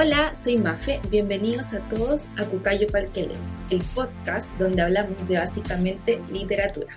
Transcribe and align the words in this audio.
Hola, 0.00 0.32
soy 0.32 0.56
Mafe. 0.58 1.00
Bienvenidos 1.10 1.74
a 1.74 1.80
todos 1.88 2.28
a 2.36 2.44
Cucayo 2.44 2.86
Palquele, 2.86 3.34
el 3.68 3.82
podcast 3.96 4.56
donde 4.56 4.80
hablamos 4.80 5.26
de 5.26 5.38
básicamente 5.38 6.22
literatura. 6.30 6.96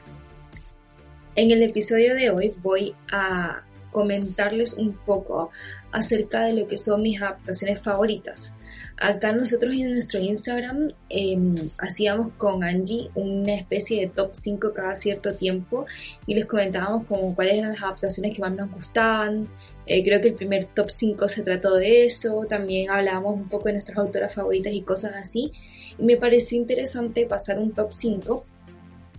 En 1.34 1.50
el 1.50 1.64
episodio 1.64 2.14
de 2.14 2.30
hoy 2.30 2.54
voy 2.62 2.94
a 3.12 3.64
comentarles 3.92 4.76
un 4.76 4.94
poco 4.94 5.50
acerca 5.92 6.44
de 6.44 6.54
lo 6.54 6.68
que 6.68 6.78
son 6.78 7.02
mis 7.02 7.20
adaptaciones 7.20 7.82
favoritas. 7.82 8.54
Acá 8.98 9.32
nosotros 9.32 9.74
en 9.74 9.94
nuestro 9.94 10.20
Instagram 10.20 10.94
em, 11.10 11.56
hacíamos 11.80 12.34
con 12.38 12.64
Angie 12.64 13.10
una 13.16 13.56
especie 13.56 14.02
de 14.02 14.08
top 14.10 14.30
5 14.34 14.74
cada 14.76 14.96
cierto 14.96 15.34
tiempo 15.34 15.88
y 16.28 16.36
les 16.36 16.46
comentábamos 16.46 17.08
como 17.08 17.34
cuáles 17.34 17.56
eran 17.56 17.72
las 17.72 17.82
adaptaciones 17.82 18.36
que 18.36 18.42
más 18.42 18.56
nos 18.56 18.70
gustaban, 18.70 19.48
eh, 19.94 20.06
creo 20.06 20.22
que 20.22 20.30
el 20.30 20.36
primer 20.36 20.68
top 20.68 20.90
5 20.90 21.28
se 21.28 21.44
trató 21.44 21.76
de 21.76 22.06
eso, 22.06 22.46
también 22.48 22.90
hablábamos 22.90 23.36
un 23.36 23.50
poco 23.50 23.66
de 23.66 23.74
nuestras 23.74 23.98
autoras 23.98 24.34
favoritas 24.34 24.72
y 24.72 24.84
cosas 24.84 25.12
así. 25.16 25.52
Y 26.00 26.04
me 26.06 26.16
pareció 26.16 26.58
interesante 26.58 27.26
pasar 27.26 27.60
un 27.60 27.74
top 27.74 27.90
5, 27.92 28.46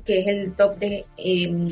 que 0.06 0.20
es 0.20 0.26
el 0.28 0.54
top 0.54 0.78
de, 0.78 1.04
em, 1.18 1.68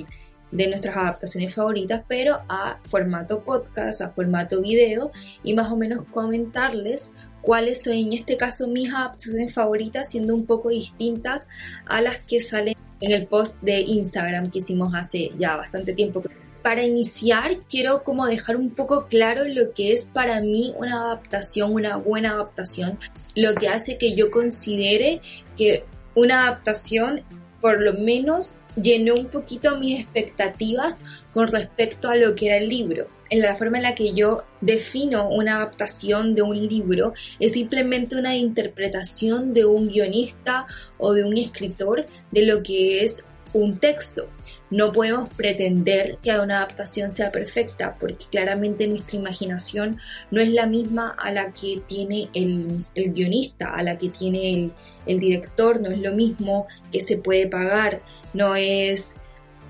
de 0.52 0.68
nuestras 0.68 0.94
adaptaciones 0.98 1.54
favoritas, 1.54 2.04
pero 2.06 2.40
a 2.46 2.78
formato 2.90 3.40
podcast, 3.40 4.02
a 4.02 4.10
formato 4.10 4.60
video, 4.60 5.12
y 5.42 5.54
más 5.54 5.72
o 5.72 5.76
menos 5.76 6.04
comentarles 6.12 7.14
cuáles 7.40 7.82
son 7.82 7.94
en 7.94 8.12
este 8.12 8.36
caso 8.36 8.68
mis 8.68 8.92
adaptaciones 8.92 9.54
favoritas, 9.54 10.10
siendo 10.10 10.34
un 10.34 10.44
poco 10.44 10.68
distintas 10.68 11.48
a 11.86 12.02
las 12.02 12.18
que 12.18 12.42
salen 12.42 12.74
en 13.00 13.12
el 13.12 13.26
post 13.26 13.56
de 13.62 13.80
Instagram 13.80 14.50
que 14.50 14.58
hicimos 14.58 14.92
hace 14.94 15.30
ya 15.38 15.56
bastante 15.56 15.94
tiempo 15.94 16.22
para 16.62 16.84
iniciar 16.84 17.58
quiero 17.69 18.03
como 18.05 18.27
dejar 18.27 18.56
un 18.56 18.70
poco 18.70 19.06
claro 19.06 19.44
lo 19.44 19.72
que 19.72 19.92
es 19.92 20.06
para 20.06 20.41
mí 20.41 20.75
una 20.77 21.03
adaptación, 21.03 21.72
una 21.72 21.97
buena 21.97 22.33
adaptación, 22.33 22.98
lo 23.34 23.55
que 23.55 23.69
hace 23.69 23.98
que 23.98 24.14
yo 24.14 24.30
considere 24.30 25.20
que 25.56 25.84
una 26.14 26.44
adaptación 26.47 27.22
por 27.61 27.81
lo 27.81 27.94
menos 27.94 28.58
llenó 28.81 29.14
un 29.14 29.27
poquito 29.27 29.77
mis 29.77 30.00
expectativas 30.00 31.03
con 31.33 31.48
respecto 31.48 32.08
a 32.08 32.16
lo 32.16 32.34
que 32.34 32.47
era 32.47 32.56
el 32.56 32.69
libro. 32.69 33.06
En 33.28 33.42
la 33.42 33.55
forma 33.55 33.77
en 33.77 33.84
la 33.84 33.94
que 33.94 34.12
yo 34.12 34.42
defino 34.61 35.28
una 35.28 35.56
adaptación 35.56 36.34
de 36.34 36.42
un 36.42 36.66
libro 36.66 37.12
es 37.38 37.53
simplemente 37.53 38.16
una 38.16 38.36
interpretación 38.36 39.53
de 39.53 39.64
un 39.64 39.88
guionista 39.88 40.66
o 40.98 41.12
de 41.12 41.25
un 41.25 41.36
escritor 41.36 42.06
de 42.31 42.42
lo 42.47 42.62
que 42.62 43.05
es 43.05 43.27
un 43.53 43.78
texto. 43.78 44.28
No 44.70 44.92
podemos 44.92 45.32
pretender 45.34 46.18
que 46.22 46.30
una 46.38 46.58
adaptación 46.58 47.10
sea 47.10 47.30
perfecta 47.30 47.96
porque 47.98 48.26
claramente 48.30 48.86
nuestra 48.86 49.18
imaginación 49.18 49.98
no 50.30 50.40
es 50.40 50.50
la 50.50 50.66
misma 50.66 51.16
a 51.18 51.32
la 51.32 51.50
que 51.52 51.82
tiene 51.88 52.28
el, 52.34 52.84
guionista, 52.94 53.74
a 53.74 53.82
la 53.82 53.98
que 53.98 54.10
tiene 54.10 54.70
el, 55.06 55.18
director, 55.18 55.80
no 55.80 55.91
es 55.91 55.98
lo 55.98 56.12
mismo 56.12 56.68
que 56.92 57.00
se 57.00 57.16
puede 57.16 57.48
pagar, 57.48 58.00
no 58.32 58.54
es, 58.54 59.16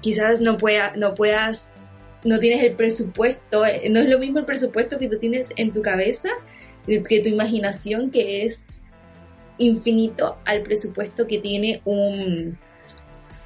quizás 0.02 0.42
no, 0.42 0.58
pueda, 0.58 0.94
no 0.96 1.14
puedas, 1.14 1.74
no 2.24 2.38
tienes 2.38 2.62
el 2.62 2.72
presupuesto, 2.72 3.64
eh, 3.64 3.88
no 3.88 4.00
es 4.00 4.10
lo 4.10 4.18
mismo 4.18 4.40
el 4.40 4.44
presupuesto 4.44 4.98
que 4.98 5.08
tú 5.08 5.18
tienes 5.18 5.50
en 5.56 5.72
tu 5.72 5.80
cabeza, 5.80 6.28
que 6.86 7.20
tu 7.20 7.28
imaginación 7.28 8.10
que 8.10 8.44
es 8.44 8.66
infinito 9.56 10.38
al 10.44 10.62
presupuesto 10.62 11.26
que 11.26 11.38
tiene 11.38 11.80
un, 11.84 12.58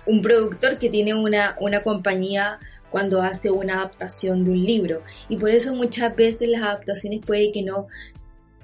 un 0.07 0.23
productor 0.23 0.79
que 0.79 0.91
tiene 0.91 1.15
una, 1.15 1.57
una 1.61 1.83
compañía 1.83 2.59
cuando 2.91 3.23
hace 3.23 3.51
una 3.51 3.79
adaptación 3.79 4.45
de 4.45 4.53
un 4.53 4.65
libro. 4.65 5.03
Y 5.29 5.37
por 5.37 5.51
eso 5.51 5.75
muchas 5.75 6.15
veces 6.15 6.49
las 6.49 6.63
adaptaciones 6.63 7.27
puede 7.27 7.51
que 7.51 7.63
no, 7.63 7.89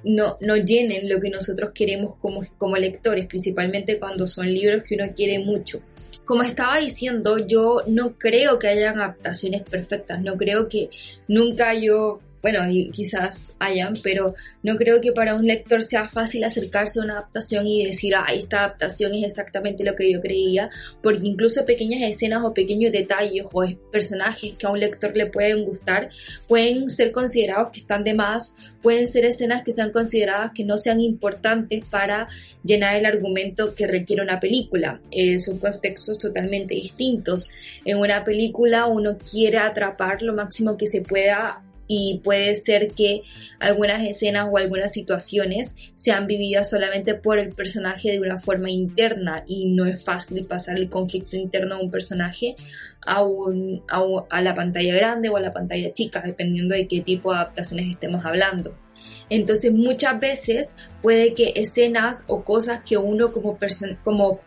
no, 0.05 0.37
no 0.41 0.56
llenen 0.56 1.09
lo 1.09 1.21
que 1.21 1.31
nosotros 1.31 1.73
queremos 1.75 2.17
como, 2.17 2.45
como 2.56 2.77
lectores, 2.77 3.27
principalmente 3.27 3.99
cuando 3.99 4.27
son 4.27 4.53
libros 4.53 4.84
que 4.84 4.95
uno 4.95 5.12
quiere 5.15 5.39
mucho. 5.41 5.81
Como 6.25 6.43
estaba 6.43 6.78
diciendo, 6.78 7.39
yo 7.45 7.81
no 7.89 8.17
creo 8.17 8.59
que 8.59 8.69
hayan 8.69 9.01
adaptaciones 9.01 9.62
perfectas, 9.62 10.21
no 10.21 10.37
creo 10.37 10.69
que 10.69 10.91
nunca 11.27 11.75
yo 11.75 12.21
bueno, 12.43 12.61
quizás 12.93 13.51
hayan, 13.59 13.95
pero 14.03 14.34
no 14.62 14.77
creo 14.77 15.01
que 15.01 15.12
para 15.12 15.34
un 15.34 15.47
lector 15.47 15.83
sea 15.83 16.09
fácil 16.09 16.45
acercarse 16.45 17.01
a 17.01 17.05
una 17.05 17.15
adaptación 17.15 17.67
y 17.67 17.84
decir, 17.84 18.15
ah, 18.15 18.27
esta 18.33 18.61
adaptación 18.61 19.15
es 19.15 19.25
exactamente 19.25 19.84
lo 19.84 19.95
que 19.95 20.11
yo 20.11 20.21
creía, 20.21 20.71
porque 21.03 21.27
incluso 21.27 21.65
pequeñas 21.67 22.03
escenas 22.03 22.43
o 22.45 22.55
pequeños 22.55 22.93
detalles 22.93 23.45
o 23.53 23.65
personajes 23.93 24.55
que 24.55 24.67
a 24.67 24.71
un 24.71 24.81
lector 24.81 25.17
le 25.17 25.27
pueden 25.27 25.65
gustar 25.65 26.11
pueden 26.49 26.91
ser 26.91 27.12
considerados 27.12 27.71
que 27.73 27.81
están 27.81 28.05
de 28.05 28.15
más, 28.15 28.55
pueden 28.83 29.07
ser 29.07 29.25
escenas 29.25 29.62
que 29.62 29.72
sean 29.72 29.93
consideradas 29.93 30.53
que 30.53 30.65
no 30.65 30.78
sean 30.78 31.01
importantes 31.01 31.84
para 31.84 32.28
llenar 32.65 32.97
el 32.97 33.07
argumento 33.07 33.75
que 33.75 33.87
requiere 33.87 34.22
una 34.22 34.41
película. 34.41 35.01
Eh, 35.11 35.39
son 35.39 35.59
contextos 35.59 36.19
totalmente 36.19 36.75
distintos. 36.75 37.49
En 37.84 37.99
una 37.99 38.25
película 38.25 38.87
uno 38.87 39.17
quiere 39.19 39.59
atrapar 39.59 40.22
lo 40.22 40.34
máximo 40.34 40.77
que 40.77 40.87
se 40.87 41.03
pueda 41.03 41.62
y 41.93 42.21
puede 42.23 42.55
ser 42.55 42.93
que 42.93 43.23
algunas 43.59 44.05
escenas 44.05 44.47
o 44.49 44.56
algunas 44.59 44.93
situaciones 44.93 45.75
sean 45.97 46.28
vividas 46.28 46.71
solamente 46.71 47.17
por 47.17 47.41
el 47.41 47.53
personaje 47.53 48.12
de 48.12 48.21
una 48.21 48.39
forma 48.39 48.71
interna 48.71 49.43
y 49.49 49.67
no 49.67 49.87
es 49.87 50.05
fácil 50.05 50.47
pasar 50.47 50.77
el 50.77 50.89
conflicto 50.89 51.37
interno 51.37 51.78
de 51.78 51.83
un 51.83 51.91
personaje 51.91 52.55
a, 53.05 53.27
a, 54.31 54.41
la 54.41 54.55
pantalla 54.55 54.95
grande 54.95 55.31
o 55.31 55.37
a 55.37 55.41
la 55.41 55.53
pantalla 55.53 55.93
chica, 55.93 56.23
dependiendo 56.25 56.77
de 56.77 56.87
qué 56.87 57.01
tipo 57.01 57.33
de 57.33 57.39
adaptaciones 57.39 57.91
estemos 57.91 58.25
hablando. 58.25 58.78
Entonces 59.28 59.72
muchas 59.72 60.21
veces 60.21 60.77
puede 61.03 61.34
que 61.34 61.55
escenas 61.57 62.25
o 62.28 62.45
cosas 62.45 62.83
que 62.83 62.99
uno 62.99 63.33
como, 63.33 63.59
como 64.05 64.41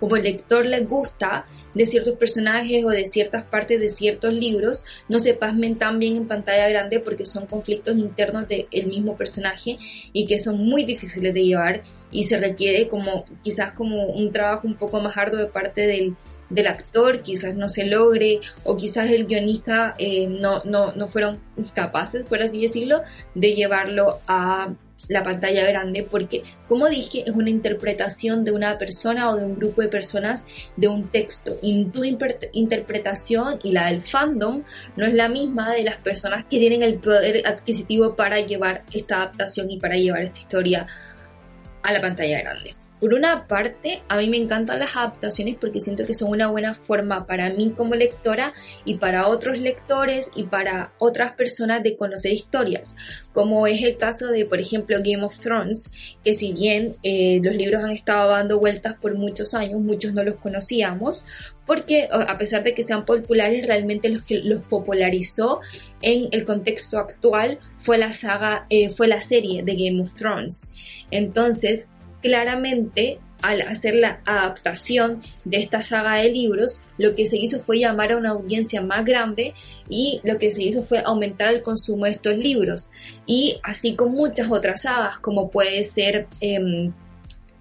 como 0.00 0.16
lector 0.16 0.64
les 0.66 0.86
gusta 0.86 1.46
de 1.74 1.84
ciertos 1.84 2.14
personajes 2.14 2.84
o 2.84 2.88
de 2.88 3.04
ciertas 3.04 3.44
partes 3.44 3.80
de 3.80 3.90
ciertos 3.90 4.32
libros, 4.32 4.84
no 5.08 5.18
se 5.18 5.34
pasmen 5.34 5.76
tan 5.76 5.98
bien 5.98 6.16
en 6.16 6.26
pantalla 6.26 6.68
grande 6.68 7.00
porque 7.00 7.26
son 7.26 7.46
conflictos 7.46 7.98
internos 7.98 8.48
del 8.48 8.86
mismo 8.86 9.16
personaje 9.16 9.78
y 10.12 10.26
que 10.26 10.38
son 10.38 10.58
muy 10.58 10.84
difíciles 10.84 11.34
de 11.34 11.44
llevar 11.44 11.82
y 12.10 12.24
se 12.24 12.38
requiere 12.38 12.88
como 12.88 13.26
quizás 13.42 13.72
como 13.72 14.06
un 14.06 14.32
trabajo 14.32 14.66
un 14.66 14.76
poco 14.76 15.00
más 15.00 15.16
arduo 15.16 15.38
de 15.38 15.46
parte 15.46 15.86
del, 15.86 16.16
del 16.48 16.66
actor, 16.66 17.22
quizás 17.22 17.54
no 17.54 17.68
se 17.68 17.84
logre 17.84 18.40
o 18.64 18.76
quizás 18.76 19.10
el 19.10 19.26
guionista 19.26 19.94
eh, 19.98 20.26
no, 20.26 20.62
no, 20.64 20.92
no 20.92 21.08
fueron 21.08 21.38
capaces, 21.74 22.24
por 22.26 22.42
así 22.42 22.62
decirlo, 22.62 23.02
de 23.34 23.54
llevarlo 23.54 24.20
a 24.26 24.72
la 25.08 25.22
pantalla 25.22 25.64
grande 25.66 26.06
porque, 26.08 26.42
como 26.68 26.88
dije, 26.88 27.24
es 27.26 27.34
una 27.34 27.50
interpretación 27.50 28.44
de 28.44 28.52
una 28.52 28.78
persona 28.78 29.30
o 29.30 29.36
de 29.36 29.44
un 29.44 29.56
grupo 29.56 29.82
de 29.82 29.88
personas 29.88 30.46
de 30.76 30.88
un 30.88 31.08
texto 31.08 31.58
y 31.62 31.84
tu 31.86 32.02
interpretación 32.04 33.58
y 33.62 33.72
la 33.72 33.88
del 33.88 34.02
fandom 34.02 34.62
no 34.96 35.06
es 35.06 35.14
la 35.14 35.28
misma 35.28 35.72
de 35.72 35.84
las 35.84 35.96
personas 35.96 36.44
que 36.44 36.58
tienen 36.58 36.82
el 36.82 36.98
poder 36.98 37.46
adquisitivo 37.46 38.16
para 38.16 38.40
llevar 38.40 38.84
esta 38.92 39.16
adaptación 39.16 39.70
y 39.70 39.78
para 39.78 39.96
llevar 39.96 40.22
esta 40.22 40.40
historia 40.40 40.86
a 41.82 41.92
la 41.92 42.00
pantalla 42.00 42.40
grande. 42.40 42.85
Por 43.00 43.12
una 43.12 43.46
parte, 43.46 44.02
a 44.08 44.16
mí 44.16 44.28
me 44.28 44.38
encantan 44.38 44.78
las 44.78 44.96
adaptaciones 44.96 45.56
porque 45.60 45.80
siento 45.80 46.06
que 46.06 46.14
son 46.14 46.30
una 46.30 46.48
buena 46.48 46.74
forma 46.74 47.26
para 47.26 47.50
mí 47.50 47.74
como 47.76 47.94
lectora 47.94 48.54
y 48.86 48.94
para 48.94 49.28
otros 49.28 49.58
lectores 49.58 50.30
y 50.34 50.44
para 50.44 50.92
otras 50.98 51.32
personas 51.32 51.82
de 51.82 51.94
conocer 51.96 52.32
historias, 52.32 52.96
como 53.34 53.66
es 53.66 53.82
el 53.82 53.98
caso 53.98 54.28
de, 54.28 54.46
por 54.46 54.60
ejemplo, 54.60 54.96
Game 55.04 55.22
of 55.22 55.38
Thrones, 55.38 55.92
que 56.24 56.32
si 56.32 56.54
bien 56.54 56.96
eh, 57.02 57.38
los 57.42 57.54
libros 57.54 57.84
han 57.84 57.90
estado 57.90 58.30
dando 58.30 58.58
vueltas 58.58 58.94
por 58.94 59.14
muchos 59.14 59.52
años, 59.52 59.78
muchos 59.80 60.14
no 60.14 60.24
los 60.24 60.36
conocíamos, 60.36 61.26
porque 61.66 62.08
a 62.10 62.38
pesar 62.38 62.62
de 62.62 62.74
que 62.74 62.82
sean 62.82 63.04
populares, 63.04 63.66
realmente 63.66 64.08
los 64.08 64.22
que 64.22 64.38
los 64.38 64.62
popularizó 64.62 65.60
en 66.00 66.28
el 66.30 66.44
contexto 66.44 66.98
actual 66.98 67.58
fue 67.78 67.98
la 67.98 68.12
saga, 68.12 68.66
eh, 68.70 68.90
fue 68.90 69.08
la 69.08 69.20
serie 69.20 69.62
de 69.64 69.74
Game 69.74 70.00
of 70.00 70.14
Thrones. 70.14 70.72
Entonces, 71.10 71.88
claramente 72.22 73.18
al 73.42 73.60
hacer 73.62 73.94
la 73.94 74.20
adaptación 74.24 75.22
de 75.44 75.58
esta 75.58 75.82
saga 75.82 76.16
de 76.16 76.30
libros, 76.30 76.82
lo 76.98 77.14
que 77.14 77.26
se 77.26 77.36
hizo 77.36 77.60
fue 77.60 77.78
llamar 77.78 78.12
a 78.12 78.16
una 78.16 78.30
audiencia 78.30 78.80
más 78.80 79.04
grande 79.04 79.54
y 79.88 80.20
lo 80.24 80.38
que 80.38 80.50
se 80.50 80.62
hizo 80.62 80.82
fue 80.82 81.02
aumentar 81.04 81.54
el 81.54 81.62
consumo 81.62 82.06
de 82.06 82.12
estos 82.12 82.36
libros. 82.38 82.90
Y 83.26 83.58
así 83.62 83.94
con 83.94 84.12
muchas 84.12 84.50
otras 84.50 84.82
sagas, 84.82 85.18
como 85.18 85.50
puede 85.50 85.84
ser... 85.84 86.26
Em, 86.40 86.92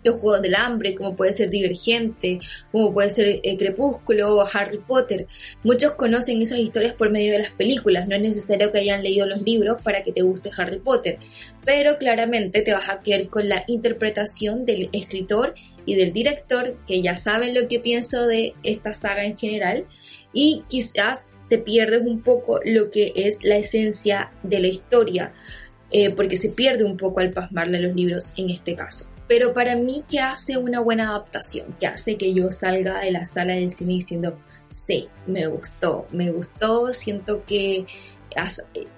los 0.06 0.20
Juegos 0.20 0.42
del 0.42 0.56
Hambre, 0.56 0.96
como 0.96 1.16
puede 1.16 1.34
ser 1.34 1.50
Divergente, 1.50 2.38
como 2.72 2.94
puede 2.94 3.10
ser 3.10 3.40
eh, 3.44 3.58
Crepúsculo 3.58 4.38
o 4.38 4.48
Harry 4.54 4.78
Potter. 4.78 5.28
Muchos 5.64 5.94
conocen 5.94 6.42
esas 6.42 6.60
historias 6.60 6.94
por 6.94 7.10
medio 7.10 7.34
de 7.34 7.40
las 7.40 7.52
películas, 7.52 8.08
no 8.08 8.16
es 8.16 8.22
necesario 8.22 8.72
que 8.72 8.80
hayan 8.80 9.04
leído 9.04 9.26
los 9.26 9.42
libros 9.42 9.82
para 9.82 10.04
que 10.04 10.14
te 10.14 10.22
guste 10.22 10.52
Harry 10.58 10.80
Potter, 10.80 11.18
pero 11.66 11.98
claramente 11.98 12.62
te 12.62 12.72
vas 12.72 12.88
a 12.88 13.00
quedar 13.02 13.28
con 13.28 13.50
la 13.50 13.64
interpretación 13.68 14.66
del 14.66 14.90
escritor 14.94 15.56
y 15.88 15.96
del 15.96 16.14
director, 16.14 16.78
que 16.88 17.02
ya 17.02 17.18
saben 17.18 17.54
lo 17.54 17.68
que 17.68 17.80
pienso 17.80 18.28
de 18.28 18.54
esta 18.64 18.94
saga 18.94 19.26
en 19.26 19.38
general, 19.38 19.86
y 20.34 20.64
quizás 20.68 21.30
te 21.50 21.58
pierdes 21.58 22.02
un 22.02 22.22
poco 22.22 22.60
lo 22.64 22.90
que 22.92 23.14
es 23.16 23.44
la 23.44 23.58
esencia 23.58 24.32
de 24.44 24.60
la 24.60 24.68
historia, 24.68 25.34
eh, 25.92 26.10
porque 26.10 26.38
se 26.38 26.50
pierde 26.50 26.84
un 26.84 26.98
poco 26.98 27.20
al 27.20 27.32
pasmarle 27.32 27.80
los 27.80 27.96
libros 27.96 28.34
en 28.36 28.50
este 28.50 28.76
caso. 28.76 29.15
Pero 29.28 29.54
para 29.54 29.76
mí, 29.76 30.04
¿qué 30.10 30.20
hace 30.20 30.58
una 30.58 30.80
buena 30.80 31.10
adaptación? 31.10 31.76
¿Qué 31.80 31.88
hace 31.88 32.18
que 32.18 32.34
yo 32.34 32.52
salga 32.52 33.00
de 33.00 33.12
la 33.12 33.26
sala 33.26 33.54
del 33.54 33.72
cine 33.72 33.94
diciendo, 33.94 34.38
sí, 34.72 35.08
me 35.26 35.48
gustó, 35.48 36.06
me 36.12 36.32
gustó, 36.32 36.94
siento 36.94 37.44
que 37.46 37.86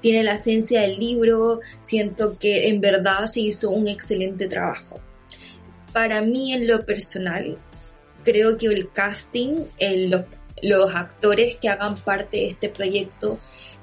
tiene 0.01 0.23
la 0.23 0.33
esencia 0.33 0.81
del 0.81 0.97
libro, 0.97 1.61
siento 1.83 2.37
que 2.39 2.67
en 2.69 2.81
verdad 2.81 3.25
se 3.27 3.41
hizo 3.41 3.69
un 3.69 3.87
excelente 3.87 4.47
trabajo. 4.47 4.99
Para 5.93 6.21
mí, 6.21 6.53
en 6.53 6.67
lo 6.67 6.83
personal, 6.83 7.57
creo 8.23 8.57
que 8.57 8.67
el 8.67 8.91
casting, 8.91 9.65
los, 9.79 10.25
los 10.61 10.95
actores 10.95 11.55
que 11.55 11.69
hagan 11.69 11.95
parte 11.97 12.37
de 12.37 12.47
este 12.47 12.69
proyecto, 12.69 13.39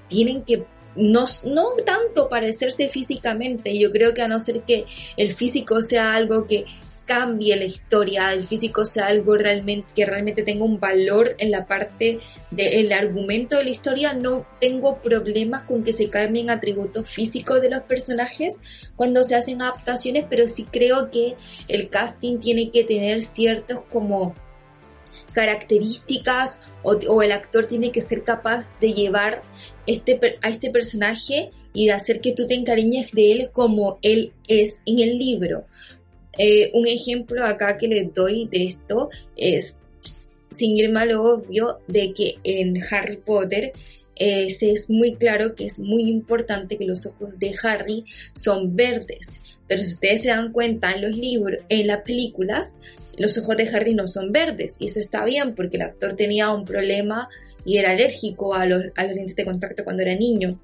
tienen 0.09 0.43
que 0.43 0.65
no, 0.97 1.25
no 1.45 1.73
tanto 1.85 2.29
parecerse 2.29 2.89
físicamente, 2.89 3.79
yo 3.79 3.91
creo 3.91 4.15
que 4.15 4.23
a 4.23 4.29
no 4.29 4.41
ser 4.41 4.63
que 4.63 4.85
el 5.17 5.33
físico 5.33 5.83
sea 5.83 6.15
algo 6.15 6.47
que 6.47 6.67
cambie 7.07 7.57
la 7.57 7.65
historia, 7.65 8.33
el 8.33 8.45
físico 8.45 8.85
sea 8.85 9.07
algo 9.07 9.37
realmente 9.37 9.87
que 9.95 10.07
realmente 10.07 10.43
tenga 10.43 10.65
un 10.65 10.81
valor 10.81 11.35
en 11.39 11.51
la 11.51 11.67
parte 11.67 12.21
del 12.51 12.93
argumento 12.93 13.57
de 13.57 13.65
la 13.65 13.71
historia, 13.71 14.13
no 14.15 14.47
tengo 14.61 14.99
problemas 14.99 15.65
con 15.65 15.85
que 15.85 15.93
se 15.93 16.09
cambien 16.09 16.51
atributos 16.51 17.09
físicos 17.09 17.61
de 17.61 17.71
los 17.71 17.83
personajes 17.83 18.63
cuando 18.97 19.23
se 19.23 19.35
hacen 19.35 19.61
adaptaciones, 19.61 20.25
pero 20.29 20.49
sí 20.49 20.65
creo 20.71 21.11
que 21.11 21.35
el 21.69 21.89
casting 21.89 22.39
tiene 22.39 22.71
que 22.71 22.85
tener 22.85 23.23
ciertos 23.23 23.83
como 23.91 24.35
características 25.35 26.63
o, 26.83 27.23
el 27.23 27.33
actor 27.33 27.67
tiene 27.67 27.93
que 27.93 28.01
ser 28.01 28.23
capaz 28.23 28.79
de 28.81 28.93
llevar 28.93 29.43
este, 29.87 30.19
a 30.41 30.49
este 30.49 30.71
personaje 30.71 31.51
y 31.73 31.87
de 31.87 31.93
hacer 31.93 32.21
que 32.21 32.33
tú 32.33 32.47
te 32.47 32.55
encariñes 32.55 33.13
de 33.13 33.33
él 33.33 33.51
como 33.53 33.99
él 34.01 34.33
es 34.49 34.81
en 34.87 35.01
el 35.01 35.19
libro. 35.19 35.65
Eh, 36.39 36.71
un 36.73 36.87
ejemplo 36.87 37.45
acá 37.45 37.77
que 37.77 37.89
les 37.89 38.13
doy 38.15 38.47
de 38.47 38.67
esto 38.67 39.11
es, 39.37 39.79
sin 40.51 40.77
ir 40.77 40.91
mal 40.91 41.13
obvio, 41.15 41.79
de 41.89 42.13
que 42.13 42.37
en 42.45 42.81
Harry 42.91 43.17
Potter 43.17 43.73
eh, 44.17 44.49
es 44.49 44.91
muy 44.91 45.15
claro 45.15 45.55
que 45.55 45.67
es 45.67 45.79
muy 45.79 46.03
importante 46.03 46.77
que 46.77 46.85
los 46.85 47.07
ojos 47.07 47.39
de 47.39 47.55
Harry 47.63 48.05
son 48.35 48.77
verdes. 48.77 49.41
Pero 49.67 49.83
si 49.83 49.93
ustedes 49.93 50.23
se 50.23 50.29
dan 50.29 50.53
cuenta 50.53 50.93
en 50.93 51.03
los 51.03 51.17
libros, 51.17 51.63
en 51.69 51.87
las 51.87 52.03
películas, 52.03 52.79
los 53.17 53.39
ojos 53.39 53.57
de 53.57 53.69
Harry 53.69 53.95
no 53.95 54.07
son 54.07 54.33
verdes. 54.33 54.77
Y 54.79 54.87
eso 54.87 55.01
está 55.01 55.25
bien 55.25 55.55
porque 55.55 55.77
el 55.77 55.83
actor 55.83 56.15
tenía 56.15 56.51
un 56.51 56.65
problema 56.65 57.29
y 57.65 57.79
era 57.79 57.93
alérgico 57.93 58.55
a 58.55 58.67
los, 58.67 58.85
a 58.95 59.07
los 59.07 59.17
lentes 59.17 59.37
de 59.37 59.45
contacto 59.45 59.85
cuando 59.85 60.03
era 60.03 60.15
niño. 60.15 60.59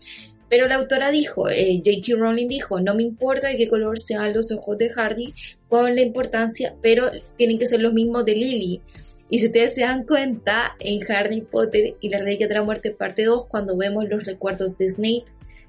Pero 0.50 0.66
la 0.66 0.74
autora 0.74 1.12
dijo, 1.12 1.48
eh, 1.48 1.80
J.K. 1.84 2.16
Rowling 2.18 2.48
dijo, 2.48 2.80
no 2.80 2.94
me 2.94 3.04
importa 3.04 3.48
de 3.48 3.56
qué 3.56 3.68
color 3.68 4.00
sean 4.00 4.32
los 4.32 4.50
ojos 4.50 4.76
de 4.78 4.90
Harry, 4.96 5.32
con 5.68 5.94
la 5.94 6.02
importancia, 6.02 6.74
pero 6.82 7.08
tienen 7.36 7.56
que 7.56 7.68
ser 7.68 7.80
los 7.80 7.92
mismos 7.92 8.24
de 8.24 8.34
Lily. 8.34 8.80
Y 9.30 9.38
si 9.38 9.46
ustedes 9.46 9.74
se 9.74 9.82
dan 9.82 10.04
cuenta, 10.04 10.74
en 10.80 11.00
Harry 11.10 11.40
Potter 11.40 11.94
y 12.00 12.08
la 12.08 12.18
Reliquia 12.18 12.48
de 12.48 12.54
la 12.54 12.64
Muerte 12.64 12.90
parte 12.90 13.24
2, 13.24 13.46
cuando 13.46 13.76
vemos 13.76 14.08
los 14.08 14.24
recuerdos 14.24 14.76
de 14.76 14.90
Snape, 14.90 15.24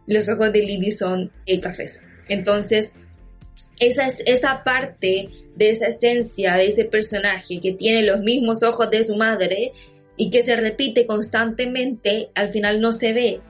los 0.07 0.27
ojos 0.29 0.51
de 0.51 0.59
Lily 0.59 0.91
son 0.91 1.31
el 1.45 1.61
cafés. 1.61 2.03
Entonces, 2.27 2.95
esa, 3.79 4.07
esa 4.25 4.63
parte 4.63 5.29
de 5.55 5.69
esa 5.69 5.87
esencia 5.87 6.55
de 6.55 6.67
ese 6.67 6.85
personaje 6.85 7.59
que 7.59 7.73
tiene 7.73 8.03
los 8.03 8.21
mismos 8.21 8.63
ojos 8.63 8.89
de 8.89 9.03
su 9.03 9.15
madre 9.15 9.73
y 10.17 10.31
que 10.31 10.41
se 10.41 10.55
repite 10.55 11.05
constantemente, 11.05 12.29
al 12.35 12.49
final 12.51 12.81
no 12.81 12.91
se 12.91 13.13
ve. 13.13 13.41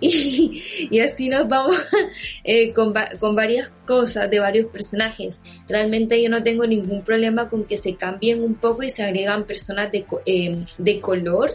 Y, 0.90 1.00
así 1.00 1.28
nos 1.28 1.46
vamos 1.46 1.76
eh, 2.44 2.72
con, 2.72 2.94
con, 3.18 3.36
varias 3.36 3.70
cosas 3.86 4.30
de 4.30 4.38
varios 4.38 4.70
personajes. 4.70 5.40
Realmente 5.68 6.20
yo 6.22 6.30
no 6.30 6.42
tengo 6.42 6.66
ningún 6.66 7.02
problema 7.02 7.48
con 7.48 7.64
que 7.64 7.76
se 7.76 7.96
cambien 7.96 8.42
un 8.42 8.54
poco 8.54 8.82
y 8.82 8.90
se 8.90 9.02
agregan 9.02 9.44
personas 9.44 9.92
de, 9.92 10.06
eh, 10.24 10.64
de 10.78 11.00
color, 11.00 11.50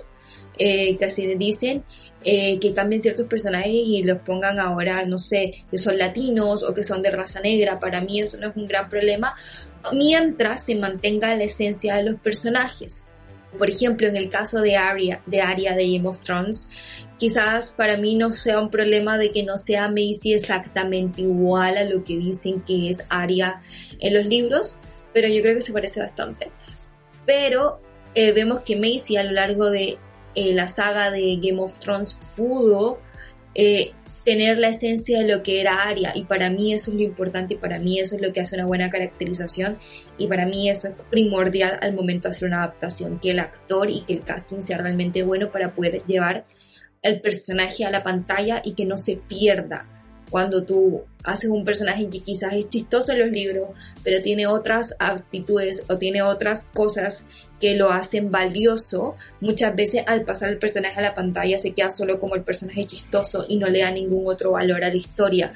eh, 0.58 0.96
que 0.98 1.06
así 1.06 1.26
le 1.26 1.36
dicen, 1.36 1.84
eh, 2.28 2.58
que 2.58 2.74
cambien 2.74 3.00
ciertos 3.00 3.28
personajes 3.28 3.72
y 3.72 4.02
los 4.02 4.18
pongan 4.18 4.60
ahora, 4.60 5.06
no 5.06 5.20
sé, 5.20 5.64
que 5.70 5.78
son 5.78 5.96
latinos 6.00 6.64
o 6.64 6.74
que 6.74 6.84
son 6.84 7.04
de 7.04 7.12
raza 7.12 7.40
negra. 7.40 7.80
Para 7.80 8.02
mí 8.02 8.20
eso 8.20 8.38
no 8.38 8.50
es 8.50 8.56
un 8.56 8.68
gran 8.68 8.90
problema, 8.90 9.36
mientras 9.94 10.66
se 10.66 10.74
mantenga 10.74 11.36
la 11.36 11.44
esencia 11.44 11.98
de 11.98 12.04
los 12.04 12.20
personajes. 12.20 13.06
Por 13.60 13.70
ejemplo, 13.70 14.08
en 14.08 14.16
el 14.16 14.30
caso 14.30 14.62
de 14.62 14.76
Arya, 14.76 15.22
de 15.28 15.42
Arya 15.42 15.76
de 15.76 15.92
Game 15.92 16.10
of 16.10 16.20
Thrones, 16.22 16.70
quizás 17.18 17.72
para 17.72 17.98
mí 17.98 18.16
no 18.16 18.32
sea 18.32 18.60
un 18.60 18.70
problema 18.70 19.18
de 19.18 19.32
que 19.32 19.44
no 19.44 19.58
sea 19.58 19.88
Macy 19.88 20.34
exactamente 20.34 21.22
igual 21.22 21.78
a 21.78 21.84
lo 21.84 22.04
que 22.04 22.18
dicen 22.18 22.62
que 22.62 22.90
es 22.90 23.06
Arya 23.10 23.62
en 24.00 24.14
los 24.14 24.26
libros, 24.26 24.78
pero 25.14 25.28
yo 25.28 25.42
creo 25.42 25.56
que 25.56 25.62
se 25.62 25.74
parece 25.74 26.02
bastante. 26.02 26.52
Pero 27.26 27.80
eh, 28.14 28.32
vemos 28.32 28.62
que 28.62 28.76
Macy 28.76 29.18
a 29.18 29.24
lo 29.24 29.32
largo 29.32 29.70
de 29.70 29.98
eh, 30.36 30.54
la 30.54 30.68
saga 30.68 31.12
de 31.12 31.38
Game 31.42 31.62
of 31.62 31.80
Thrones 31.80 32.20
pudo 32.36 33.00
eh, 33.54 33.92
tener 34.26 34.58
la 34.58 34.70
esencia 34.70 35.20
de 35.20 35.28
lo 35.28 35.44
que 35.44 35.62
era 35.62 35.84
Arya 35.84 36.12
y 36.16 36.24
para 36.24 36.50
mí 36.50 36.74
eso 36.74 36.92
es 36.92 36.98
lo 36.98 37.04
importante 37.04 37.54
y 37.54 37.58
para 37.58 37.80
mí 37.80 38.00
eso 38.00 38.16
es 38.16 38.22
lo 38.22 38.34
que 38.34 38.42
hace 38.42 38.56
una 38.56 38.66
buena 38.66 38.90
caracterización 38.90 39.78
y 40.18 40.28
para 40.28 40.46
mí 40.46 40.70
eso 40.70 40.90
es 40.90 40.96
primordial 41.10 41.78
al 41.82 41.94
momento 41.94 42.28
de 42.28 42.32
hacer 42.32 42.48
una 42.48 42.64
adaptación, 42.64 43.20
que 43.20 43.32
el 43.32 43.40
actor 43.40 43.90
y 43.90 44.02
que 44.02 44.14
el 44.14 44.22
casting 44.22 44.64
sea 44.64 44.80
realmente 44.80 45.24
bueno 45.24 45.52
para 45.52 45.74
poder 45.74 46.02
llevar 46.08 46.44
el 47.06 47.22
personaje 47.22 47.86
a 47.86 47.92
la 47.92 48.04
pantalla 48.04 48.62
y 48.64 48.74
que 48.74 48.86
no 48.86 48.98
se 48.98 49.18
pierda 49.18 49.88
cuando 50.30 50.64
tú 50.64 51.04
haces 51.24 51.50
un 51.50 51.64
personaje 51.64 52.10
que 52.10 52.20
quizás 52.20 52.54
es 52.54 52.68
chistoso 52.68 53.14
en 53.14 53.20
los 53.20 53.30
libros, 53.30 53.70
pero 54.04 54.22
tiene 54.22 54.48
otras 54.48 54.96
actitudes 55.00 55.86
o 55.88 55.98
tiene 55.98 56.24
otras 56.24 56.70
cosas 56.74 57.28
que 57.60 57.76
lo 57.76 57.92
hacen 57.92 58.32
valioso, 58.32 59.16
muchas 59.40 59.76
veces 59.76 60.04
al 60.08 60.24
pasar 60.24 60.50
el 60.50 60.58
personaje 60.58 61.00
a 61.00 61.04
la 61.04 61.16
pantalla 61.16 61.58
se 61.58 61.74
queda 61.74 61.90
solo 61.90 62.20
como 62.20 62.36
el 62.36 62.44
personaje 62.44 62.86
chistoso 62.86 63.46
y 63.48 63.58
no 63.58 63.68
le 63.68 63.82
da 63.82 63.92
ningún 63.92 64.28
otro 64.28 64.52
valor 64.52 64.84
a 64.84 64.90
la 64.90 64.96
historia. 64.96 65.54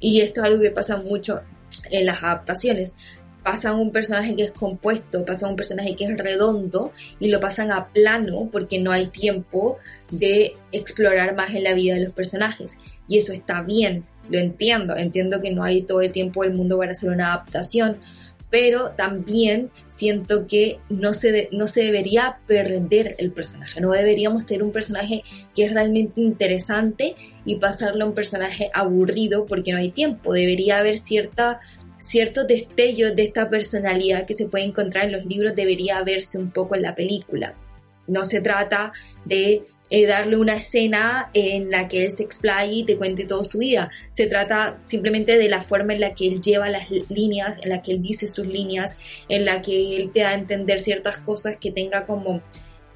Y 0.00 0.20
esto 0.20 0.40
es 0.40 0.46
algo 0.46 0.62
que 0.62 0.70
pasa 0.70 0.96
mucho 0.96 1.42
en 1.90 2.06
las 2.06 2.22
adaptaciones 2.22 2.96
pasan 3.42 3.76
un 3.76 3.90
personaje 3.90 4.36
que 4.36 4.44
es 4.44 4.50
compuesto, 4.52 5.24
pasan 5.24 5.50
un 5.50 5.56
personaje 5.56 5.96
que 5.96 6.04
es 6.04 6.16
redondo 6.16 6.92
y 7.18 7.28
lo 7.28 7.40
pasan 7.40 7.70
a 7.70 7.88
plano 7.88 8.48
porque 8.50 8.78
no 8.78 8.92
hay 8.92 9.08
tiempo 9.08 9.78
de 10.10 10.54
explorar 10.70 11.34
más 11.34 11.54
en 11.54 11.64
la 11.64 11.74
vida 11.74 11.94
de 11.94 12.04
los 12.04 12.12
personajes. 12.12 12.78
Y 13.08 13.18
eso 13.18 13.32
está 13.32 13.62
bien, 13.62 14.04
lo 14.30 14.38
entiendo, 14.38 14.96
entiendo 14.96 15.40
que 15.40 15.50
no 15.50 15.64
hay 15.64 15.82
todo 15.82 16.00
el 16.00 16.12
tiempo 16.12 16.42
del 16.42 16.54
mundo 16.54 16.78
para 16.78 16.92
hacer 16.92 17.10
una 17.10 17.32
adaptación, 17.32 17.98
pero 18.52 18.90
también 18.90 19.70
siento 19.88 20.46
que 20.46 20.78
no 20.90 21.14
se, 21.14 21.48
no 21.52 21.66
se 21.66 21.84
debería 21.84 22.36
perder 22.46 23.14
el 23.16 23.32
personaje, 23.32 23.80
no 23.80 23.92
deberíamos 23.92 24.44
tener 24.44 24.62
un 24.62 24.72
personaje 24.72 25.24
que 25.54 25.64
es 25.64 25.72
realmente 25.72 26.20
interesante 26.20 27.16
y 27.46 27.56
pasarlo 27.56 28.04
a 28.04 28.08
un 28.08 28.14
personaje 28.14 28.70
aburrido 28.74 29.46
porque 29.46 29.72
no 29.72 29.78
hay 29.78 29.90
tiempo, 29.90 30.34
debería 30.34 30.78
haber 30.78 30.96
cierta 30.96 31.60
ciertos 32.02 32.46
destellos 32.46 33.14
de 33.14 33.22
esta 33.22 33.48
personalidad 33.48 34.26
que 34.26 34.34
se 34.34 34.48
puede 34.48 34.64
encontrar 34.64 35.06
en 35.06 35.12
los 35.12 35.24
libros 35.24 35.54
debería 35.54 36.02
verse 36.02 36.36
un 36.36 36.50
poco 36.50 36.74
en 36.74 36.82
la 36.82 36.94
película. 36.94 37.54
No 38.08 38.24
se 38.24 38.40
trata 38.40 38.92
de 39.24 39.62
eh, 39.88 40.06
darle 40.06 40.36
una 40.36 40.56
escena 40.56 41.30
en 41.32 41.70
la 41.70 41.86
que 41.86 42.04
él 42.04 42.10
se 42.10 42.24
explaye 42.24 42.72
y 42.72 42.84
te 42.84 42.96
cuente 42.96 43.24
toda 43.24 43.44
su 43.44 43.58
vida. 43.58 43.90
Se 44.10 44.26
trata 44.26 44.80
simplemente 44.84 45.38
de 45.38 45.48
la 45.48 45.62
forma 45.62 45.94
en 45.94 46.00
la 46.00 46.14
que 46.14 46.26
él 46.26 46.42
lleva 46.42 46.68
las 46.68 46.90
líneas, 47.08 47.58
en 47.62 47.68
la 47.68 47.82
que 47.82 47.92
él 47.92 48.02
dice 48.02 48.26
sus 48.26 48.46
líneas, 48.46 48.98
en 49.28 49.44
la 49.44 49.62
que 49.62 49.96
él 49.96 50.10
te 50.12 50.20
da 50.20 50.30
a 50.30 50.34
entender 50.34 50.80
ciertas 50.80 51.18
cosas 51.18 51.56
que 51.58 51.70
tenga 51.70 52.04
como 52.04 52.42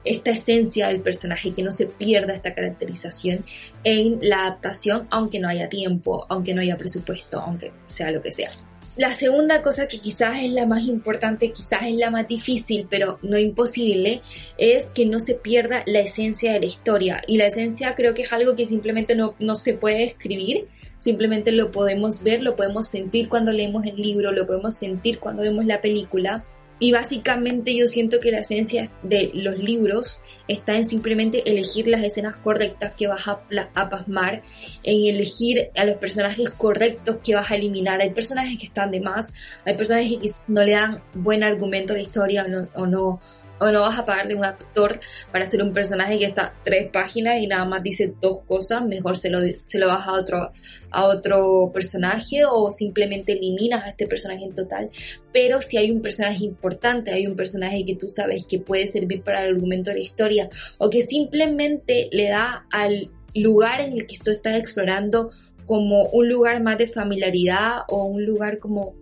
esta 0.05 0.31
esencia 0.31 0.89
del 0.89 1.01
personaje, 1.01 1.53
que 1.53 1.63
no 1.63 1.71
se 1.71 1.87
pierda 1.87 2.35
esta 2.35 2.55
caracterización 2.55 3.45
en 3.85 4.19
la 4.23 4.47
adaptación, 4.47 5.07
aunque 5.11 5.39
no 5.39 5.49
haya 5.49 5.69
tiempo, 5.69 6.27
aunque 6.29 6.55
no 6.55 6.63
haya 6.63 6.77
presupuesto, 6.77 7.41
aunque 7.41 7.73
sea 7.87 8.11
lo 8.11 8.21
que 8.21 8.33
sea. 8.33 8.51
La 8.97 9.13
segunda 9.13 9.63
cosa 9.63 9.87
que 9.87 9.99
quizás 9.99 10.37
es 10.43 10.53
la 10.53 10.67
más 10.67 10.83
importante, 10.85 11.53
quizás 11.53 11.83
es 11.87 11.95
la 11.95 12.11
más 12.11 12.27
difícil, 12.27 12.87
pero 12.89 13.19
no 13.23 13.39
imposible, 13.39 14.23
es 14.57 14.87
que 14.87 15.05
no 15.07 15.21
se 15.21 15.35
pierda 15.35 15.83
la 15.87 16.01
esencia 16.01 16.53
de 16.53 16.61
la 16.61 16.67
historia. 16.67 17.23
Y 17.27 17.37
la 17.37 17.47
esencia 17.47 17.95
creo 17.95 18.15
que 18.15 18.23
es 18.23 18.33
algo 18.33 18.57
que 18.57 18.65
simplemente 18.65 19.15
no, 19.15 19.35
no 19.39 19.55
se 19.55 19.75
puede 19.75 20.05
escribir, 20.05 20.69
simplemente 20.99 21.53
lo 21.53 21.71
podemos 21.71 22.23
ver, 22.23 22.43
lo 22.43 22.57
podemos 22.57 22.89
sentir 22.89 23.29
cuando 23.29 23.53
leemos 23.53 23.85
el 23.85 23.97
libro, 23.97 24.33
lo 24.33 24.47
podemos 24.47 24.77
sentir 24.77 25.19
cuando 25.19 25.43
vemos 25.43 25.67
la 25.67 25.81
película 25.81 26.45
y 26.79 26.93
básicamente 26.93 27.75
yo 27.75 27.87
siento 27.87 28.21
que 28.21 28.31
la 28.31 28.41
esencia 28.41 28.91
de 29.03 29.31
los 29.33 29.59
libros 29.59 30.21
está 30.47 30.77
en 30.77 30.85
simplemente 30.85 31.49
elegir 31.51 31.89
las 31.89 32.03
escenas 32.03 32.37
correctas 32.37 32.93
que 32.97 33.07
vas 33.07 33.27
a, 33.29 33.89
pasmar, 33.89 34.43
en 34.83 35.15
elegir 35.15 35.71
a 35.75 35.85
los 35.85 35.97
personajes 35.97 36.51
correctos 36.51 37.17
que 37.25 37.35
vas 37.35 37.51
a 37.51 37.55
eliminar. 37.55 38.03
Hay 38.03 38.11
personajes 38.11 38.59
que 38.59 38.67
están 38.67 38.91
de 38.91 39.01
más, 39.01 39.33
hay 39.65 39.75
personajes 39.75 40.19
que 40.19 40.31
no 40.49 40.65
le 40.65 40.73
dan 40.73 41.03
buen 41.15 41.43
argumento 41.43 41.95
a 41.95 41.97
la 41.97 42.03
historia 42.03 42.45
o 42.45 42.49
no, 42.49 42.69
o 42.75 42.87
no 42.87 43.21
o 43.59 43.71
no 43.71 43.81
vas 43.81 43.99
a 43.99 44.05
pagarle 44.05 44.35
a 44.35 44.37
un 44.37 44.45
actor 44.45 45.01
para 45.33 45.45
hacer 45.45 45.63
un 45.63 45.73
personaje 45.73 46.19
que 46.19 46.27
está 46.27 46.55
tres 46.63 46.91
páginas 46.91 47.41
y 47.41 47.47
nada 47.47 47.65
más 47.65 47.83
dice 47.83 48.15
dos 48.21 48.41
cosas, 48.47 48.85
mejor 48.85 49.17
se 49.17 49.31
lo, 49.31 49.39
se 49.65 49.79
lo 49.79 49.87
vas 49.87 50.07
a 50.07 50.13
otro, 50.13 50.53
a 50.91 51.05
otro 51.05 51.71
personaje 51.73 52.45
o 52.45 52.71
simplemente 52.71 53.33
eliminas 53.33 53.85
a 53.85 53.89
este 53.89 54.07
personaje 54.07 54.45
en 54.45 54.55
total. 54.55 54.91
Pero 55.33 55.61
si 55.61 55.77
hay 55.77 55.91
un 55.91 56.03
personaje 56.03 56.45
importante, 56.45 57.11
hay 57.11 57.27
un 57.27 57.37
personaje 57.37 57.85
que 57.85 57.97
tú 57.97 58.09
sabes 58.09 58.45
que 58.45 58.59
puede 58.59 58.87
servir 58.87 59.23
para 59.23 59.43
el 59.43 59.55
argumento 59.55 59.91
de 59.91 59.97
la 59.97 60.03
historia 60.03 60.49
o 60.79 60.91
que 60.91 61.03
simplemente 61.03 62.09
le 62.13 62.29
da 62.29 62.67
al 62.71 63.11
lugar 63.35 63.81
en 63.81 63.93
el 63.93 64.07
que 64.07 64.19
tú 64.19 64.31
estás 64.31 64.57
explorando 64.57 65.31
como 65.67 66.05
un 66.05 66.29
lugar 66.29 66.63
más 66.63 66.79
de 66.79 66.87
familiaridad 66.87 67.81
o 67.89 68.05
un 68.05 68.25
lugar 68.25 68.59
como 68.59 68.95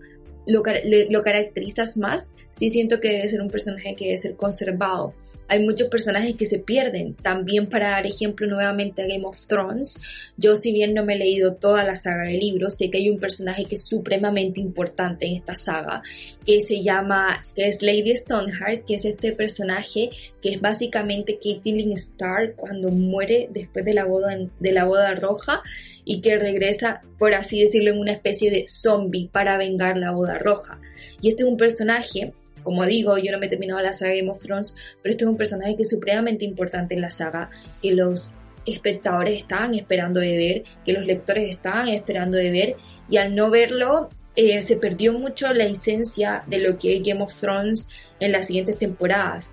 lo, 0.47 0.63
lo 1.11 1.23
caracterizas 1.23 1.97
más, 1.97 2.33
sí 2.51 2.71
siento 2.71 3.01
que 3.01 3.09
debe 3.09 3.29
ser 3.29 3.41
un 3.41 3.51
personaje 3.51 3.95
que 3.95 4.07
debe 4.07 4.19
ser 4.19 4.37
conservado 4.37 5.15
hay 5.49 5.63
muchos 5.65 5.89
personajes 5.89 6.37
que 6.37 6.47
se 6.47 6.59
pierden. 6.59 7.15
También 7.15 7.69
para 7.69 7.91
dar 7.91 8.07
ejemplo 8.07 8.47
nuevamente 8.47 9.03
a 9.03 9.07
Game 9.07 9.27
of 9.27 9.47
Thrones, 9.47 10.01
yo 10.37 10.57
si 10.57 10.73
bien 10.73 10.95
no 10.95 11.05
me 11.05 11.15
he 11.15 11.19
leído 11.19 11.55
toda 11.55 11.85
la 11.85 11.97
saga 11.97 12.25
de 12.25 12.35
libros, 12.35 12.75
sé 12.75 12.91
que 12.91 12.99
hay 12.99 13.11
un 13.11 13.19
personaje 13.19 13.65
que 13.65 13.75
es 13.75 13.85
supremamente 13.85 14.61
importante 14.61 15.27
en 15.27 15.35
esta 15.35 15.55
saga, 15.55 16.03
que 16.47 16.61
se 16.61 16.83
llama, 16.83 17.45
que 17.55 17.69
es 17.69 17.83
Lady 17.83 18.17
Stoneheart, 18.17 18.85
que 18.87 18.95
es 18.95 19.05
este 19.05 19.33
personaje 19.33 20.11
que 20.41 20.55
es 20.55 20.61
básicamente 20.61 21.39
Caitlyn 21.43 21.93
Stark 21.93 22.57
cuando 22.57 22.91
muere 22.91 23.49
después 23.51 23.85
de 23.85 23.95
la 23.95 24.05
boda, 24.05 24.37
de 24.59 24.73
la 24.73 24.85
boda 24.85 25.15
roja 25.15 25.63
y 26.05 26.21
que 26.21 26.39
regresa, 26.39 27.03
por 27.19 27.35
así 27.35 27.61
decirlo, 27.61 27.91
en 27.91 27.99
una 27.99 28.13
especie 28.13 28.51
de 28.51 28.65
zombie 28.69 29.29
para 29.33 29.57
vengar 29.57 29.97
la 29.97 30.11
boda 30.11 30.39
roja. 30.39 30.81
Y 31.21 31.29
este 31.29 31.43
es 31.43 31.49
un 31.49 31.57
personaje 31.57 32.33
como 32.65 32.87
digo, 32.87 33.19
yo 33.19 33.31
no 33.31 33.39
me 33.39 33.47
he 33.47 33.51
terminado 33.51 33.81
la 33.81 33.93
saga 33.93 34.15
Game 34.15 34.31
of 34.31 34.41
Thrones, 34.41 34.75
pero 35.03 35.11
este 35.13 35.25
es 35.25 35.29
un 35.29 35.37
personaje 35.37 35.77
que 35.77 35.83
es 35.83 35.91
supremamente 35.91 36.47
importante 36.47 36.95
en 36.95 37.03
la 37.03 37.11
saga, 37.11 37.51
que 37.81 37.93
los 37.93 38.33
espectadores 38.67 39.37
estaban 39.37 39.75
esperando 39.75 40.19
de 40.19 40.37
ver, 40.37 40.63
que 40.85 40.95
los 40.95 41.05
lectores 41.05 41.51
estaban 41.51 41.89
esperando 41.89 42.39
de 42.39 42.51
ver, 42.51 42.77
y 43.09 43.19
al 43.19 43.37
no 43.37 43.51
verlo 43.51 44.09
eh, 44.35 44.63
se 44.63 44.77
perdió 44.77 45.13
mucho 45.13 45.53
la 45.53 45.65
esencia 45.65 46.43
de 46.47 46.59
lo 46.59 46.79
que 46.79 46.97
es 46.97 47.03
Game 47.03 47.23
of 47.23 47.39
Thrones 47.39 47.89
en 48.19 48.33
las 48.33 48.47
siguientes 48.47 48.79
temporadas. 48.79 49.51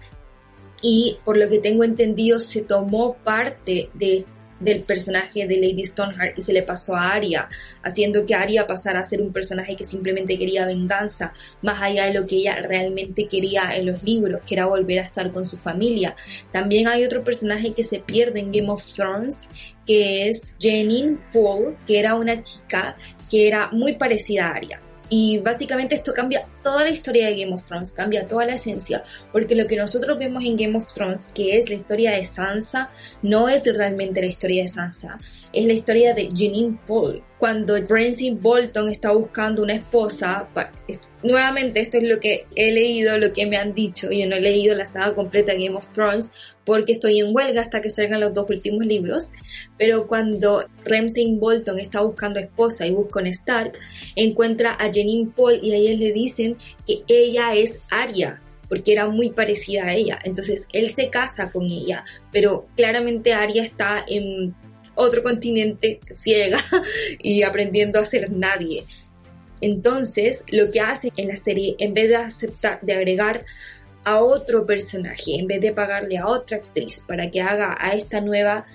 Y 0.81 1.17
por 1.25 1.37
lo 1.37 1.49
que 1.49 1.59
tengo 1.59 1.83
entendido, 1.83 2.39
se 2.39 2.61
tomó 2.61 3.13
parte 3.15 3.89
de 3.93 4.23
del 4.61 4.81
personaje 4.83 5.47
de 5.47 5.57
Lady 5.57 5.85
Stoneheart 5.85 6.37
y 6.37 6.41
se 6.41 6.53
le 6.53 6.63
pasó 6.63 6.95
a 6.95 7.11
Arya, 7.11 7.49
haciendo 7.83 8.25
que 8.25 8.35
Arya 8.35 8.67
pasara 8.67 8.99
a 8.99 9.05
ser 9.05 9.21
un 9.21 9.33
personaje 9.33 9.75
que 9.75 9.83
simplemente 9.83 10.37
quería 10.37 10.65
venganza, 10.65 11.33
más 11.61 11.81
allá 11.81 12.05
de 12.05 12.13
lo 12.13 12.25
que 12.25 12.37
ella 12.37 12.55
realmente 12.55 13.27
quería 13.27 13.75
en 13.75 13.87
los 13.87 14.03
libros, 14.03 14.41
que 14.45 14.55
era 14.55 14.65
volver 14.65 14.99
a 14.99 15.03
estar 15.03 15.31
con 15.31 15.45
su 15.45 15.57
familia. 15.57 16.15
También 16.51 16.87
hay 16.87 17.03
otro 17.03 17.23
personaje 17.23 17.73
que 17.73 17.83
se 17.83 17.99
pierde 17.99 18.39
en 18.39 18.51
Game 18.51 18.69
of 18.69 18.85
Thrones, 18.85 19.49
que 19.85 20.29
es 20.29 20.55
Jenny 20.59 21.17
Paul, 21.33 21.75
que 21.85 21.99
era 21.99 22.15
una 22.15 22.41
chica 22.41 22.95
que 23.29 23.47
era 23.47 23.69
muy 23.71 23.93
parecida 23.93 24.47
a 24.47 24.55
Arya 24.55 24.79
y 25.13 25.39
básicamente 25.39 25.93
esto 25.93 26.13
cambia 26.13 26.47
toda 26.63 26.85
la 26.85 26.89
historia 26.89 27.27
de 27.27 27.35
Game 27.35 27.53
of 27.53 27.67
Thrones, 27.67 27.91
cambia 27.91 28.25
toda 28.25 28.45
la 28.45 28.55
esencia, 28.55 29.03
porque 29.33 29.55
lo 29.55 29.67
que 29.67 29.75
nosotros 29.75 30.17
vemos 30.17 30.41
en 30.45 30.55
Game 30.55 30.77
of 30.77 30.93
Thrones, 30.93 31.31
que 31.35 31.57
es 31.57 31.67
la 31.67 31.75
historia 31.75 32.11
de 32.11 32.23
Sansa, 32.23 32.89
no 33.21 33.49
es 33.49 33.65
realmente 33.65 34.21
la 34.21 34.27
historia 34.27 34.61
de 34.61 34.69
Sansa, 34.69 35.19
es 35.51 35.65
la 35.65 35.73
historia 35.73 36.13
de 36.13 36.29
Janine 36.33 36.79
Paul. 36.87 37.21
Cuando 37.37 37.75
Ramsay 37.75 38.31
Bolton 38.31 38.87
está 38.87 39.11
buscando 39.11 39.63
una 39.63 39.73
esposa, 39.73 40.47
nuevamente 41.23 41.81
esto 41.81 41.97
es 41.97 42.03
lo 42.03 42.21
que 42.21 42.45
he 42.55 42.71
leído, 42.71 43.17
lo 43.17 43.33
que 43.33 43.45
me 43.45 43.57
han 43.57 43.73
dicho, 43.73 44.09
yo 44.11 44.25
no 44.27 44.37
he 44.37 44.41
leído 44.41 44.73
la 44.75 44.85
saga 44.85 45.13
completa 45.13 45.51
de 45.51 45.65
Game 45.65 45.77
of 45.77 45.91
Thrones 45.91 46.31
porque 46.65 46.93
estoy 46.93 47.19
en 47.19 47.35
huelga 47.35 47.61
hasta 47.61 47.81
que 47.81 47.89
salgan 47.89 48.21
los 48.21 48.33
dos 48.33 48.49
últimos 48.49 48.85
libros, 48.85 49.31
pero 49.77 50.07
cuando 50.07 50.65
Ramsay 50.85 51.35
Bolton 51.35 51.79
está 51.79 52.01
buscando 52.01 52.39
esposa 52.39 52.85
y 52.85 52.91
busca 52.91 53.19
un 53.19 53.27
Stark, 53.27 53.73
encuentra 54.15 54.73
a 54.73 54.91
Janine 54.91 55.31
Paul 55.35 55.59
y 55.61 55.73
a 55.73 55.95
le 55.97 56.13
dicen 56.13 56.57
que 56.85 57.03
ella 57.07 57.55
es 57.55 57.81
Arya, 57.89 58.41
porque 58.69 58.93
era 58.93 59.07
muy 59.07 59.31
parecida 59.31 59.85
a 59.85 59.93
ella. 59.93 60.19
Entonces 60.23 60.67
él 60.71 60.93
se 60.95 61.09
casa 61.09 61.51
con 61.51 61.65
ella, 61.65 62.05
pero 62.31 62.67
claramente 62.75 63.33
Arya 63.33 63.63
está 63.63 64.05
en 64.07 64.55
otro 64.95 65.23
continente 65.23 65.99
ciega 66.13 66.59
y 67.19 67.43
aprendiendo 67.43 67.99
a 67.99 68.05
ser 68.05 68.31
nadie. 68.31 68.85
Entonces, 69.61 70.43
lo 70.49 70.71
que 70.71 70.81
hace 70.81 71.11
en 71.15 71.27
la 71.27 71.37
serie, 71.37 71.75
en 71.77 71.93
vez 71.93 72.09
de 72.09 72.15
aceptar, 72.15 72.79
de 72.81 72.93
agregar 72.93 73.45
a 74.03 74.21
otro 74.21 74.65
personaje, 74.65 75.35
en 75.35 75.47
vez 75.47 75.61
de 75.61 75.73
pagarle 75.73 76.17
a 76.17 76.27
otra 76.27 76.57
actriz 76.57 77.03
para 77.07 77.29
que 77.29 77.41
haga 77.41 77.77
a 77.79 77.91
esta 77.91 78.21
nueva 78.21 78.65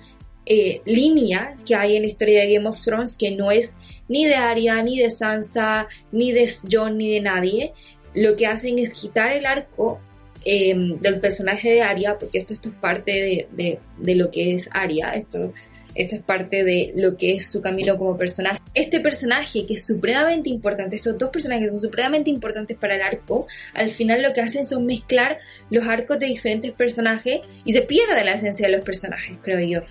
eh, 0.45 0.81
línea 0.85 1.57
que 1.65 1.75
hay 1.75 1.97
en 1.97 2.03
la 2.03 2.07
historia 2.07 2.41
de 2.41 2.53
Game 2.53 2.69
of 2.69 2.81
Thrones, 2.81 3.15
que 3.15 3.31
no 3.31 3.51
es 3.51 3.77
ni 4.07 4.25
de 4.25 4.35
Arya, 4.35 4.81
ni 4.81 4.97
de 4.97 5.09
Sansa, 5.09 5.87
ni 6.11 6.31
de 6.31 6.49
Jon, 6.71 6.97
ni 6.97 7.11
de 7.11 7.21
nadie, 7.21 7.73
lo 8.13 8.35
que 8.35 8.47
hacen 8.47 8.79
es 8.79 8.93
quitar 8.93 9.33
el 9.33 9.45
arco 9.45 9.99
em, 10.45 10.97
del 10.99 11.19
personaje 11.19 11.71
de 11.71 11.81
Arya, 11.81 12.17
porque 12.17 12.37
esto, 12.37 12.53
esto 12.53 12.69
es 12.69 12.75
parte 12.75 13.11
de, 13.11 13.47
de, 13.51 13.79
de 13.97 14.15
lo 14.15 14.31
que 14.31 14.55
es 14.55 14.69
Arya, 14.71 15.11
esto 15.11 15.53
esto 15.97 16.15
es 16.15 16.21
parte 16.21 16.63
de 16.63 16.93
lo 16.95 17.17
que 17.17 17.35
es 17.35 17.49
su 17.49 17.61
camino 17.61 17.97
como 17.97 18.15
personaje. 18.17 18.59
Este 18.73 18.99
personaje 18.99 19.65
que 19.65 19.73
es 19.73 19.85
supremamente 19.85 20.49
importante, 20.49 20.95
estos 20.95 21.17
dos 21.17 21.29
personajes 21.29 21.71
son 21.71 21.81
supremamente 21.81 22.29
importantes 22.29 22.77
para 22.77 22.95
el 22.95 23.01
arco, 23.01 23.47
al 23.73 23.89
final 23.89 24.21
lo 24.21 24.31
que 24.31 24.41
hacen 24.41 24.65
son 24.65 24.85
mezclar 24.85 25.39
los 25.69 25.85
arcos 25.85 26.19
de 26.19 26.27
diferentes 26.27 26.71
personajes 26.71 27.41
y 27.65 27.73
se 27.73 27.81
pierde 27.81 28.23
la 28.23 28.33
esencia 28.33 28.67
de 28.67 28.75
los 28.75 28.85
personajes, 28.85 29.37
creo 29.41 29.59
yo. 29.59 29.81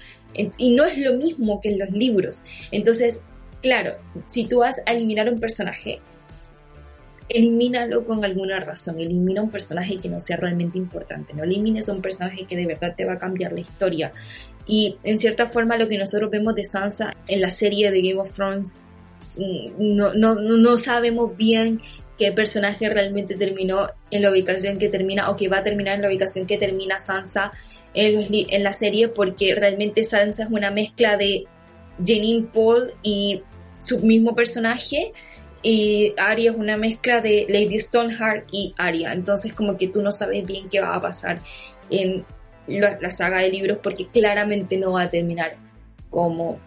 Y 0.58 0.74
no 0.74 0.84
es 0.84 0.98
lo 0.98 1.14
mismo 1.14 1.60
que 1.60 1.70
en 1.70 1.78
los 1.78 1.90
libros. 1.90 2.44
Entonces, 2.70 3.22
claro, 3.62 3.96
si 4.26 4.46
tú 4.46 4.58
vas 4.58 4.76
a 4.86 4.92
eliminar 4.92 5.28
un 5.28 5.40
personaje, 5.40 6.00
elimínalo 7.28 8.04
con 8.04 8.24
alguna 8.24 8.60
razón, 8.60 9.00
elimina 9.00 9.42
un 9.42 9.50
personaje 9.50 9.96
que 9.96 10.08
no 10.08 10.20
sea 10.20 10.36
realmente 10.36 10.78
importante, 10.78 11.34
no 11.34 11.42
elimines 11.42 11.88
un 11.88 12.00
personaje 12.00 12.44
que 12.44 12.56
de 12.56 12.66
verdad 12.66 12.94
te 12.96 13.04
va 13.04 13.14
a 13.14 13.18
cambiar 13.18 13.52
la 13.52 13.60
historia 13.60 14.12
y 14.66 14.96
en 15.04 15.18
cierta 15.18 15.46
forma 15.46 15.76
lo 15.76 15.88
que 15.88 15.98
nosotros 15.98 16.30
vemos 16.30 16.54
de 16.54 16.64
Sansa 16.64 17.14
en 17.28 17.40
la 17.40 17.50
serie 17.50 17.90
de 17.90 18.02
Game 18.02 18.20
of 18.20 18.32
Thrones, 18.32 18.74
mm, 19.36 19.96
no, 19.96 20.14
no, 20.14 20.34
no 20.34 20.76
sabemos 20.76 21.36
bien 21.36 21.80
qué 22.18 22.32
personaje 22.32 22.88
realmente 22.88 23.36
terminó 23.36 23.86
en 24.10 24.22
la 24.22 24.30
ubicación 24.30 24.78
que 24.78 24.88
termina 24.88 25.30
o 25.30 25.36
que 25.36 25.48
va 25.48 25.58
a 25.58 25.62
terminar 25.62 25.96
en 25.96 26.02
la 26.02 26.08
ubicación 26.08 26.46
que 26.46 26.56
termina 26.56 26.98
Sansa 26.98 27.52
en, 27.94 28.26
en 28.30 28.62
la 28.62 28.72
serie 28.72 29.08
porque 29.08 29.54
realmente 29.54 30.02
Sansa 30.02 30.44
es 30.44 30.50
una 30.50 30.70
mezcla 30.70 31.16
de 31.16 31.44
Janine 32.04 32.48
Paul 32.52 32.92
y 33.02 33.42
su 33.78 34.00
mismo 34.00 34.34
personaje 34.34 35.12
y 35.62 36.14
Arya 36.16 36.52
es 36.52 36.56
una 36.56 36.76
mezcla 36.76 37.20
de 37.20 37.46
Lady 37.48 37.78
Stoneheart 37.78 38.48
y 38.52 38.74
Arya. 38.78 39.12
Entonces 39.12 39.52
como 39.52 39.76
que 39.76 39.88
tú 39.88 40.02
no 40.02 40.12
sabes 40.12 40.46
bien 40.46 40.68
qué 40.68 40.80
va 40.80 40.94
a 40.94 41.00
pasar 41.00 41.40
en 41.90 42.24
la, 42.68 43.10
saga 43.10 43.38
de 43.38 43.50
libros 43.50 43.78
porque 43.82 44.08
claramente 44.08 44.76
no 44.76 44.92
va 44.92 45.02
a 45.02 45.10
terminar 45.10 45.56
como 46.10 46.58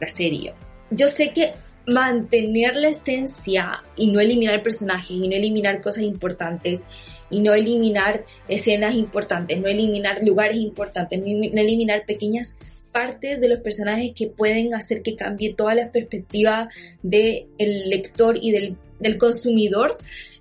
la 0.00 0.08
serie. 0.08 0.54
Yo 0.90 1.08
sé 1.08 1.32
que 1.32 1.52
mantener 1.86 2.76
la 2.76 2.88
esencia 2.88 3.82
y 3.96 4.10
no 4.10 4.20
eliminar 4.20 4.62
personajes 4.62 5.10
y 5.10 5.28
no 5.28 5.36
eliminar 5.36 5.82
cosas 5.82 6.04
importantes 6.04 6.86
y 7.30 7.40
no 7.40 7.52
eliminar 7.52 8.24
escenas 8.48 8.94
importantes, 8.94 9.58
no 9.58 9.68
eliminar 9.68 10.22
lugares 10.22 10.56
importantes, 10.56 11.20
no 11.20 11.60
eliminar 11.60 12.06
pequeñas 12.06 12.58
partes 12.92 13.40
de 13.40 13.48
los 13.48 13.60
personajes 13.60 14.12
que 14.14 14.28
pueden 14.28 14.72
hacer 14.72 15.02
que 15.02 15.16
cambie 15.16 15.52
toda 15.52 15.74
la 15.74 15.90
perspectiva 15.90 16.68
del 17.02 17.48
lector 17.58 18.38
y 18.40 18.52
del, 18.52 18.76
del 19.00 19.18
consumidor 19.18 19.98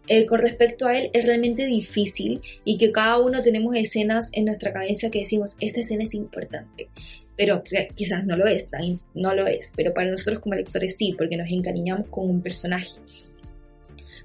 eh, 0.08 0.26
con 0.26 0.42
respecto 0.42 0.88
a 0.88 0.98
él 0.98 1.10
es 1.14 1.26
realmente 1.26 1.66
difícil 1.66 2.42
y 2.66 2.78
que 2.78 2.92
cada 2.92 3.20
uno 3.20 3.42
tenemos 3.42 3.76
escenas 3.76 4.30
en 4.34 4.46
nuestra 4.46 4.74
cabeza 4.74 5.10
que 5.10 5.20
decimos, 5.20 5.56
esta 5.60 5.80
escena 5.80 6.04
es 6.04 6.14
importante, 6.14 6.90
pero 7.38 7.64
quizás 7.96 8.26
no 8.26 8.36
lo 8.36 8.48
es, 8.48 8.68
no 9.14 9.34
lo 9.34 9.48
es, 9.48 9.74
pero 9.76 9.94
para 9.94 10.12
nosotros 10.12 10.40
como 10.40 10.56
lectores 10.56 10.96
sí, 10.98 11.16
porque 11.18 11.38
nos 11.38 11.50
encariñamos 11.50 12.10
con 12.10 12.30
un 12.30 12.42
personaje. 12.42 12.98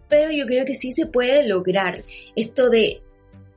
pero 0.09 0.31
yo 0.33 0.47
creo 0.47 0.65
que 0.65 0.75
sí 0.75 0.93
se 0.93 1.07
puede 1.07 1.47
lograr 1.47 2.03
esto 2.35 2.71
de 2.71 3.03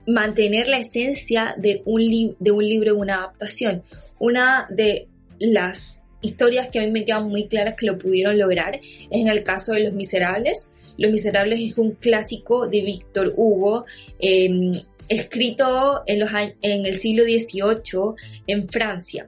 mantener 0.08 0.68
la 0.68 0.80
esencia 0.80 1.56
de 1.58 1.82
un, 1.86 2.36
de 2.40 2.52
un 2.52 2.68
libro 2.68 2.96
una 2.96 3.16
adaptación. 3.16 3.84
Una 4.20 4.68
de 4.70 5.08
las 5.40 6.02
historias 6.22 6.68
que 6.68 6.80
a 6.80 6.84
mí 6.84 6.92
me 6.92 7.06
quedan 7.06 7.28
muy 7.28 7.48
claras 7.48 7.76
que 7.76 7.88
lo 7.88 7.98
pudieron 7.98 8.38
lograr 8.38 8.76
es 8.76 9.10
en 9.10 9.28
el 9.28 9.44
caso 9.44 9.74
de 9.74 9.86
Los 9.86 9.94
Miserables. 9.94 10.72
Los 10.98 11.12
Miserables 11.12 11.60
es 11.60 11.78
un 11.78 11.92
clásico 11.92 12.68
de 12.68 12.82
Víctor 12.82 13.34
Hugo, 13.36 13.86
em, 14.20 14.72
escrito 15.08 16.04
en, 16.06 16.22
el 16.86 16.96
siglo 16.96 17.24
XVIII 17.24 18.16
en 18.48 18.68
Francia. 18.70 19.28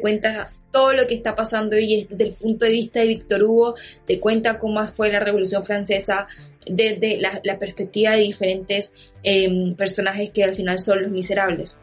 Cuenta 0.00 0.50
todo 0.70 0.92
lo 0.92 1.06
que 1.06 1.14
está 1.14 1.34
pasando 1.34 1.78
y 1.78 2.04
desde 2.04 2.24
el 2.24 2.32
punto 2.32 2.66
de 2.66 2.72
vista 2.72 3.00
de 3.00 3.06
Víctor 3.06 3.42
Hugo 3.42 3.74
te 4.06 4.18
cuenta 4.20 4.58
cómo 4.58 4.86
fue 4.86 5.10
la 5.10 5.20
Revolución 5.20 5.64
Francesa 5.64 6.26
desde 6.66 7.18
la, 7.18 7.58
perspectiva 7.58 8.12
de 8.12 8.22
diferentes 8.22 8.92
em, 9.22 9.74
personajes 9.74 10.30
que 10.30 10.44
al 10.44 10.54
final 10.54 10.78
son 10.78 11.02
los 11.02 11.10
miserables. 11.10 11.78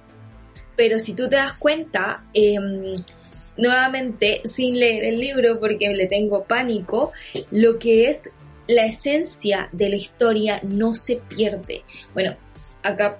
Pero 0.75 0.99
si 0.99 1.13
tú 1.13 1.29
te 1.29 1.35
das 1.35 1.53
cuenta, 1.53 2.25
em, 2.33 2.93
nuevamente, 3.57 4.41
sin 4.45 4.79
leer 4.79 5.05
el 5.05 5.19
libro 5.19 5.59
porque 5.59 5.89
le 5.89 6.07
tengo 6.07 6.43
pánico, 6.43 7.11
lo 7.51 7.77
que 7.79 8.09
es 8.09 8.31
la 8.67 8.85
esencia 8.85 9.69
de 9.71 9.89
la 9.89 9.95
historia 9.95 10.59
no 10.63 10.93
se 10.93 11.17
pierde. 11.17 11.83
Bueno, 12.13 12.35
acá 12.81 13.19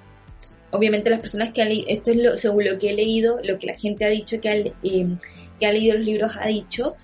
obviamente 0.71 1.09
las 1.09 1.21
personas 1.21 1.53
que 1.53 1.61
han 1.61 1.69
leído, 1.69 1.87
esto 1.87 2.11
es 2.11 2.17
lo, 2.17 2.37
según 2.37 2.65
lo 2.65 2.79
que 2.79 2.89
he 2.89 2.93
leído, 2.93 3.39
lo 3.43 3.59
que 3.59 3.67
la 3.67 3.75
gente 3.75 4.05
ha 4.05 4.09
dicho 4.09 4.41
que 4.41 4.49
ha, 4.49 4.55
em, 4.55 5.17
que 5.59 5.65
ha 5.65 5.71
leído 5.71 5.95
los 5.97 6.05
libros 6.05 6.31
ha 6.39 6.47
dicho, 6.47 6.95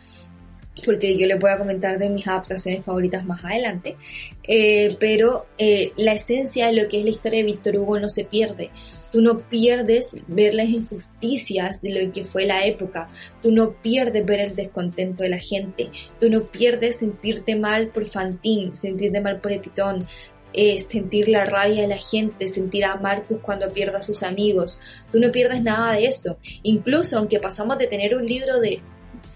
porque 0.84 1.17
yo 1.17 1.27
le 1.27 1.36
voy 1.36 1.51
a 1.51 1.58
comentar 1.58 2.00
de 2.00 2.10
mis 2.10 2.27
adaptaciones 2.27 2.84
favoritas 2.84 3.25
más 3.25 3.43
adelante, 3.46 3.96
eh, 4.43 4.96
pero 5.00 5.46
eh, 5.58 5.91
la 5.98 6.13
esencia 6.13 6.67
de 6.67 6.74
lo 6.74 6.89
que 6.89 7.00
es 7.00 7.03
la 7.03 7.10
historia 7.12 7.39
de 7.39 7.46
Víctor 7.46 7.77
Hugo 7.77 8.00
no 8.00 8.10
se 8.10 8.25
pierde. 8.25 8.69
Tú 9.11 9.21
no 9.21 9.39
pierdes 9.39 10.17
ver 10.27 10.53
las 10.53 10.69
injusticias 10.69 11.81
de 11.81 11.89
lo 11.89 12.11
que 12.11 12.25
fue 12.25 12.45
la 12.45 12.65
época. 12.65 13.07
Tú 13.41 13.51
no 13.51 13.73
pierdes 13.73 14.25
ver 14.25 14.39
el 14.39 14.55
descontento 14.55 15.23
de 15.23 15.29
la 15.29 15.39
gente. 15.39 15.89
Tú 16.19 16.29
no 16.29 16.43
pierdes 16.43 16.99
sentirte 16.99 17.55
mal 17.55 17.87
por 17.87 18.05
Fantín, 18.05 18.75
sentirte 18.77 19.19
mal 19.21 19.39
por 19.39 19.51
Epitón, 19.51 20.05
eh, 20.53 20.77
sentir 20.89 21.29
la 21.29 21.45
rabia 21.45 21.83
de 21.83 21.87
la 21.87 21.97
gente, 21.97 22.47
sentir 22.47 22.83
a 22.85 22.95
Marcus 22.95 23.39
cuando 23.41 23.69
pierda 23.69 23.99
a 23.99 24.03
sus 24.03 24.23
amigos. 24.23 24.79
Tú 25.11 25.19
no 25.19 25.31
pierdes 25.31 25.61
nada 25.61 25.93
de 25.93 26.05
eso. 26.05 26.37
Incluso 26.63 27.17
aunque 27.17 27.39
pasamos 27.39 27.77
de 27.77 27.87
tener 27.87 28.15
un 28.15 28.25
libro 28.25 28.59
de 28.59 28.79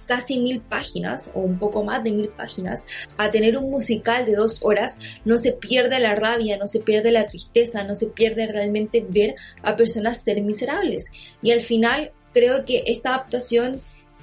casi 0.06 0.40
mil 0.40 0.62
páginas 0.62 1.32
o 1.34 1.40
un 1.40 1.58
poco 1.60 1.84
más 1.84 2.04
de 2.04 2.12
mil 2.12 2.30
páginas 2.30 2.86
a 3.18 3.32
tener 3.32 3.58
un 3.58 3.70
musical 3.70 4.26
de 4.26 4.36
dos 4.36 4.60
horas, 4.64 5.00
no 5.26 5.38
se 5.38 5.54
pierde 5.54 6.00
la 6.00 6.16
rabia, 6.16 6.58
no 6.58 6.68
se 6.68 6.80
pierde 6.80 7.12
la 7.12 7.28
tristeza, 7.28 7.84
no 7.84 7.96
se 7.96 8.08
pierde 8.08 8.48
realmente 8.48 9.06
ver 9.08 9.36
a 9.62 9.76
personas 9.76 10.24
ser 10.24 10.42
miserables. 10.42 11.12
Y 11.42 11.52
al 11.52 11.62
final 11.62 12.12
creo 12.34 12.66
que 12.66 12.84
esta 12.88 13.10
adaptación 13.10 13.82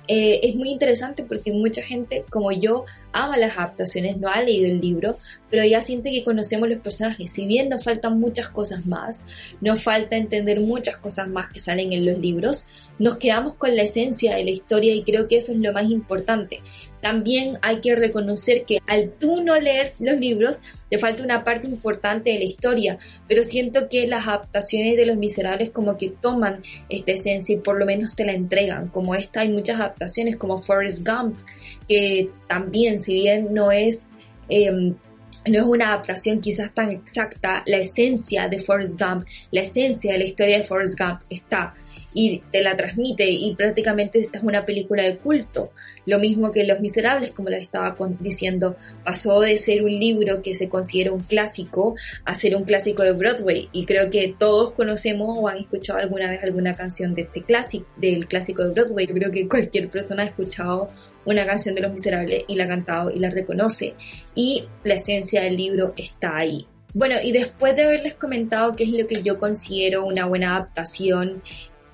eh, 0.08 0.40
es 0.42 0.56
muy 0.56 0.70
interesante 0.70 1.22
porque 1.22 1.52
mucha 1.52 1.82
gente 1.82 2.24
como 2.30 2.50
yo 2.50 2.84
ama 3.12 3.36
las 3.36 3.56
adaptaciones, 3.56 4.18
no 4.18 4.28
ha 4.28 4.42
leído 4.42 4.66
el 4.66 4.80
libro, 4.80 5.18
pero 5.50 5.64
ya 5.64 5.82
siente 5.82 6.10
que 6.10 6.24
conocemos 6.24 6.68
los 6.68 6.80
personajes. 6.80 7.30
Si 7.30 7.46
bien 7.46 7.68
nos 7.68 7.84
faltan 7.84 8.20
muchas 8.20 8.48
cosas 8.48 8.86
más, 8.86 9.26
nos 9.60 9.82
falta 9.82 10.16
entender 10.16 10.60
muchas 10.60 10.96
cosas 10.96 11.28
más 11.28 11.52
que 11.52 11.60
salen 11.60 11.92
en 11.92 12.06
los 12.06 12.18
libros, 12.18 12.66
nos 12.98 13.16
quedamos 13.16 13.54
con 13.54 13.74
la 13.74 13.82
esencia 13.82 14.36
de 14.36 14.44
la 14.44 14.50
historia 14.50 14.94
y 14.94 15.02
creo 15.02 15.28
que 15.28 15.38
eso 15.38 15.52
es 15.52 15.58
lo 15.58 15.72
más 15.72 15.90
importante. 15.90 16.60
También 17.00 17.58
hay 17.62 17.80
que 17.80 17.94
reconocer 17.96 18.64
que 18.64 18.78
al 18.86 19.10
tú 19.10 19.42
no 19.42 19.58
leer 19.58 19.94
los 19.98 20.18
libros, 20.18 20.60
te 20.88 20.98
falta 20.98 21.22
una 21.22 21.44
parte 21.44 21.68
importante 21.68 22.30
de 22.30 22.38
la 22.38 22.44
historia, 22.44 22.98
pero 23.28 23.42
siento 23.42 23.88
que 23.88 24.06
las 24.06 24.26
adaptaciones 24.26 24.96
de 24.96 25.06
Los 25.06 25.16
Miserables 25.16 25.70
como 25.70 25.96
que 25.96 26.10
toman 26.10 26.62
esta 26.88 27.12
esencia 27.12 27.54
y 27.54 27.58
por 27.58 27.78
lo 27.78 27.86
menos 27.86 28.16
te 28.16 28.24
la 28.24 28.32
entregan. 28.32 28.88
Como 28.88 29.14
esta 29.14 29.40
hay 29.40 29.50
muchas 29.50 29.76
adaptaciones 29.76 30.36
como 30.36 30.60
Forrest 30.60 31.06
Gump, 31.06 31.36
que 31.88 32.28
también 32.48 33.00
si 33.00 33.14
bien 33.14 33.54
no 33.54 33.72
es... 33.72 34.06
Em, 34.48 34.94
no 35.46 35.58
es 35.58 35.64
una 35.64 35.86
adaptación 35.88 36.40
quizás 36.40 36.74
tan 36.74 36.90
exacta, 36.90 37.62
la 37.64 37.78
esencia 37.78 38.46
de 38.46 38.58
Forrest 38.58 39.00
Gump, 39.00 39.26
la 39.50 39.62
esencia 39.62 40.12
de 40.12 40.18
la 40.18 40.24
historia 40.24 40.58
de 40.58 40.64
Forrest 40.64 41.00
Gump 41.00 41.20
está 41.30 41.74
y 42.12 42.42
te 42.50 42.62
la 42.62 42.76
transmite 42.76 43.28
y 43.28 43.54
prácticamente 43.54 44.18
esta 44.18 44.38
es 44.38 44.44
una 44.44 44.64
película 44.66 45.02
de 45.02 45.16
culto. 45.16 45.72
Lo 46.06 46.18
mismo 46.18 46.50
que 46.50 46.64
Los 46.64 46.80
Miserables, 46.80 47.32
como 47.32 47.50
les 47.50 47.62
estaba 47.62 47.96
diciendo, 48.18 48.76
pasó 49.04 49.40
de 49.40 49.56
ser 49.58 49.82
un 49.82 49.92
libro 49.92 50.42
que 50.42 50.54
se 50.54 50.68
considera 50.68 51.12
un 51.12 51.20
clásico 51.20 51.94
a 52.24 52.34
ser 52.34 52.56
un 52.56 52.64
clásico 52.64 53.02
de 53.02 53.12
Broadway 53.12 53.68
y 53.72 53.84
creo 53.84 54.10
que 54.10 54.34
todos 54.36 54.72
conocemos 54.72 55.38
o 55.38 55.48
han 55.48 55.58
escuchado 55.58 55.98
alguna 55.98 56.30
vez 56.30 56.42
alguna 56.42 56.74
canción 56.74 57.14
de 57.14 57.22
este 57.22 57.42
clásico, 57.42 57.86
del 57.96 58.26
clásico 58.26 58.64
de 58.64 58.72
Broadway. 58.72 59.06
Yo 59.06 59.14
creo 59.14 59.30
que 59.30 59.48
cualquier 59.48 59.88
persona 59.88 60.22
ha 60.22 60.26
escuchado 60.26 60.88
una 61.24 61.46
canción 61.46 61.74
de 61.74 61.82
Los 61.82 61.92
Miserables 61.92 62.44
y 62.48 62.56
la 62.56 62.64
ha 62.64 62.68
cantado 62.68 63.10
y 63.10 63.18
la 63.18 63.30
reconoce 63.30 63.94
y 64.34 64.64
la 64.84 64.94
esencia 64.94 65.42
del 65.42 65.56
libro 65.56 65.92
está 65.96 66.36
ahí. 66.36 66.66
Bueno, 66.92 67.16
y 67.22 67.30
después 67.30 67.76
de 67.76 67.84
haberles 67.84 68.14
comentado 68.14 68.74
qué 68.74 68.82
es 68.82 68.90
lo 68.90 69.06
que 69.06 69.22
yo 69.22 69.38
considero 69.38 70.04
una 70.04 70.26
buena 70.26 70.56
adaptación 70.56 71.40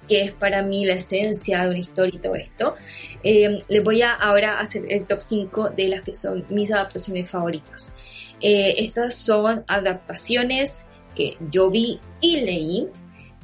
que 0.09 0.23
es 0.23 0.33
para 0.33 0.63
mí 0.63 0.85
la 0.85 0.95
esencia 0.95 1.63
de 1.63 1.71
una 1.71 1.79
historia 1.79 2.15
y 2.17 2.19
todo 2.19 2.35
esto, 2.35 2.77
eh, 3.23 3.59
les 3.69 3.83
voy 3.83 4.03
a 4.03 4.13
ahora 4.13 4.59
hacer 4.59 4.85
el 4.89 5.07
top 5.07 5.21
5 5.21 5.71
de 5.71 5.89
las 5.89 6.05
que 6.05 6.15
son 6.15 6.45
mis 6.51 6.71
adaptaciones 6.73 7.29
favoritas. 7.29 7.95
Eh, 8.41 8.75
estas 8.79 9.15
son 9.15 9.65
adaptaciones 9.67 10.85
que 11.15 11.37
yo 11.51 11.71
vi 11.71 11.99
y 12.21 12.41
leí. 12.41 12.89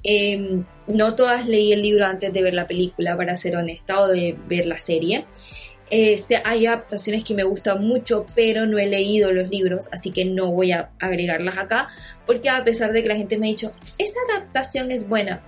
Eh, 0.04 0.62
no 0.88 1.14
todas 1.14 1.46
leí 1.46 1.72
el 1.72 1.82
libro 1.82 2.04
antes 2.04 2.32
de 2.32 2.42
ver 2.42 2.54
la 2.54 2.66
película, 2.66 3.16
para 3.16 3.36
ser 3.36 3.56
honesta, 3.56 4.00
o 4.00 4.08
de 4.08 4.36
ver 4.48 4.66
la 4.66 4.78
serie. 4.78 5.26
hay 6.44 6.66
adaptaciones 6.66 7.22
que 7.22 7.34
me 7.34 7.44
gustan 7.44 7.86
mucho, 7.86 8.26
pero 8.34 8.66
no 8.66 8.78
he 8.78 8.86
leído 8.86 9.30
los 9.32 9.48
libros, 9.50 9.88
así 9.92 10.10
que 10.10 10.24
no 10.24 10.50
voy 10.50 10.72
a 10.72 10.90
agregarlas 10.98 11.58
acá, 11.58 11.88
porque 12.26 12.48
a 12.48 12.64
pesar 12.64 12.92
de 12.92 13.02
que 13.02 13.08
la 13.08 13.16
gente 13.16 13.36
me 13.36 13.46
ha 13.46 13.50
dicho, 13.50 13.72
esta 13.98 14.18
adaptación 14.30 14.90
es 14.90 15.08
buena, 15.08 15.42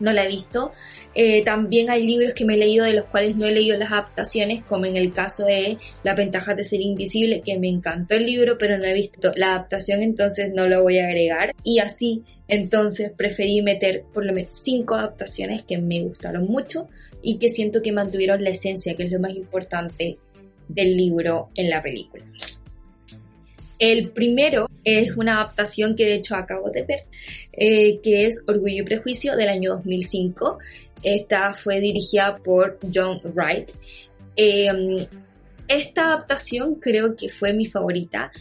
no 0.00 0.12
la 0.12 0.24
he 0.24 0.28
visto. 0.28 0.72
Eh, 1.14 1.42
también 1.44 1.90
hay 1.90 2.06
libros 2.06 2.34
que 2.34 2.44
me 2.44 2.54
he 2.54 2.58
leído 2.58 2.84
de 2.84 2.94
los 2.94 3.04
cuales 3.04 3.36
no 3.36 3.46
he 3.46 3.52
leído 3.52 3.78
las 3.78 3.92
adaptaciones, 3.92 4.64
como 4.64 4.86
en 4.86 4.96
el 4.96 5.12
caso 5.12 5.46
de 5.46 5.78
La 6.02 6.14
ventaja 6.14 6.54
de 6.54 6.64
ser 6.64 6.80
invisible, 6.80 7.42
que 7.44 7.58
me 7.58 7.68
encantó 7.68 8.14
el 8.14 8.26
libro, 8.26 8.58
pero 8.58 8.78
no 8.78 8.84
he 8.84 8.94
visto 8.94 9.32
la 9.36 9.54
adaptación, 9.54 10.02
entonces 10.02 10.52
no 10.52 10.66
lo 10.66 10.82
voy 10.82 10.98
a 10.98 11.06
agregar. 11.06 11.54
Y 11.62 11.78
así, 11.78 12.24
entonces 12.48 13.10
preferí 13.16 13.62
meter 13.62 14.04
por 14.12 14.24
lo 14.24 14.32
menos 14.32 14.58
cinco 14.62 14.94
adaptaciones 14.94 15.62
que 15.62 15.78
me 15.78 16.02
gustaron 16.02 16.46
mucho 16.46 16.88
y 17.22 17.38
que 17.38 17.48
siento 17.48 17.80
que 17.82 17.92
mantuvieron 17.92 18.44
la 18.44 18.50
esencia, 18.50 18.94
que 18.94 19.04
es 19.04 19.12
lo 19.12 19.20
más 19.20 19.34
importante 19.34 20.18
del 20.68 20.96
libro 20.96 21.50
en 21.54 21.70
la 21.70 21.82
película. 21.82 22.24
El 23.84 24.12
primero 24.12 24.70
es 24.82 25.14
una 25.14 25.34
adaptación 25.34 25.94
que 25.94 26.06
de 26.06 26.14
hecho 26.14 26.36
acabo 26.36 26.70
de 26.70 26.84
ver, 26.84 27.00
eh, 27.52 28.00
que 28.02 28.24
es 28.24 28.42
Orgullo 28.46 28.80
y 28.80 28.82
Prejuicio 28.82 29.36
del 29.36 29.50
año 29.50 29.72
2005. 29.74 30.58
Esta 31.02 31.52
fue 31.52 31.80
dirigida 31.80 32.34
por 32.36 32.78
John 32.90 33.20
Wright. 33.22 33.72
Em, 34.36 34.96
esta 35.68 36.06
adaptación 36.06 36.76
creo 36.76 37.14
que 37.14 37.28
fue 37.28 37.52
mi 37.52 37.66
favorita, 37.66 38.32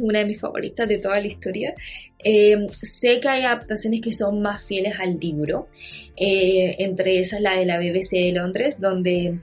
una 0.00 0.20
de 0.20 0.24
mis 0.24 0.40
favoritas 0.40 0.88
de 0.88 0.96
toda 0.96 1.20
la 1.20 1.26
historia. 1.26 1.74
Em, 2.18 2.68
sé 2.70 3.20
que 3.20 3.28
hay 3.28 3.42
adaptaciones 3.42 4.00
que 4.00 4.14
son 4.14 4.40
más 4.40 4.64
fieles 4.64 4.98
al 4.98 5.18
libro, 5.18 5.68
eh, 6.16 6.74
entre 6.78 7.18
esas 7.18 7.42
la 7.42 7.58
de 7.58 7.66
la 7.66 7.76
BBC 7.76 8.16
de 8.16 8.32
Londres, 8.32 8.80
donde 8.80 9.40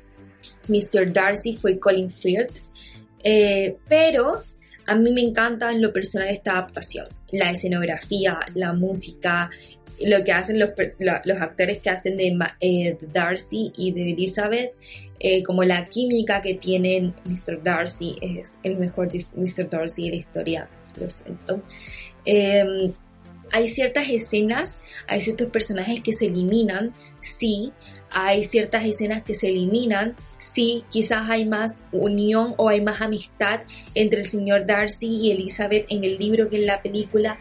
Mr. 0.68 1.13
Darcy 1.13 1.54
fue 1.54 1.78
Colin 1.78 2.10
Firth, 2.10 2.58
eh, 3.24 3.76
pero 3.88 4.44
a 4.88 4.95
mí 4.95 5.12
me 5.12 5.21
encanta 5.21 5.71
en 5.71 5.82
lo 5.82 5.91
personal 5.91 6.30
esta 6.30 6.54
adaptación, 6.54 7.08
la 7.32 7.52
escenografía, 7.52 8.39
la 8.54 8.74
música, 8.74 9.50
lo 10.00 10.24
que 10.24 10.32
hacen 10.32 10.60
los, 10.60 10.69
los 11.24 11.41
actores 11.41 11.82
que 11.82 11.89
hacen 11.89 12.17
de, 12.17 12.38
eh, 12.60 12.98
Darcy 13.13 13.71
y 13.78 13.91
de 13.91 14.12
Elizabeth, 14.12 14.74
eh, 15.19 15.43
como 15.43 15.63
la 15.63 15.88
química 15.88 16.41
que 16.41 16.56
tienen 16.56 17.13
Mr. 17.26 17.63
Darcy, 17.63 18.15
es 18.21 18.58
el 18.63 18.78
mejor 18.78 19.08
Mr. 19.08 19.69
Darcy 19.69 20.06
de 20.06 20.10
la 20.10 20.15
historia, 20.15 20.69
lo 21.00 21.10
siento. 21.10 21.62
Em, 22.26 22.91
hay 23.52 23.67
ciertas 23.67 24.10
escenas, 24.10 24.82
hay 25.08 25.21
ciertos 25.21 25.48
personajes 25.48 26.02
que 26.02 26.13
se 26.13 26.26
eliminan, 26.26 26.93
sí, 27.26 27.74
hay 28.10 28.44
ciertas 28.44 28.86
escenas 28.86 29.24
que 29.24 29.36
se 29.36 29.50
eliminan, 29.50 30.16
sí, 30.40 30.84
quizás 30.90 31.30
hay 31.30 31.46
más 31.46 31.80
unión 31.92 32.54
o 32.58 32.70
hay 32.70 32.82
más 32.82 33.02
amistad 33.02 33.62
entre 33.94 34.20
el 34.20 34.26
señor 34.26 34.66
Darcy 34.66 35.08
y 35.08 35.32
Elizabeth 35.32 35.86
en 35.90 36.04
el 36.04 36.18
libro 36.18 36.50
que 36.50 36.58
en 36.58 36.66
la 36.66 36.82
película, 36.82 37.38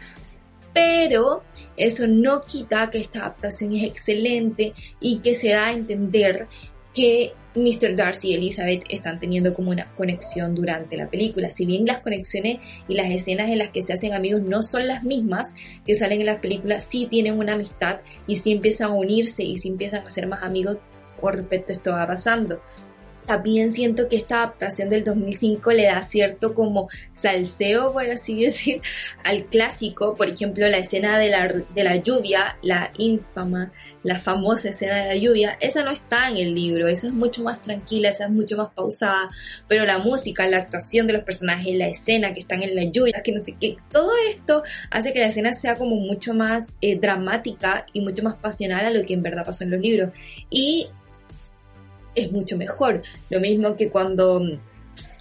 pero 0.73 1.43
eso 1.77 2.07
no 2.07 2.43
quita 2.43 2.89
que 2.89 2.97
esta 2.97 3.19
adaptación 3.19 3.75
es 3.75 3.83
excelente 3.83 4.73
y 4.99 5.19
que 5.19 5.33
se 5.33 5.49
da 5.49 5.67
a 5.67 5.71
entender 5.71 6.47
que 6.93 7.33
Mr. 7.55 7.95
Darcy 7.95 8.29
y 8.29 8.33
Elizabeth 8.33 8.83
están 8.89 9.19
teniendo 9.19 9.53
como 9.53 9.71
una 9.71 9.85
conexión 9.95 10.53
durante 10.55 10.97
la 10.97 11.07
película. 11.07 11.51
Si 11.51 11.65
bien 11.65 11.85
las 11.85 11.99
conexiones 11.99 12.59
y 12.87 12.95
las 12.95 13.09
escenas 13.09 13.49
en 13.49 13.57
las 13.57 13.71
que 13.71 13.81
se 13.81 13.93
hacen 13.93 14.13
amigos 14.13 14.41
no 14.41 14.63
son 14.63 14.87
las 14.87 15.03
mismas 15.03 15.55
que 15.85 15.95
salen 15.95 16.19
en 16.21 16.27
la 16.27 16.41
película, 16.41 16.81
sí 16.81 17.07
tienen 17.07 17.37
una 17.37 17.53
amistad 17.53 17.99
y 18.27 18.35
sí 18.35 18.51
empiezan 18.51 18.91
a 18.91 18.93
unirse 18.93 19.43
y 19.43 19.57
sí 19.57 19.69
empiezan 19.69 20.05
a 20.05 20.09
ser 20.09 20.27
más 20.27 20.43
amigos 20.43 20.77
con 21.19 21.33
respecto 21.33 21.71
a 21.71 21.75
esto 21.75 21.91
va 21.91 22.07
pasando 22.07 22.61
también 23.25 23.71
siento 23.71 24.07
que 24.07 24.17
esta 24.17 24.37
adaptación 24.37 24.89
del 24.89 25.03
2005 25.03 25.71
le 25.71 25.85
da 25.85 26.01
cierto 26.01 26.53
como 26.53 26.89
salseo, 27.13 27.93
por 27.93 28.05
así 28.09 28.41
decir, 28.43 28.81
al 29.23 29.45
clásico. 29.45 30.15
Por 30.15 30.29
ejemplo, 30.29 30.67
la 30.67 30.77
escena 30.77 31.19
de 31.19 31.29
la, 31.29 31.47
de 31.47 31.83
la 31.83 31.97
lluvia, 31.97 32.57
la 32.61 32.91
infama, 32.97 33.71
la 34.05 34.19
famosa 34.19 34.69
escena 34.69 34.97
de 34.97 35.07
la 35.07 35.15
lluvia, 35.15 35.57
esa 35.59 35.83
no 35.83 35.89
está 35.89 36.29
en 36.29 36.37
el 36.37 36.53
libro, 36.53 36.87
esa 36.87 37.07
es 37.07 37.13
mucho 37.13 37.43
más 37.43 37.61
tranquila, 37.63 38.09
esa 38.09 38.25
es 38.25 38.29
mucho 38.29 38.55
más 38.55 38.71
pausada, 38.71 39.31
pero 39.67 39.83
la 39.83 39.97
música, 39.97 40.47
la 40.47 40.59
actuación 40.59 41.07
de 41.07 41.13
los 41.13 41.23
personajes, 41.23 41.75
la 41.75 41.87
escena 41.87 42.31
que 42.31 42.41
están 42.41 42.61
en 42.61 42.75
la 42.75 42.83
lluvia, 42.83 43.23
que 43.23 43.31
no 43.31 43.39
sé 43.39 43.55
qué, 43.59 43.77
todo 43.91 44.11
esto 44.29 44.61
hace 44.91 45.11
que 45.11 45.19
la 45.19 45.27
escena 45.27 45.53
sea 45.53 45.73
como 45.73 45.95
mucho 45.95 46.35
más 46.35 46.77
eh, 46.81 46.99
dramática 46.99 47.87
y 47.93 48.01
mucho 48.01 48.23
más 48.23 48.35
pasional 48.35 48.85
a 48.85 48.91
lo 48.91 49.03
que 49.03 49.15
en 49.15 49.23
verdad 49.23 49.43
pasó 49.43 49.63
en 49.63 49.71
los 49.71 49.81
libros. 49.81 50.11
Y 50.51 50.87
es 52.15 52.31
mucho 52.31 52.57
mejor. 52.57 53.03
Lo 53.29 53.39
mismo 53.39 53.75
que 53.75 53.89
cuando 53.89 54.41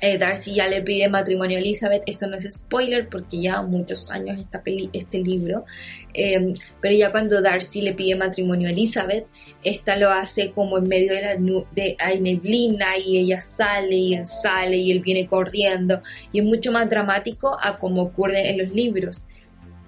eh, 0.01 0.19
Darcy 0.19 0.55
ya 0.55 0.69
le 0.69 0.83
pide 0.83 1.09
matrimonio 1.09 1.57
a 1.57 1.61
Elizabeth, 1.61 2.03
esto 2.07 2.27
no 2.27 2.37
es 2.37 2.47
spoiler 2.53 3.09
porque 3.09 3.41
ya 3.41 3.63
muchos 3.63 4.11
años 4.11 4.39
esta 4.39 4.63
peli, 4.63 4.91
este 4.93 5.19
libro, 5.19 5.65
eh, 6.13 6.53
pero 6.81 6.95
ya 6.95 7.11
cuando 7.11 7.41
Darcy 7.41 7.81
le 7.81 7.95
pide 7.95 8.15
matrimonio 8.15 8.69
a 8.69 8.73
Elizabeth, 8.73 9.27
esta 9.63 9.97
lo 9.97 10.11
hace 10.11 10.51
como 10.51 10.77
en 10.77 10.89
medio 10.89 11.15
de 11.15 11.23
la 11.23 11.37
de, 11.37 11.97
neblina 12.21 12.99
y 12.99 13.19
ella 13.19 13.41
sale 13.41 13.97
y 13.97 14.15
él 14.15 14.27
sale 14.27 14.77
y 14.77 14.91
él 14.93 15.01
viene 15.01 15.27
corriendo 15.27 16.03
y 16.33 16.41
es 16.41 16.45
mucho 16.45 16.71
más 16.71 16.91
dramático 16.91 17.57
a 17.59 17.79
como 17.79 18.03
ocurre 18.03 18.51
en 18.51 18.59
los 18.59 18.75
libros. 18.75 19.27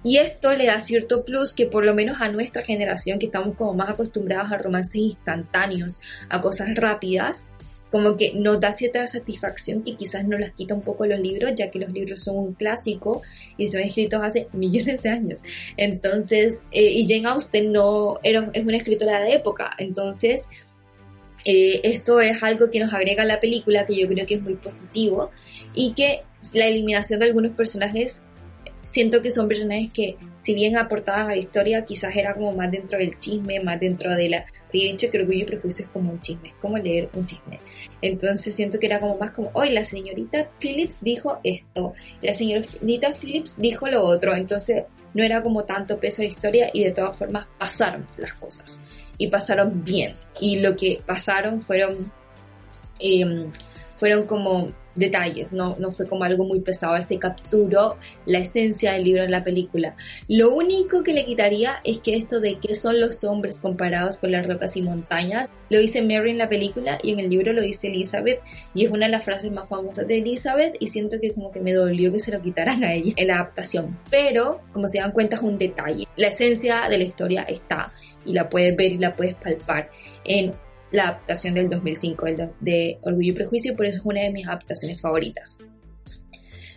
Y 0.07 0.19
esto 0.19 0.53
le 0.53 0.67
da 0.67 0.79
cierto 0.79 1.25
plus 1.25 1.51
que 1.51 1.65
por 1.65 1.83
lo 1.83 1.93
menos 1.93 2.21
a 2.21 2.29
nuestra 2.29 2.63
generación, 2.63 3.19
que 3.19 3.25
estamos 3.25 3.57
como 3.57 3.73
más 3.73 3.89
acostumbrados 3.89 4.53
a 4.53 4.57
romances 4.57 4.95
instantáneos, 4.95 5.99
a 6.29 6.39
cosas 6.39 6.69
rápidas, 6.75 7.49
como 7.91 8.15
que 8.15 8.31
nos 8.33 8.57
da 8.61 8.71
cierta 8.71 9.05
satisfacción 9.05 9.83
que 9.83 9.97
quizás 9.97 10.25
nos 10.25 10.39
las 10.39 10.53
quita 10.53 10.75
un 10.75 10.81
poco 10.81 11.05
los 11.05 11.19
libros, 11.19 11.55
ya 11.55 11.69
que 11.69 11.79
los 11.79 11.91
libros 11.91 12.21
son 12.21 12.37
un 12.37 12.53
clásico 12.53 13.21
y 13.57 13.67
son 13.67 13.81
escritos 13.81 14.21
hace 14.23 14.47
millones 14.53 15.03
de 15.03 15.09
años. 15.09 15.43
Entonces, 15.75 16.63
eh, 16.71 16.89
y 16.89 17.05
Jane 17.05 17.27
Austen 17.27 17.73
no 17.73 18.17
era, 18.23 18.49
es 18.53 18.63
una 18.63 18.77
escritora 18.77 19.19
de 19.19 19.33
época, 19.33 19.71
entonces 19.77 20.47
eh, 21.43 21.81
esto 21.83 22.21
es 22.21 22.41
algo 22.43 22.71
que 22.71 22.79
nos 22.79 22.93
agrega 22.93 23.23
a 23.23 23.25
la 23.25 23.41
película 23.41 23.85
que 23.85 23.97
yo 23.97 24.07
creo 24.07 24.25
que 24.25 24.35
es 24.35 24.41
muy 24.41 24.55
positivo 24.55 25.31
y 25.73 25.91
que 25.91 26.21
la 26.53 26.67
eliminación 26.67 27.19
de 27.19 27.25
algunos 27.25 27.51
personajes 27.51 28.23
siento 28.87 29.21
que 29.21 29.29
son 29.29 29.47
personajes 29.47 29.91
que, 29.91 30.17
si 30.41 30.53
bien 30.53 30.77
aportaban 30.77 31.27
a 31.27 31.31
la 31.31 31.37
historia, 31.37 31.85
quizás 31.85 32.15
era 32.15 32.33
como 32.33 32.53
más 32.53 32.71
dentro 32.71 32.97
del 32.97 33.19
chisme, 33.19 33.59
más 33.59 33.79
dentro 33.79 34.15
de 34.15 34.29
la... 34.29 34.45
He 34.73 34.91
dicho 34.91 35.09
que 35.09 35.19
Orgullo 35.19 35.39
y 35.39 35.45
Prejuicio 35.45 35.85
es 35.85 35.91
como 35.91 36.11
un 36.11 36.19
chisme, 36.19 36.49
es 36.49 36.55
como 36.61 36.77
leer 36.77 37.09
un 37.13 37.25
chisme. 37.25 37.59
Entonces 38.01 38.55
siento 38.55 38.79
que 38.79 38.85
era 38.85 38.99
como 38.99 39.17
más 39.17 39.31
como, 39.31 39.49
hoy 39.53 39.71
la 39.71 39.83
señorita 39.83 40.49
Phillips 40.59 41.01
dijo 41.01 41.39
esto, 41.43 41.93
la 42.21 42.33
señorita 42.33 43.11
Phillips 43.13 43.59
dijo 43.59 43.87
lo 43.87 44.03
otro, 44.03 44.35
entonces 44.35 44.83
no 45.13 45.23
era 45.23 45.41
como 45.41 45.63
tanto 45.63 45.99
peso 45.99 46.21
la 46.21 46.27
historia 46.27 46.69
y 46.73 46.83
de 46.83 46.91
todas 46.91 47.17
formas 47.17 47.47
pasaron 47.57 48.05
las 48.17 48.33
cosas 48.33 48.83
y 49.17 49.27
pasaron 49.27 49.83
bien. 49.83 50.15
Y 50.39 50.59
lo 50.59 50.75
que 50.75 51.01
pasaron 51.05 51.61
fueron, 51.61 52.11
em, 52.99 53.51
fueron 53.95 54.27
como 54.27 54.69
detalles, 54.97 55.53
no, 55.53 55.75
no 55.79 55.91
fue 55.91 56.07
como 56.07 56.23
algo 56.23 56.43
muy 56.43 56.59
pesado, 56.59 57.01
se 57.01 57.17
capturó 57.17 57.97
la 58.25 58.39
esencia 58.39 58.93
del 58.93 59.03
libro 59.03 59.23
en 59.23 59.31
la 59.31 59.43
película. 59.43 59.95
Lo 60.27 60.53
único 60.53 61.03
que 61.03 61.13
le 61.13 61.25
quitaría 61.25 61.79
es 61.83 61.99
que 61.99 62.15
esto 62.15 62.39
de 62.39 62.55
qué 62.55 62.75
son 62.75 62.99
los 62.99 63.23
hombres 63.23 63.59
comparados 63.59 64.17
con 64.17 64.31
las 64.31 64.47
rocas 64.47 64.75
y 64.75 64.81
montañas, 64.81 65.49
lo 65.69 65.79
dice 65.79 66.01
Mary 66.01 66.31
en 66.31 66.37
la 66.37 66.49
película 66.49 66.97
y 67.03 67.11
en 67.11 67.19
el 67.19 67.29
libro 67.29 67.53
lo 67.53 67.61
dice 67.61 67.87
Elizabeth 67.87 68.41
y 68.73 68.85
es 68.85 68.91
una 68.91 69.05
de 69.05 69.11
las 69.11 69.25
frases 69.25 69.51
más 69.51 69.67
famosas 69.69 70.07
de 70.07 70.19
Elizabeth 70.19 70.75
y 70.79 70.87
siento 70.87 71.19
que 71.19 71.33
como 71.33 71.51
que 71.51 71.59
me 71.59 71.73
dolió 71.73 72.11
que 72.11 72.19
se 72.19 72.31
lo 72.31 72.41
quitaran 72.41 72.83
a 72.83 72.93
ella 72.93 73.13
en 73.15 73.27
la 73.27 73.35
adaptación. 73.35 73.97
Pero, 74.09 74.61
como 74.73 74.87
se 74.87 74.99
dan 74.99 75.11
cuenta, 75.11 75.35
es 75.35 75.41
un 75.41 75.57
detalle. 75.57 76.07
La 76.15 76.27
esencia 76.27 76.87
de 76.89 76.97
la 76.97 77.03
historia 77.03 77.41
está 77.43 77.93
y 78.25 78.33
la 78.33 78.49
puedes 78.49 78.75
ver 78.75 78.93
y 78.93 78.97
la 78.97 79.13
puedes 79.13 79.35
palpar 79.35 79.89
en 80.23 80.53
la 80.91 81.09
adaptación 81.09 81.53
del 81.53 81.69
2005 81.69 82.25
de 82.59 82.97
Orgullo 83.01 83.31
y 83.31 83.35
Prejuicio, 83.35 83.75
por 83.75 83.85
eso 83.85 83.99
es 83.99 84.05
una 84.05 84.21
de 84.21 84.31
mis 84.31 84.47
adaptaciones 84.47 85.01
favoritas. 85.01 85.59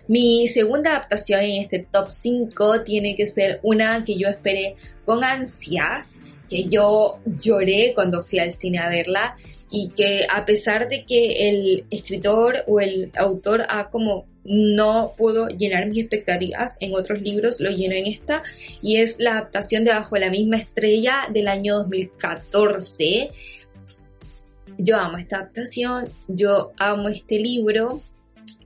Mi 0.09 0.49
segunda 0.49 0.91
adaptación 0.91 1.41
en 1.43 1.63
este 1.63 1.87
top 1.91 2.09
5 2.21 2.83
tiene 2.83 3.15
que 3.15 3.27
ser 3.27 3.61
una 3.63 4.05
que 4.05 4.19
yo 4.19 4.29
esperé 4.29 4.75
con 5.05 5.23
ansias, 5.23 6.21
que 6.49 6.65
yo 6.65 7.21
lloré 7.25 7.93
cuando 7.95 8.21
fui 8.21 8.41
al 8.41 8.53
cine 8.53 8.79
a 8.79 8.89
verla 8.89 9.37
y 9.71 9.91
que 9.91 10.27
a 10.29 10.45
pesar 10.45 10.89
de 10.89 11.05
que 11.05 11.49
el 11.49 11.85
escritor 11.91 12.65
o 12.67 12.81
el 12.81 13.13
autor 13.17 13.67
ha 13.69 13.89
como 13.89 14.27
no 14.43 15.13
pudo 15.17 15.49
llenar 15.49 15.87
mis 15.87 16.01
expectativas 16.01 16.77
en 16.81 16.95
otros 16.95 17.23
libros, 17.23 17.61
lo 17.61 17.71
lleno 17.71 17.95
en 17.95 18.07
esta 18.07 18.43
y 18.83 18.97
es 18.97 19.21
la 19.21 19.33
adaptación 19.33 19.85
de 19.85 19.93
Bajo 19.93 20.17
la 20.17 20.31
misma 20.31 20.57
estrella 20.57 21.29
del 21.33 21.47
año 21.47 21.77
2014 21.77 23.31
yo 24.83 24.97
amo 24.97 25.19
esta 25.19 25.37
adaptación, 25.37 26.07
yo 26.29 26.73
amo 26.79 27.09
este 27.09 27.39
libro. 27.39 28.03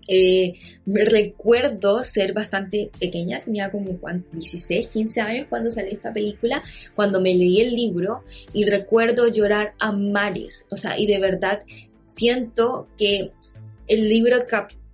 Eh, 0.06 0.54
me 0.84 1.04
recuerdo 1.04 2.04
ser 2.04 2.34
bastante 2.34 2.90
pequeña, 3.00 3.40
tenía 3.40 3.70
como 3.70 3.98
16, 4.32 4.88
15 4.88 5.20
años 5.20 5.46
cuando 5.48 5.70
salió 5.70 5.92
esta 5.92 6.12
película, 6.12 6.62
cuando 6.94 7.20
me 7.20 7.34
leí 7.34 7.62
el 7.62 7.74
libro 7.74 8.22
y 8.52 8.64
recuerdo 8.64 9.28
llorar 9.28 9.72
a 9.78 9.92
mares, 9.92 10.66
o 10.70 10.76
sea, 10.76 10.98
y 10.98 11.06
de 11.06 11.18
verdad 11.20 11.62
siento 12.06 12.86
que 12.98 13.32
el 13.86 14.08
libro, 14.08 14.36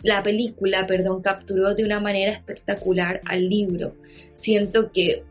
la 0.03 0.23
película, 0.23 0.87
perdón, 0.87 1.23
capturó 1.23 1.75
de 1.75 1.85
una 1.85 2.01
manera 2.01 2.33
espectacular 2.33 3.21
al 3.27 3.49
libro. 3.49 3.97
Siento 4.33 4.91
que 4.93 5.25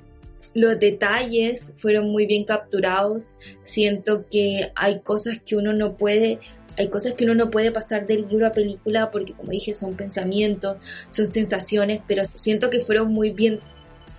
los 0.59 0.77
detalles 0.77 1.73
fueron 1.77 2.09
muy 2.11 2.25
bien 2.25 2.43
capturados. 2.43 3.35
Siento 3.63 4.25
que 4.29 4.71
hay 4.75 4.99
cosas 4.99 5.39
que 5.45 5.55
uno 5.55 5.71
no 5.71 5.95
puede, 5.95 6.39
hay 6.77 6.89
cosas 6.89 7.13
que 7.13 7.23
uno 7.23 7.33
no 7.33 7.49
puede 7.49 7.71
pasar 7.71 8.05
del 8.05 8.27
libro 8.27 8.45
a 8.45 8.51
película 8.51 9.09
porque 9.09 9.33
como 9.33 9.51
dije 9.51 9.73
son 9.73 9.95
pensamientos, 9.95 10.77
son 11.09 11.27
sensaciones, 11.27 12.01
pero 12.07 12.23
siento 12.33 12.69
que 12.69 12.81
fueron 12.81 13.13
muy 13.13 13.31
bien 13.31 13.59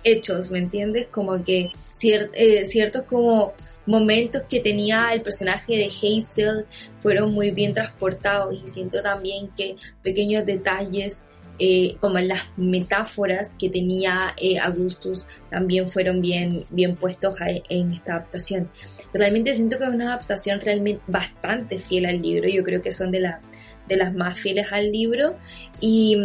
hechos, 0.03 0.49
¿me 0.49 0.57
entiendes? 0.57 1.07
Como 1.07 1.43
que 1.43 1.69
eh, 2.01 2.65
ciertos 2.65 3.03
como 3.03 3.53
momentos 3.85 4.41
que 4.49 4.59
tenía 4.59 5.13
el 5.13 5.21
personaje 5.21 5.73
de 5.73 5.85
Hazel 5.85 6.65
fueron 7.01 7.33
muy 7.33 7.51
bien 7.51 7.73
transportados 7.73 8.55
y 8.65 8.67
siento 8.67 9.03
también 9.03 9.49
que 9.55 9.75
pequeños 10.01 10.45
detalles 10.45 11.25
eh, 11.63 11.95
como 11.99 12.17
las 12.17 12.41
metáforas 12.57 13.53
que 13.53 13.69
tenía 13.69 14.33
eh, 14.35 14.57
Augustus 14.57 15.27
también 15.51 15.87
fueron 15.87 16.19
bien, 16.19 16.65
bien 16.71 16.95
puestos 16.95 17.35
en 17.69 17.91
esta 17.91 18.13
adaptación. 18.13 18.67
Realmente 19.13 19.53
siento 19.53 19.77
que 19.77 19.83
es 19.83 19.91
una 19.91 20.07
adaptación 20.07 20.59
realmente 20.59 21.03
bastante 21.05 21.77
fiel 21.77 22.07
al 22.07 22.19
libro, 22.19 22.49
yo 22.49 22.63
creo 22.63 22.81
que 22.81 22.91
son 22.91 23.11
de, 23.11 23.19
la, 23.19 23.41
de 23.87 23.95
las 23.95 24.15
más 24.15 24.39
fieles 24.39 24.71
al 24.71 24.91
libro 24.91 25.37
y 25.79 26.17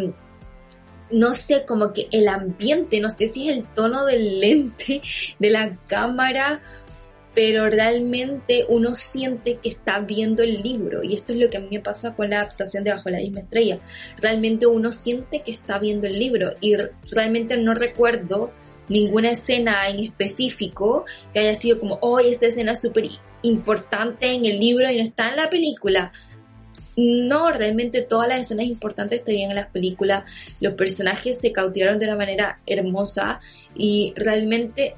no 1.11 1.35
sé, 1.35 1.66
como 1.66 1.92
que 1.92 2.09
el 2.12 2.29
ambiente, 2.29 2.99
no 3.03 3.11
sé 3.11 3.27
si 3.27 3.51
es 3.51 3.59
el 3.59 3.64
tono 3.64 4.07
del 4.07 4.40
lente 4.40 5.03
de 5.38 5.51
la 5.51 5.77
cámara 5.87 6.62
pero 7.37 7.68
realmente 7.68 8.64
uno 8.70 8.96
siente 8.96 9.59
que 9.62 9.68
está 9.68 9.99
viendo 9.99 10.42
el 10.42 10.62
libro 10.62 11.03
y 11.05 11.14
esto 11.14 11.35
es 11.35 11.38
lo 11.38 11.51
que 11.51 11.59
a 11.59 11.61
mí 11.61 11.68
me 11.70 11.81
pasa 11.81 12.14
con 12.14 12.31
la 12.31 12.40
adaptación 12.40 12.83
de 12.83 12.92
Bajo 12.92 13.11
la 13.11 13.18
misma 13.18 13.40
estrella. 13.40 13.79
Realmente 14.16 14.66
uno 14.66 14.90
siente 14.90 15.42
que 15.42 15.51
está 15.51 15.79
viendo 15.79 16.07
el 16.07 16.18
libro 16.18 16.53
y 16.62 16.77
realmente 17.11 17.59
no 17.59 17.75
recuerdo 17.75 18.53
ninguna 18.88 19.33
escena 19.33 19.87
en 19.87 20.03
específico 20.03 21.05
que 21.35 21.40
haya 21.40 21.55
sido 21.55 21.79
como, 21.79 21.99
oh, 22.01 22.20
esta 22.20 22.46
escena 22.46 22.72
es 22.72 22.81
súper 22.81 23.05
importante 23.42 24.33
en 24.33 24.46
el 24.46 24.59
libro 24.59 24.90
y 24.90 24.96
no 24.96 25.03
está 25.03 25.29
en 25.29 25.37
la 25.37 25.51
película. 25.51 26.12
No, 26.96 27.53
realmente 27.53 28.01
todas 28.01 28.31
las 28.31 28.40
escenas 28.40 28.64
importantes 28.64 29.20
estarían 29.20 29.51
en 29.51 29.57
las 29.57 29.66
películas. 29.66 30.25
Los 30.59 30.72
personajes 30.72 31.38
se 31.38 31.53
cautivaron 31.53 31.99
de 31.99 32.07
una 32.07 32.16
manera 32.16 32.61
hermosa 32.64 33.40
y 33.75 34.14
realmente 34.16 34.94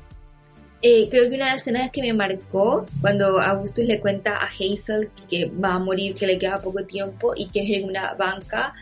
eh, 0.81 1.09
creo 1.11 1.29
que 1.29 1.35
una 1.35 1.47
de 1.47 1.53
las 1.53 1.63
escenas 1.63 1.91
que 1.91 2.03
me 2.03 2.13
marcó 2.13 2.87
cuando 3.01 3.41
Augustus 3.41 3.85
le 3.85 3.99
cuenta 4.01 4.37
a 4.37 4.47
Hazel 4.47 5.11
que 5.29 5.47
va 5.47 5.75
a 5.75 5.79
morir, 5.79 6.15
que 6.15 6.27
le 6.27 6.39
queda 6.39 6.59
poco 6.59 6.85
tiempo 6.85 7.33
y 7.37 7.49
que 7.49 7.63
es 7.63 7.79
en 7.79 7.89
una 7.89 8.15
banca 8.15 8.75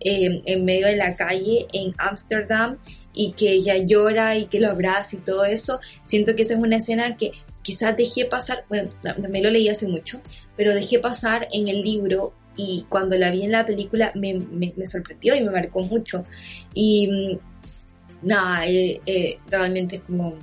eh, 0.00 0.42
en 0.44 0.64
medio 0.64 0.86
de 0.86 0.96
la 0.96 1.14
calle 1.14 1.66
en 1.72 1.94
Ámsterdam 1.98 2.78
y 3.12 3.32
que 3.32 3.52
ella 3.52 3.76
llora 3.78 4.36
y 4.36 4.46
que 4.46 4.58
lo 4.58 4.70
abraza 4.70 5.16
y 5.16 5.20
todo 5.20 5.44
eso. 5.44 5.80
Siento 6.06 6.34
que 6.34 6.42
esa 6.42 6.54
es 6.54 6.60
una 6.60 6.76
escena 6.76 7.16
que 7.16 7.32
quizás 7.62 7.96
dejé 7.96 8.24
pasar, 8.24 8.64
bueno, 8.68 8.90
me 9.30 9.40
lo 9.40 9.50
leí 9.50 9.68
hace 9.68 9.86
mucho, 9.86 10.20
pero 10.56 10.74
dejé 10.74 10.98
pasar 10.98 11.48
en 11.52 11.68
el 11.68 11.80
libro 11.82 12.34
y 12.56 12.84
cuando 12.88 13.16
la 13.16 13.30
vi 13.30 13.44
en 13.44 13.52
la 13.52 13.64
película 13.64 14.12
me, 14.14 14.34
me, 14.34 14.86
sorprendió 14.86 15.36
y 15.36 15.42
me 15.42 15.50
marcó 15.50 15.82
mucho. 15.82 16.24
Y 16.74 17.08
mm, 17.08 18.26
nada, 18.26 18.66
eh, 18.66 19.00
eh, 19.06 19.38
realmente 19.48 19.96
es 19.96 20.02
como 20.02 20.36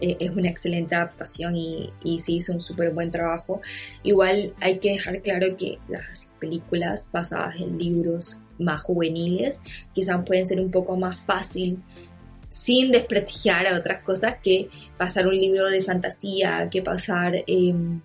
eh, 0.00 0.16
es 0.18 0.30
una 0.30 0.48
excelente 0.48 0.94
adaptación 0.94 1.56
y, 1.56 1.92
se 2.18 2.32
hizo 2.32 2.52
un 2.52 2.60
súper 2.60 2.90
buen 2.90 3.10
trabajo. 3.10 3.60
Igual 4.02 4.54
hay 4.60 4.78
que 4.78 4.92
dejar 4.92 5.20
claro 5.22 5.56
que 5.56 5.78
las 5.88 6.34
películas 6.40 7.08
basadas 7.12 7.56
en 7.56 7.78
libros 7.78 8.38
más 8.58 8.82
juveniles 8.82 9.60
quizás 9.92 10.24
pueden 10.24 10.46
ser 10.46 10.60
un 10.60 10.70
poco 10.70 10.96
más 10.96 11.20
fácil 11.20 11.82
sin 12.48 12.92
desprestigiar 12.92 13.66
a 13.66 13.76
otras 13.76 14.02
cosas 14.02 14.36
que 14.42 14.68
pasar 14.96 15.26
un 15.26 15.34
libro 15.34 15.66
de 15.66 15.82
fantasía, 15.82 16.68
que 16.70 16.82
pasar, 16.82 17.42
em, 17.48 18.00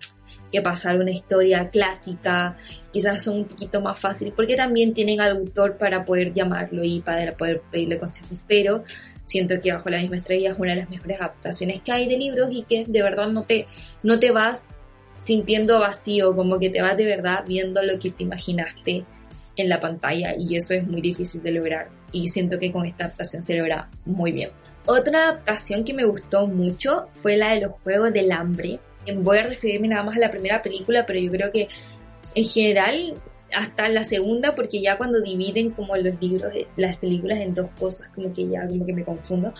que 0.50 0.60
pasar 0.60 0.98
una 0.98 1.12
historia 1.12 1.70
clásica, 1.70 2.56
quizás 2.92 3.22
son 3.22 3.38
un 3.38 3.44
poquito 3.44 3.80
más 3.80 3.98
fáciles 4.00 4.34
porque 4.34 4.56
también 4.56 4.92
tienen 4.92 5.20
al 5.20 5.36
autor 5.36 5.76
para 5.76 6.04
poder 6.04 6.34
llamarlo 6.34 6.82
y 6.82 7.00
para 7.00 7.32
poder 7.32 7.62
pedirle 7.70 7.98
consejos, 7.98 8.36
pero 8.48 8.82
siento 9.30 9.60
que 9.60 9.72
Bajo 9.72 9.88
la 9.88 10.00
misma 10.00 10.16
estrella 10.16 10.50
es 10.50 10.58
una 10.58 10.72
de 10.72 10.80
las 10.80 10.90
mejores 10.90 11.20
adaptaciones 11.20 11.80
que 11.80 11.92
hay 11.92 12.08
de 12.08 12.16
libros 12.16 12.48
y 12.50 12.64
que 12.64 12.84
de 12.86 13.02
verdad 13.02 13.28
no 13.28 13.44
te, 13.44 13.66
no 14.02 14.18
te 14.18 14.30
vas 14.30 14.78
sintiendo 15.18 15.78
vacío, 15.78 16.34
como 16.34 16.58
que 16.58 16.70
te 16.70 16.82
vas 16.82 16.96
de 16.96 17.04
verdad 17.04 17.44
viendo 17.46 17.82
lo 17.82 17.98
que 17.98 18.10
te 18.10 18.24
imaginaste 18.24 19.04
en 19.56 19.68
la 19.68 19.80
pantalla 19.80 20.34
y 20.36 20.56
eso 20.56 20.74
es 20.74 20.86
muy 20.86 21.00
difícil 21.00 21.42
de 21.42 21.52
lograr 21.52 21.88
y 22.12 22.28
siento 22.28 22.58
que 22.58 22.72
con 22.72 22.86
esta 22.86 23.04
adaptación 23.04 23.42
se 23.42 23.54
logra 23.54 23.88
muy 24.04 24.32
bien. 24.32 24.50
Otra 24.86 25.28
adaptación 25.28 25.84
que 25.84 25.94
me 25.94 26.04
gustó 26.04 26.46
mucho 26.46 27.08
fue 27.22 27.36
la 27.36 27.54
de 27.54 27.60
los 27.60 27.72
Juegos 27.82 28.12
del 28.12 28.32
Hambre. 28.32 28.80
Voy 29.16 29.38
a 29.38 29.42
referirme 29.42 29.88
nada 29.88 30.02
más 30.02 30.16
a 30.16 30.20
la 30.20 30.30
primera 30.30 30.62
película, 30.62 31.06
pero 31.06 31.20
yo 31.20 31.30
creo 31.30 31.52
que 31.52 31.68
en 32.34 32.44
general 32.44 33.14
hasta 33.56 33.88
la 33.88 34.04
segunda, 34.04 34.54
porque 34.54 34.80
ya 34.80 34.96
cuando 34.96 35.20
dividen 35.20 35.70
como 35.70 35.96
los 35.96 36.20
libros, 36.20 36.52
las 36.76 36.96
películas 36.96 37.40
en 37.40 37.54
dos 37.54 37.70
cosas, 37.78 38.08
como 38.08 38.32
que 38.32 38.48
ya 38.48 38.66
como 38.66 38.86
que 38.86 38.92
me 38.92 39.04
confundo. 39.04 39.54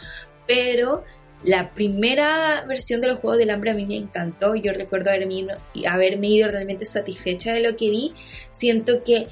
Pero 0.46 1.04
la 1.44 1.70
primera 1.70 2.64
versión 2.66 3.00
de 3.00 3.08
los 3.08 3.20
Juegos 3.20 3.38
del 3.38 3.50
Hambre 3.50 3.70
a 3.70 3.74
mí 3.74 3.86
me 3.86 3.96
encantó. 3.96 4.54
Yo 4.54 4.72
recuerdo 4.72 5.10
haberme, 5.10 5.46
haberme 5.88 6.28
ido 6.28 6.48
realmente 6.48 6.84
satisfecha 6.84 7.52
de 7.52 7.60
lo 7.60 7.76
que 7.76 7.90
vi. 7.90 8.14
Siento 8.50 9.02
que 9.04 9.26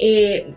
eh, 0.00 0.54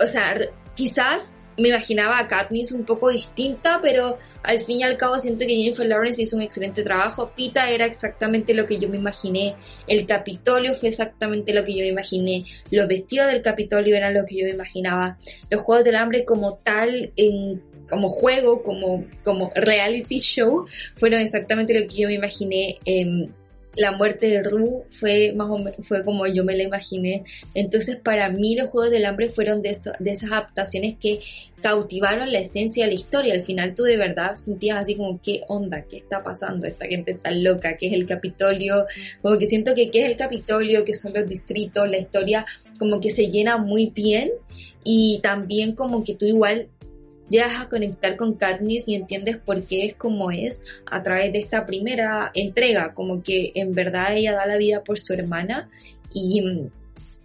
o 0.00 0.06
sea, 0.06 0.34
quizás 0.74 1.36
me 1.56 1.68
imaginaba 1.68 2.18
a 2.18 2.28
Katniss 2.28 2.72
un 2.72 2.84
poco 2.84 3.10
distinta, 3.10 3.80
pero 3.82 4.18
al 4.42 4.58
fin 4.60 4.80
y 4.80 4.82
al 4.82 4.96
cabo 4.96 5.18
siento 5.18 5.46
que 5.46 5.54
Jennifer 5.54 5.86
Lawrence 5.86 6.22
hizo 6.22 6.36
un 6.36 6.42
excelente 6.42 6.82
trabajo. 6.82 7.32
Pita 7.34 7.70
era 7.70 7.86
exactamente 7.86 8.54
lo 8.54 8.66
que 8.66 8.78
yo 8.78 8.88
me 8.88 8.98
imaginé. 8.98 9.54
El 9.86 10.06
Capitolio 10.06 10.74
fue 10.74 10.90
exactamente 10.90 11.54
lo 11.54 11.64
que 11.64 11.74
yo 11.74 11.80
me 11.80 11.88
imaginé. 11.88 12.44
Los 12.70 12.88
vestidos 12.88 13.28
del 13.28 13.42
Capitolio 13.42 13.96
eran 13.96 14.14
lo 14.14 14.26
que 14.26 14.36
yo 14.36 14.44
me 14.44 14.52
imaginaba. 14.52 15.18
Los 15.50 15.62
Juegos 15.62 15.84
del 15.84 15.96
Hambre 15.96 16.24
como 16.24 16.56
tal, 16.56 17.12
en, 17.16 17.62
como 17.88 18.08
juego, 18.08 18.62
como, 18.62 19.04
como 19.22 19.50
reality 19.54 20.18
show, 20.18 20.66
fueron 20.94 21.20
exactamente 21.20 21.78
lo 21.78 21.86
que 21.86 21.94
yo 21.96 22.08
me 22.08 22.14
imaginé. 22.14 22.76
Eh, 22.84 23.28
la 23.76 23.92
muerte 23.92 24.26
de 24.26 24.42
Rue 24.42 24.84
fue 24.90 25.32
más 25.32 25.48
o 25.50 25.58
menos, 25.58 25.76
fue 25.86 26.04
como 26.04 26.26
yo 26.26 26.44
me 26.44 26.56
la 26.56 26.64
imaginé. 26.64 27.24
Entonces, 27.54 27.96
para 27.96 28.28
mí 28.30 28.56
los 28.56 28.70
Juegos 28.70 28.90
del 28.90 29.04
Hambre 29.04 29.28
fueron 29.28 29.62
de, 29.62 29.70
esas 29.70 30.30
adaptaciones 30.30 30.96
que 31.00 31.20
cautivaron 31.60 32.32
la 32.32 32.40
esencia 32.40 32.84
de 32.84 32.90
la 32.90 32.94
historia. 32.94 33.34
Al 33.34 33.42
final 33.42 33.74
tú 33.74 33.84
de 33.84 33.96
verdad 33.96 34.34
sentías 34.34 34.78
así 34.78 34.96
como, 34.96 35.20
¿qué 35.22 35.40
onda? 35.48 35.82
¿Qué 35.82 35.98
está 35.98 36.22
pasando? 36.22 36.66
Esta 36.66 36.86
gente 36.86 37.12
está 37.12 37.30
loca, 37.30 37.76
¿qué 37.76 37.86
es 37.88 37.92
el 37.94 38.06
Capitolio? 38.06 38.86
Como 39.22 39.38
que 39.38 39.46
siento 39.46 39.74
que 39.74 39.90
qué 39.90 40.02
es 40.02 40.06
el 40.06 40.16
Capitolio, 40.16 40.84
qué 40.84 40.94
son 40.94 41.14
los 41.14 41.28
distritos, 41.28 41.88
la 41.88 41.98
historia 41.98 42.44
como 42.78 43.00
que 43.00 43.10
se 43.10 43.30
llena 43.30 43.56
muy 43.56 43.86
bien 43.86 44.30
y 44.84 45.20
también 45.22 45.74
como 45.74 46.04
que 46.04 46.14
tú 46.14 46.26
igual 46.26 46.68
llegas 47.30 47.60
a 47.60 47.68
conectar 47.68 48.16
con 48.16 48.34
Katniss 48.34 48.86
y 48.86 48.94
entiendes 48.94 49.36
por 49.36 49.64
qué 49.64 49.86
es 49.86 49.94
como 49.94 50.30
es 50.30 50.62
a 50.86 51.02
través 51.02 51.32
de 51.32 51.38
esta 51.38 51.66
primera 51.66 52.30
entrega, 52.34 52.94
como 52.94 53.22
que 53.22 53.52
en 53.54 53.74
verdad 53.74 54.16
ella 54.16 54.32
da 54.32 54.46
la 54.46 54.56
vida 54.56 54.82
por 54.82 54.98
su 54.98 55.12
hermana 55.12 55.68
y 56.12 56.42
mm, 56.42 56.70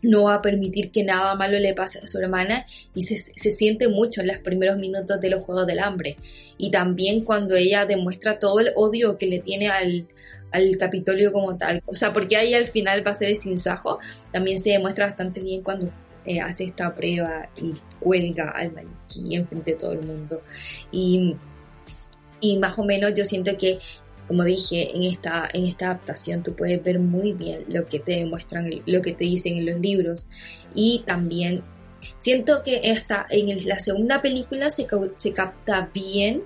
no 0.02 0.24
va 0.24 0.36
a 0.36 0.42
permitir 0.42 0.92
que 0.92 1.04
nada 1.04 1.36
malo 1.36 1.60
le 1.60 1.74
pase 1.74 2.00
a 2.00 2.08
su 2.08 2.20
hermana 2.20 2.66
y 2.96 3.04
se, 3.04 3.18
se, 3.18 3.52
siente 3.52 3.88
mucho 3.90 4.22
en 4.22 4.28
los 4.28 4.38
primeros 4.38 4.78
minutos 4.78 5.20
de 5.20 5.30
los 5.30 5.44
Juegos 5.44 5.68
del 5.68 5.80
Hambre. 5.80 6.16
Y 6.58 6.72
también 6.72 7.26
cuando 7.26 7.56
ella 7.56 7.86
demuestra 7.86 8.40
todo 8.40 8.62
el 8.62 8.72
odio 8.76 9.18
que 9.18 9.28
le 9.28 9.40
tiene 9.40 9.68
al, 9.68 10.08
al 10.52 10.78
Capitolio 10.78 11.32
como 11.32 11.58
tal. 11.58 11.82
O 11.86 11.94
sea, 11.94 12.14
porque 12.14 12.38
ahí 12.38 12.54
al 12.54 12.66
final 12.66 13.06
va 13.06 13.12
a 13.12 13.16
ser 13.16 13.30
el 13.30 13.36
sinsajo, 13.36 14.00
también 14.32 14.60
se 14.60 14.72
demuestra 14.72 15.08
bastante 15.08 15.42
bien 15.42 15.62
cuando 15.62 15.92
eh, 16.26 16.40
hace 16.40 16.66
esta 16.66 16.94
prueba 16.94 17.48
y 17.58 17.74
cuelga 18.00 18.50
al 18.50 18.72
maniquí 18.72 19.36
enfrente 19.36 19.72
de 19.72 19.78
todo 19.78 19.94
el 19.94 20.04
mundo. 20.04 20.42
Y, 20.92 21.36
y 22.42 22.58
más 22.58 22.78
o 22.80 22.84
menos 22.84 23.14
yo 23.16 23.26
siento 23.26 23.58
que 23.58 23.80
como 24.30 24.44
dije, 24.44 24.96
en 24.96 25.06
esta, 25.06 25.50
en 25.52 25.66
esta 25.66 25.88
adaptación 25.88 26.44
tú 26.44 26.54
puedes 26.56 26.84
ver 26.84 27.00
muy 27.00 27.34
bien 27.34 27.64
lo 27.68 27.88
que 27.88 27.98
te 27.98 28.12
demuestran, 28.12 28.70
lo 28.86 29.02
que 29.02 29.14
te 29.14 29.24
dicen 29.24 29.58
en 29.58 29.66
los 29.66 29.80
libros. 29.80 30.28
Y 30.76 31.04
también 31.08 31.64
siento 32.18 32.62
que 32.62 32.80
esta, 32.84 33.26
en 33.32 33.58
la 33.68 33.80
segunda 33.80 34.22
película 34.22 34.70
se, 34.70 34.86
se 35.18 35.34
capta 35.34 35.90
bien 35.92 36.44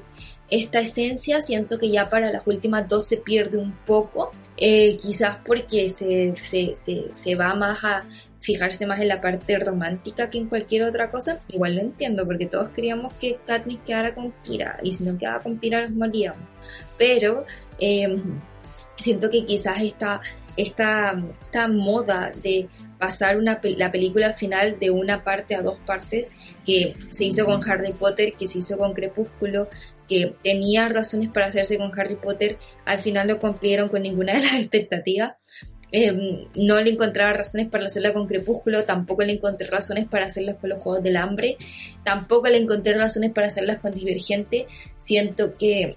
esta 0.49 0.79
esencia. 0.79 1.41
Siento 1.41 1.77
que 1.77 1.89
ya 1.89 2.09
para 2.09 2.31
las 2.31 2.47
últimas 2.47 2.87
dos 2.87 3.05
se 3.05 3.17
pierde 3.17 3.57
un 3.57 3.73
poco. 3.85 4.31
Eh, 4.55 4.95
quizás 4.95 5.39
porque 5.45 5.89
se, 5.89 6.37
se, 6.37 6.75
se 6.75 7.35
va 7.35 7.53
más 7.55 7.83
a 7.83 8.05
fijarse 8.43 8.85
más 8.85 8.99
en 8.99 9.07
la 9.07 9.21
parte 9.21 9.57
romántica 9.57 10.29
que 10.29 10.37
en 10.37 10.49
cualquier 10.49 10.83
otra 10.83 11.09
cosa, 11.09 11.39
igual 11.47 11.75
lo 11.75 11.81
entiendo, 11.81 12.25
porque 12.25 12.45
todos 12.45 12.69
queríamos 12.69 13.13
que 13.13 13.37
Katniss 13.47 13.81
quedara 13.83 14.13
con 14.13 14.33
Kira, 14.43 14.79
y 14.83 14.91
si 14.91 15.03
no 15.05 15.17
quedaba 15.17 15.39
con 15.41 15.57
Kira 15.59 15.81
nos 15.81 15.91
moríamos. 15.91 16.41
Pero 16.97 17.45
em, 17.79 18.21
siento 18.97 19.29
que 19.29 19.45
quizás 19.45 19.81
esta, 19.81 20.21
esta, 20.57 21.15
esta 21.41 21.67
moda 21.69 22.31
de 22.43 22.67
pasar 22.99 23.37
una, 23.37 23.61
la 23.77 23.91
película 23.91 24.33
final 24.33 24.77
de 24.77 24.91
una 24.91 25.23
parte 25.23 25.55
a 25.55 25.61
dos 25.61 25.79
partes, 25.79 26.31
que 26.65 26.95
se 27.11 27.23
hizo 27.23 27.45
con 27.45 27.61
Harry 27.69 27.93
Potter, 27.93 28.33
que 28.37 28.47
se 28.47 28.59
hizo 28.59 28.77
con 28.77 28.93
Crepúsculo, 28.93 29.69
que 30.07 30.35
tenía 30.43 30.89
razones 30.89 31.29
para 31.29 31.47
hacerse 31.47 31.77
con 31.77 31.97
Harry 31.97 32.15
Potter, 32.15 32.57
al 32.83 32.99
final 32.99 33.27
no 33.27 33.39
cumplieron 33.39 33.87
con 33.87 34.01
ninguna 34.01 34.33
de 34.33 34.41
las 34.41 34.55
expectativas. 34.59 35.35
Em, 35.95 36.47
no 36.55 36.81
le 36.81 36.89
encontraba 36.89 37.33
razones 37.33 37.69
para 37.69 37.85
hacerla 37.85 38.13
con 38.13 38.25
Crepúsculo, 38.25 38.83
tampoco 38.83 39.21
le 39.21 39.33
encontré 39.33 39.67
razones 39.67 40.07
para 40.07 40.25
hacerlas 40.25 40.55
con 40.55 40.71
los 40.71 40.81
Juegos 40.81 41.03
del 41.03 41.17
Hambre, 41.17 41.55
tampoco 42.03 42.47
le 42.47 42.57
encontré 42.57 42.95
razones 42.95 43.31
para 43.31 43.45
hacerlas 43.45 43.77
con 43.77 43.93
Divergente. 43.93 44.65
Siento 44.97 45.55
que 45.55 45.95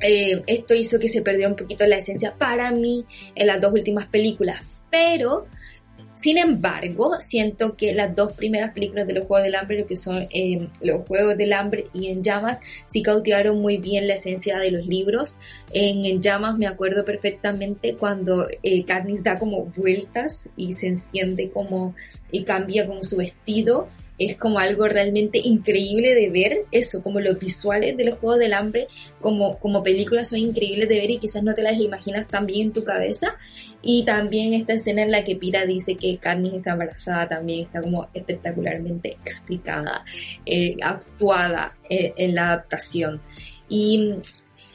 eh, 0.00 0.42
esto 0.48 0.74
hizo 0.74 0.98
que 0.98 1.08
se 1.08 1.22
perdiera 1.22 1.48
un 1.48 1.54
poquito 1.54 1.86
la 1.86 1.98
esencia 1.98 2.34
para 2.36 2.72
mí 2.72 3.04
en 3.36 3.46
las 3.46 3.60
dos 3.60 3.72
últimas 3.72 4.06
películas, 4.06 4.60
pero 4.90 5.46
sin 6.22 6.38
embargo, 6.38 7.16
siento 7.18 7.76
que 7.76 7.92
las 7.92 8.14
dos 8.14 8.34
primeras 8.34 8.72
películas 8.72 9.08
de 9.08 9.14
los 9.14 9.26
Juegos 9.26 9.44
del 9.44 9.56
Hambre, 9.56 9.80
lo 9.80 9.86
que 9.88 9.96
son 9.96 10.28
eh, 10.30 10.68
los 10.80 11.04
Juegos 11.08 11.36
del 11.36 11.52
Hambre 11.52 11.86
y 11.92 12.10
En 12.10 12.22
Llamas, 12.22 12.60
sí 12.86 13.02
cautivaron 13.02 13.60
muy 13.60 13.78
bien 13.78 14.06
la 14.06 14.14
esencia 14.14 14.56
de 14.60 14.70
los 14.70 14.86
libros. 14.86 15.36
En 15.72 16.04
En 16.04 16.22
Llamas 16.22 16.56
me 16.56 16.68
acuerdo 16.68 17.04
perfectamente 17.04 17.96
cuando 17.96 18.46
eh, 18.62 18.84
da 19.24 19.36
como 19.36 19.64
vueltas 19.64 20.48
y 20.56 20.74
se 20.74 20.86
enciende 20.86 21.50
como 21.50 21.96
y 22.30 22.44
cambia 22.44 22.86
como 22.86 23.02
su 23.02 23.16
vestido 23.16 23.88
es 24.18 24.36
como 24.36 24.58
algo 24.58 24.86
realmente 24.86 25.40
increíble 25.42 26.14
de 26.14 26.30
ver, 26.30 26.64
eso, 26.70 27.02
como 27.02 27.20
los 27.20 27.38
visuales 27.38 27.96
de 27.96 28.04
los 28.04 28.18
Juegos 28.18 28.38
del 28.38 28.52
Hambre, 28.52 28.86
como, 29.20 29.58
como 29.58 29.82
películas 29.82 30.28
son 30.28 30.38
increíbles 30.38 30.88
de 30.88 31.00
ver 31.00 31.10
y 31.10 31.18
quizás 31.18 31.42
no 31.42 31.54
te 31.54 31.62
las 31.62 31.78
imaginas 31.78 32.28
tan 32.28 32.46
bien 32.46 32.68
en 32.68 32.72
tu 32.72 32.84
cabeza. 32.84 33.36
Y 33.82 34.04
también 34.04 34.54
esta 34.54 34.74
escena 34.74 35.02
en 35.02 35.10
la 35.10 35.24
que 35.24 35.36
Pira 35.36 35.66
dice 35.66 35.96
que 35.96 36.16
Katniss 36.16 36.54
está 36.54 36.72
embarazada 36.72 37.28
también 37.28 37.66
está 37.66 37.80
como 37.80 38.08
espectacularmente 38.14 39.18
explicada, 39.24 40.04
eh, 40.46 40.76
actuada 40.80 41.76
eh, 41.90 42.14
en 42.16 42.34
la 42.34 42.46
adaptación. 42.52 43.20
Y 43.68 44.14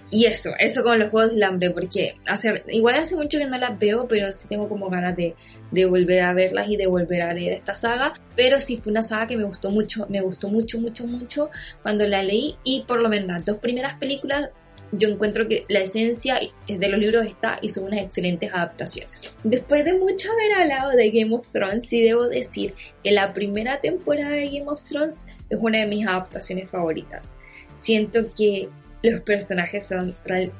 y 0.09 0.25
eso, 0.25 0.51
eso 0.57 0.83
con 0.83 0.99
los 0.99 1.11
Juegos 1.11 1.33
del 1.33 1.43
Hambre, 1.43 1.71
porque 1.71 2.15
hace, 2.25 2.63
igual 2.69 2.95
hace 2.95 3.17
mucho 3.17 3.39
que 3.39 3.45
no 3.45 3.57
las 3.57 3.77
veo, 3.77 4.07
pero 4.07 4.31
sí 4.31 4.47
tengo 4.47 4.69
como 4.69 4.89
ganas 4.89 5.17
de, 5.17 5.35
de 5.71 5.85
volver 5.85 6.21
a 6.21 6.33
verlas 6.33 6.69
y 6.69 6.77
de 6.77 6.87
volver 6.87 7.23
a 7.23 7.33
leer 7.33 7.51
esta 7.51 7.75
saga. 7.75 8.13
Pero 8.35 8.57
sí 8.59 8.77
fue 8.77 8.91
una 8.91 9.03
saga 9.03 9.27
que 9.27 9.35
me 9.35 9.43
gustó 9.43 9.69
mucho, 9.69 10.07
me 10.09 10.21
gustó 10.21 10.47
mucho, 10.47 10.79
mucho, 10.79 11.05
mucho 11.05 11.49
cuando 11.81 12.07
la 12.07 12.23
leí 12.23 12.55
y 12.63 12.85
por 12.87 13.01
lo 13.01 13.09
menos 13.09 13.27
las 13.27 13.45
dos 13.45 13.57
primeras 13.57 13.99
películas 13.99 14.49
yo 14.91 15.09
encuentro 15.09 15.47
que 15.47 15.65
la 15.67 15.79
esencia 15.79 16.39
de 16.67 16.89
los 16.89 16.99
libros 16.99 17.25
está 17.25 17.59
y 17.61 17.69
son 17.69 17.85
unas 17.85 18.01
excelentes 18.01 18.53
adaptaciones. 18.53 19.33
Después 19.43 19.83
de 19.85 19.93
mucho 19.93 20.31
haber 20.31 20.53
hablado 20.53 20.91
de 20.91 21.09
Game 21.11 21.35
of 21.35 21.47
Thrones, 21.51 21.87
sí 21.87 22.01
debo 22.01 22.27
decir 22.27 22.73
que 23.03 23.11
la 23.11 23.33
primera 23.33 23.79
temporada 23.79 24.31
de 24.31 24.45
Game 24.45 24.67
of 24.67 24.83
Thrones 24.83 25.25
es 25.49 25.57
una 25.59 25.79
de 25.79 25.87
mis 25.87 26.07
adaptaciones 26.07 26.69
favoritas. 26.69 27.35
Siento 27.79 28.33
que 28.33 28.69
los 29.03 29.21
personajes 29.21 29.85
son, 29.85 30.15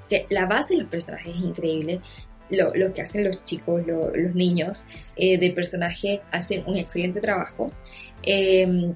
que 0.10 0.26
la 0.30 0.46
base 0.46 0.76
de 0.76 0.82
los 0.82 0.90
personajes 0.90 1.36
es 1.36 1.42
increíble. 1.42 2.02
Lo, 2.50 2.72
que 2.94 3.02
hacen 3.02 3.26
los 3.26 3.44
chicos, 3.44 3.84
los 3.86 4.34
niños 4.34 4.86
eh, 5.18 5.38
de 5.38 5.50
personaje 5.52 6.22
hacen 6.32 6.63
un 6.66 6.78
excelente 6.78 7.20
trabajo. 7.20 7.72
Eh, 8.24 8.94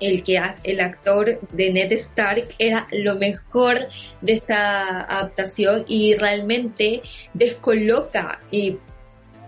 el 0.00 0.22
que 0.22 0.38
hace, 0.38 0.72
el 0.72 0.80
actor 0.80 1.40
de 1.52 1.72
Ned 1.72 1.92
Stark 1.92 2.48
era 2.58 2.86
lo 2.92 3.16
mejor 3.16 3.88
de 4.20 4.32
esta 4.32 5.02
adaptación 5.02 5.84
y 5.88 6.14
realmente 6.14 7.02
descoloca 7.34 8.40
y 8.50 8.76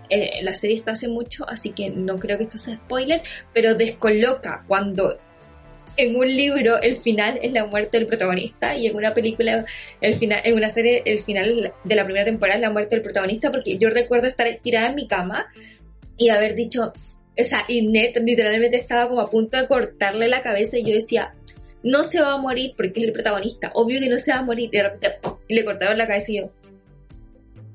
eh, 0.09 0.39
la 0.41 0.55
serie 0.55 0.75
está 0.77 0.91
hace 0.91 1.07
mucho 1.07 1.47
así 1.47 1.71
que 1.71 1.89
no 1.91 2.15
creo 2.15 2.37
que 2.37 2.43
esto 2.43 2.57
sea 2.57 2.75
spoiler 2.75 3.21
pero 3.53 3.75
descoloca 3.75 4.63
cuando 4.67 5.17
en 5.97 6.15
un 6.15 6.27
libro 6.27 6.81
el 6.81 6.97
final 6.97 7.39
es 7.43 7.51
la 7.51 7.65
muerte 7.65 7.97
del 7.97 8.07
protagonista 8.07 8.75
y 8.75 8.87
en 8.87 8.95
una 8.95 9.13
película 9.13 9.65
el 10.01 10.15
final 10.15 10.41
en 10.43 10.55
una 10.55 10.69
serie 10.69 11.03
el 11.05 11.19
final 11.19 11.73
de 11.83 11.95
la 11.95 12.05
primera 12.05 12.25
temporada 12.25 12.57
es 12.57 12.61
la 12.61 12.71
muerte 12.71 12.95
del 12.95 13.03
protagonista 13.03 13.51
porque 13.51 13.77
yo 13.77 13.89
recuerdo 13.89 14.25
estar 14.25 14.47
tirada 14.63 14.89
en 14.89 14.95
mi 14.95 15.07
cama 15.07 15.47
y 16.17 16.29
haber 16.29 16.55
dicho 16.55 16.93
o 17.37 17.43
sea, 17.43 17.63
y 17.67 17.87
literalmente 17.87 18.77
estaba 18.77 19.07
como 19.07 19.21
a 19.21 19.29
punto 19.29 19.57
de 19.57 19.67
cortarle 19.67 20.27
la 20.27 20.41
cabeza 20.41 20.77
y 20.77 20.83
yo 20.83 20.93
decía, 20.93 21.33
no 21.83 22.03
se 22.03 22.21
va 22.21 22.33
a 22.33 22.37
morir 22.37 22.73
porque 22.75 23.01
es 23.01 23.07
el 23.07 23.13
protagonista, 23.13 23.71
obvio 23.73 23.99
que 23.99 24.09
no 24.09 24.19
se 24.19 24.31
va 24.31 24.39
a 24.39 24.43
morir. 24.43 24.69
Y 24.71 24.77
de 24.77 24.83
repente 24.83 25.17
le 25.47 25.65
cortaron 25.65 25.97
la 25.97 26.07
cabeza 26.07 26.31
y 26.31 26.37
yo, 26.39 26.51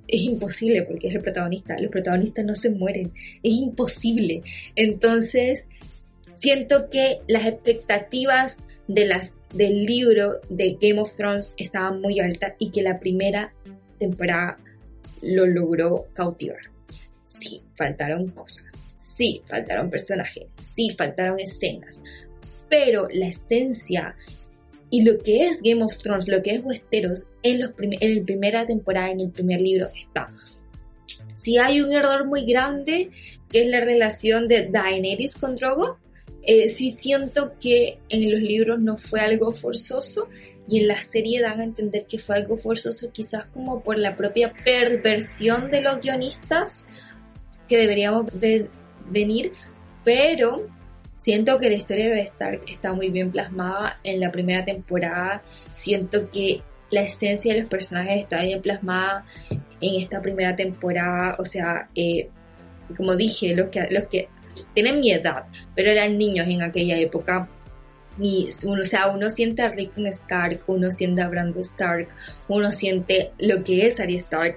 es 0.06 0.22
imposible 0.22 0.82
porque 0.82 1.08
es 1.08 1.14
el 1.14 1.22
protagonista, 1.22 1.78
los 1.78 1.90
protagonistas 1.90 2.44
no 2.44 2.54
se 2.54 2.70
mueren, 2.70 3.12
es 3.42 3.54
imposible. 3.54 4.42
Entonces, 4.76 5.66
siento 6.34 6.90
que 6.90 7.20
las 7.26 7.46
expectativas 7.46 8.62
del 8.86 9.84
libro 9.84 10.40
de 10.50 10.76
Game 10.78 11.00
of 11.00 11.16
Thrones 11.16 11.54
estaban 11.56 12.02
muy 12.02 12.20
altas 12.20 12.52
y 12.58 12.70
que 12.70 12.82
la 12.82 12.98
primera 12.98 13.54
temporada 13.98 14.58
lo 15.22 15.46
logró 15.46 16.08
cautivar. 16.12 16.60
Sí, 17.22 17.62
faltaron 17.76 18.28
cosas 18.28 18.83
Sí, 19.16 19.42
faltaron 19.44 19.90
personajes, 19.90 20.44
sí, 20.56 20.90
faltaron 20.90 21.38
escenas, 21.38 22.02
pero 22.68 23.08
la 23.12 23.28
esencia 23.28 24.16
y 24.90 25.02
lo 25.02 25.18
que 25.18 25.46
es 25.46 25.60
Game 25.62 25.82
of 25.82 25.96
Thrones, 25.98 26.28
lo 26.28 26.42
que 26.42 26.52
es 26.52 26.64
Westeros, 26.64 27.28
en, 27.42 27.60
los 27.60 27.70
la 27.70 28.24
primera 28.24 28.66
temporada, 28.66 29.10
en 29.10 29.20
el 29.20 29.30
primer 29.30 29.60
libro, 29.60 29.88
está. 29.96 30.28
Si 31.32 31.58
hay 31.58 31.80
un 31.80 31.92
error 31.92 32.26
muy 32.26 32.44
grande, 32.46 33.10
que 33.48 33.62
es 33.62 33.66
la 33.66 33.80
relación 33.80 34.46
de 34.46 34.68
Daenerys 34.68 35.34
con 35.34 35.56
Drogo, 35.56 35.98
eh, 36.42 36.68
sí 36.68 36.90
siento 36.90 37.54
que 37.60 37.98
en 38.08 38.30
los 38.30 38.40
libros 38.40 38.78
no 38.80 38.96
fue 38.96 39.20
algo 39.20 39.52
forzoso 39.52 40.28
y 40.68 40.80
en 40.80 40.88
la 40.88 41.00
serie 41.00 41.40
dan 41.40 41.60
a 41.60 41.64
entender 41.64 42.06
que 42.06 42.18
fue 42.18 42.36
algo 42.36 42.56
forzoso 42.56 43.10
quizás 43.10 43.46
como 43.46 43.82
por 43.82 43.98
la 43.98 44.16
propia 44.16 44.52
perversión 44.64 45.70
de 45.70 45.80
los 45.80 46.00
guionistas 46.00 46.86
que 47.68 47.78
deberíamos 47.78 48.26
ver 48.38 48.68
venir, 49.10 49.52
pero 50.04 50.66
siento 51.16 51.58
que 51.58 51.70
la 51.70 51.76
historia 51.76 52.10
de 52.10 52.22
Stark 52.22 52.62
está 52.66 52.92
muy 52.92 53.08
bien 53.10 53.30
plasmada 53.30 53.98
en 54.04 54.20
la 54.20 54.30
primera 54.30 54.64
temporada, 54.64 55.42
siento 55.74 56.30
que 56.30 56.60
la 56.90 57.02
esencia 57.02 57.54
de 57.54 57.60
los 57.60 57.68
personajes 57.68 58.20
está 58.20 58.42
bien 58.42 58.60
plasmada 58.60 59.24
en 59.80 60.00
esta 60.00 60.20
primera 60.20 60.54
temporada, 60.54 61.36
o 61.38 61.44
sea, 61.44 61.88
eh, 61.94 62.28
como 62.96 63.16
dije, 63.16 63.54
los 63.54 63.68
que, 63.68 63.86
los 63.90 64.04
que 64.04 64.28
tienen 64.74 65.00
mi 65.00 65.12
edad, 65.12 65.44
pero 65.74 65.90
eran 65.90 66.18
niños 66.18 66.46
en 66.48 66.62
aquella 66.62 66.98
época, 66.98 67.48
o 68.18 68.84
sea, 68.84 69.08
uno 69.08 69.28
siente 69.28 69.62
a 69.62 69.70
Rickon 69.70 70.06
Stark, 70.06 70.60
uno 70.68 70.90
siente 70.90 71.22
a 71.22 71.28
Brando 71.28 71.60
Stark, 71.60 72.08
uno 72.48 72.70
siente 72.70 73.32
lo 73.38 73.64
que 73.64 73.86
es 73.86 73.98
Arya 73.98 74.20
Stark, 74.20 74.56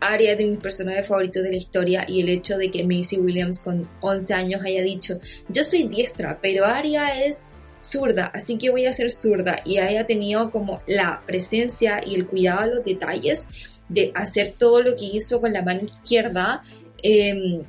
Arya 0.00 0.36
de 0.36 0.46
mis 0.46 0.58
personajes 0.58 1.06
favoritos 1.06 1.42
de 1.42 1.50
la 1.50 1.56
historia 1.56 2.04
y 2.08 2.20
el 2.20 2.28
hecho 2.28 2.56
de 2.56 2.70
que 2.70 2.84
Macy 2.84 3.18
Williams 3.18 3.60
con 3.60 3.88
11 4.00 4.34
años 4.34 4.62
haya 4.64 4.82
dicho, 4.82 5.18
yo 5.48 5.64
soy 5.64 5.88
diestra, 5.88 6.38
pero 6.40 6.64
Arya 6.64 7.24
es 7.24 7.46
zurda, 7.82 8.26
así 8.34 8.58
que 8.58 8.70
voy 8.70 8.86
a 8.86 8.92
ser 8.92 9.10
zurda 9.10 9.60
y 9.64 9.78
haya 9.78 10.04
tenido 10.06 10.50
como 10.50 10.82
la 10.86 11.20
presencia 11.26 12.00
y 12.04 12.14
el 12.14 12.26
cuidado 12.26 12.68
de 12.68 12.74
los 12.76 12.84
detalles 12.84 13.48
de 13.88 14.12
hacer 14.14 14.54
todo 14.56 14.82
lo 14.82 14.96
que 14.96 15.06
hizo 15.06 15.40
con 15.40 15.52
la 15.52 15.62
mano 15.62 15.82
izquierda. 15.82 16.62
Em, 17.02 17.62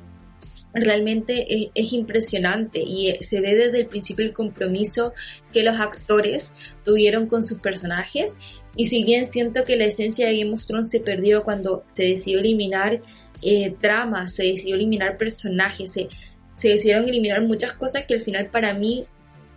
realmente 0.72 1.70
es, 1.74 1.92
impresionante 1.92 2.80
y 2.80 3.12
se 3.24 3.40
ve 3.40 3.54
desde 3.54 3.80
el 3.80 3.86
principio 3.86 4.24
el 4.24 4.32
compromiso 4.32 5.12
que 5.52 5.62
los 5.62 5.80
actores 5.80 6.54
tuvieron 6.84 7.26
con 7.26 7.42
sus 7.42 7.58
personajes 7.58 8.36
y 8.76 8.86
si 8.86 9.04
bien 9.04 9.24
siento 9.24 9.64
que 9.64 9.76
la 9.76 9.86
esencia 9.86 10.26
de 10.26 10.38
Game 10.38 10.54
of 10.54 10.64
Thrones 10.64 10.90
se 10.90 11.00
perdió 11.00 11.42
cuando 11.42 11.84
se 11.90 12.04
decidió 12.04 12.38
eliminar 12.40 13.02
eh, 13.42 13.74
tramas, 13.80 14.34
se 14.34 14.44
decidió 14.44 14.76
eliminar 14.76 15.16
personajes, 15.16 15.92
se, 15.92 16.08
se 16.54 16.68
decidieron 16.68 17.08
eliminar 17.08 17.42
muchas 17.42 17.72
cosas 17.72 18.04
que 18.04 18.14
al 18.14 18.20
final 18.20 18.50
para 18.50 18.74
mí 18.74 19.04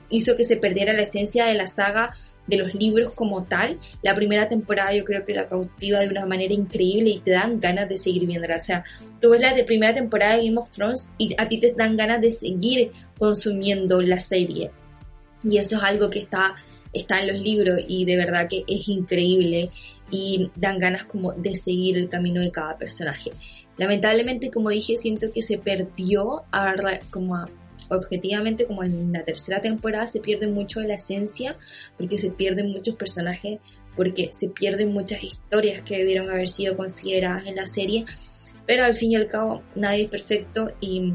hizo 0.10 0.36
que 0.36 0.44
se 0.44 0.58
perdiera 0.58 0.94
la 0.94 1.02
esencia 1.02 1.46
de 1.46 1.54
la 1.54 1.68
saga 1.68 2.14
de 2.48 2.58
los 2.58 2.74
libros 2.74 3.12
como 3.12 3.46
tal. 3.46 3.80
La 4.02 4.16
primera 4.16 4.50
temporada 4.50 4.94
yo 4.94 5.06
creo 5.06 5.26
que 5.26 5.34
la 5.34 5.48
cautiva 5.48 6.00
de 6.00 6.10
una 6.10 6.26
manera 6.26 6.54
increíble 6.54 7.10
y 7.12 7.20
te 7.20 7.32
dan 7.32 7.60
ganas 7.60 7.90
de 7.90 7.98
seguir 7.98 8.26
viéndola. 8.26 8.58
O 8.58 8.62
sea, 8.62 8.84
tú 9.22 9.30
ves 9.30 9.42
la 9.42 9.54
primera 9.66 9.94
temporada 9.94 10.38
de 10.38 10.46
Game 10.46 10.58
of 10.58 10.72
Thrones 10.72 11.14
y 11.18 11.36
a 11.38 11.48
ti 11.48 11.60
te 11.60 11.74
dan 11.74 11.96
ganas 11.96 12.22
de 12.22 12.32
seguir 12.32 12.92
consumiendo 13.18 14.02
la 14.02 14.20
serie. 14.20 14.72
Y 15.44 15.58
eso 15.58 15.78
es 15.78 15.84
algo 15.84 16.10
que 16.10 16.20
está 16.20 16.56
está 16.94 17.22
en 17.22 17.28
los 17.28 17.42
libros 17.42 17.82
y 17.88 18.06
de 18.06 18.18
verdad 18.18 18.48
que 18.48 18.64
es 18.68 18.88
increíble 18.88 19.70
y 20.12 20.50
dan 20.56 20.80
ganas 20.80 21.04
como 21.06 21.34
de 21.34 21.56
seguir 21.56 21.98
el 21.98 22.10
camino 22.10 22.42
de 22.42 22.52
cada 22.52 22.78
personaje. 22.78 23.32
Lamentablemente, 23.78 24.52
como 24.52 24.70
dije, 24.70 24.98
siento 24.98 25.32
que 25.32 25.42
se 25.42 25.58
perdió 25.58 26.44
a, 26.52 26.76
como 27.10 27.46
objetivamente 27.90 28.66
como 28.66 28.84
en 28.84 29.12
la 29.12 29.24
tercera 29.24 29.62
temporada 29.62 30.08
se 30.08 30.20
pierde 30.20 30.48
mucho 30.48 30.80
de 30.80 30.88
la 30.88 30.96
esencia 30.96 31.58
porque 31.98 32.18
se 32.18 32.32
pierden 32.32 32.72
muchos 32.72 32.96
personajes 32.96 33.60
porque 33.96 34.30
se 34.32 34.50
pierden 34.50 34.94
muchas 34.94 35.24
historias 35.24 35.84
que 35.84 35.98
debieron 35.98 36.30
haber 36.30 36.48
sido 36.48 36.78
consideradas 36.78 37.46
en 37.46 37.56
la 37.56 37.68
serie 37.68 38.06
pero 38.66 38.86
al 38.86 38.96
fin 38.96 39.12
y 39.12 39.16
al 39.18 39.28
cabo 39.28 39.64
nadie 39.76 40.04
es 40.04 40.10
perfecto 40.10 40.72
y 40.80 41.14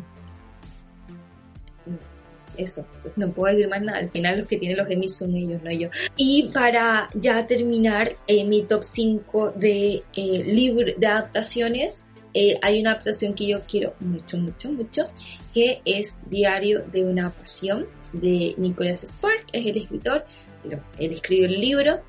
eso, 2.58 2.86
no 3.16 3.30
puedo 3.32 3.54
decir 3.54 3.68
más 3.68 3.82
nada. 3.82 3.98
Al 3.98 4.10
final 4.10 4.38
los 4.38 4.48
que 4.48 4.58
tienen 4.58 4.76
los 4.76 4.90
Emmys 4.90 5.16
son 5.16 5.34
ellos, 5.34 5.62
no 5.62 5.72
yo. 5.72 5.88
Y 6.16 6.50
para 6.52 7.08
ya 7.14 7.46
terminar 7.46 8.12
eh, 8.26 8.44
mi 8.44 8.62
top 8.62 8.84
5 8.84 9.52
de 9.52 10.02
eh, 10.14 10.94
de 10.98 11.06
adaptaciones, 11.06 12.04
eh, 12.34 12.58
hay 12.62 12.80
una 12.80 12.92
adaptación 12.92 13.34
que 13.34 13.46
yo 13.46 13.62
quiero 13.66 13.94
mucho, 14.00 14.38
mucho, 14.38 14.70
mucho, 14.70 15.08
que 15.54 15.80
es 15.84 16.16
Diario 16.28 16.84
de 16.92 17.04
una 17.04 17.30
Pasión 17.30 17.86
de 18.12 18.54
Nicholas 18.58 19.02
Spark, 19.02 19.46
es 19.52 19.66
el 19.66 19.78
escritor, 19.78 20.24
pero 20.62 20.82
él 20.98 21.12
escribió 21.12 21.46
el 21.46 21.60
libro. 21.60 22.00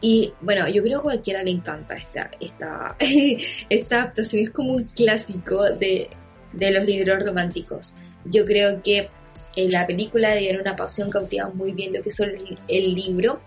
Y 0.00 0.32
bueno, 0.40 0.68
yo 0.68 0.82
creo 0.82 0.98
que 0.98 1.08
a 1.08 1.12
cualquiera 1.12 1.42
le 1.44 1.52
encanta 1.52 1.94
esta, 1.94 2.30
esta, 2.40 2.96
esta 3.68 4.02
adaptación, 4.02 4.42
es 4.42 4.50
como 4.50 4.74
un 4.74 4.84
clásico 4.84 5.62
de, 5.70 6.08
de 6.52 6.70
los 6.72 6.84
libros 6.84 7.24
románticos. 7.24 7.94
Yo 8.24 8.44
creo 8.44 8.82
que 8.82 9.08
en 9.56 9.70
la 9.70 9.86
película 9.86 10.34
de 10.34 10.56
una 10.58 10.76
pasión 10.76 11.10
cautiva 11.10 11.50
muy 11.50 11.72
bien 11.72 11.92
lo 11.92 12.02
que 12.02 12.08
es 12.08 12.20
el, 12.20 12.94
libro. 12.94 13.40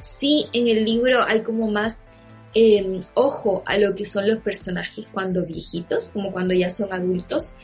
Sí, 0.00 0.46
en 0.52 0.68
el 0.68 0.84
libro 0.84 1.22
hay 1.22 1.42
como 1.42 1.70
más 1.70 2.02
em, 2.54 3.00
ojo 3.14 3.62
a 3.66 3.78
lo 3.78 3.94
que 3.94 4.04
son 4.04 4.28
los 4.28 4.40
personajes 4.40 5.06
cuando 5.12 5.44
viejitos, 5.44 6.08
como 6.08 6.32
cuando 6.32 6.54
ya 6.54 6.70
son 6.70 6.92
adultos, 6.92 7.58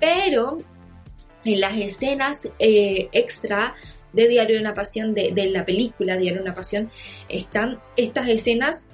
pero 0.00 0.58
en 1.44 1.60
las 1.60 1.76
escenas 1.76 2.48
eh, 2.58 3.08
extra 3.12 3.74
de 4.12 4.28
Diario 4.28 4.56
de 4.56 4.62
una 4.62 4.74
Pasión, 4.74 5.14
de, 5.14 5.32
de 5.32 5.50
la 5.50 5.64
película 5.64 6.16
Diario 6.16 6.38
de 6.38 6.44
una 6.44 6.54
Pasión, 6.54 6.90
están 7.28 7.78
estas 7.96 8.28
escenas 8.28 8.88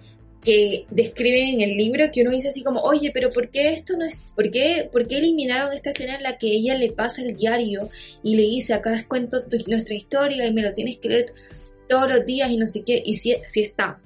que 0.45 0.87
describen 0.91 1.55
en 1.55 1.61
el 1.63 1.77
libro 1.77 2.11
que 2.13 2.23
uno 2.23 2.31
dice 2.31 2.49
así 2.49 2.63
como, 2.63 2.81
oye, 2.81 3.11
pero 3.13 3.31
¿por 3.31 3.49
qué 3.49 3.73
esto 3.73 3.97
no 3.97 4.05
es, 4.05 4.15
por 4.35 4.51
qué, 4.51 4.89
por 4.93 5.09
qué 5.09 5.19
eliminaron 5.19 5.73
esta 5.73 5.91
escena 5.91 6.17
en 6.17 6.23
la 6.23 6.39
que 6.39 6.49
ella 6.49 6.77
le 6.77 6.93
pasa 6.93 7.23
el 7.23 7.37
diario 7.37 7.89
y 8.23 8.37
le 8.37 8.43
dice, 8.43 8.75
acá 8.75 8.91
les 8.91 9.05
cuento 9.05 9.43
nuestra 9.67 9.95
historia 9.95 10.47
y 10.47 10.53
me 10.53 10.63
lo 10.63 10.75
tienes 10.75 10.99
que 10.99 11.09
leer 11.09 11.27
todos 11.89 12.09
los 12.09 12.27
días 12.27 12.51
y 12.51 12.57
no 12.57 12.67
sé 12.67 12.83
qué, 12.85 13.03
y 13.05 13.15
si 13.15 13.33
está, 13.33 13.99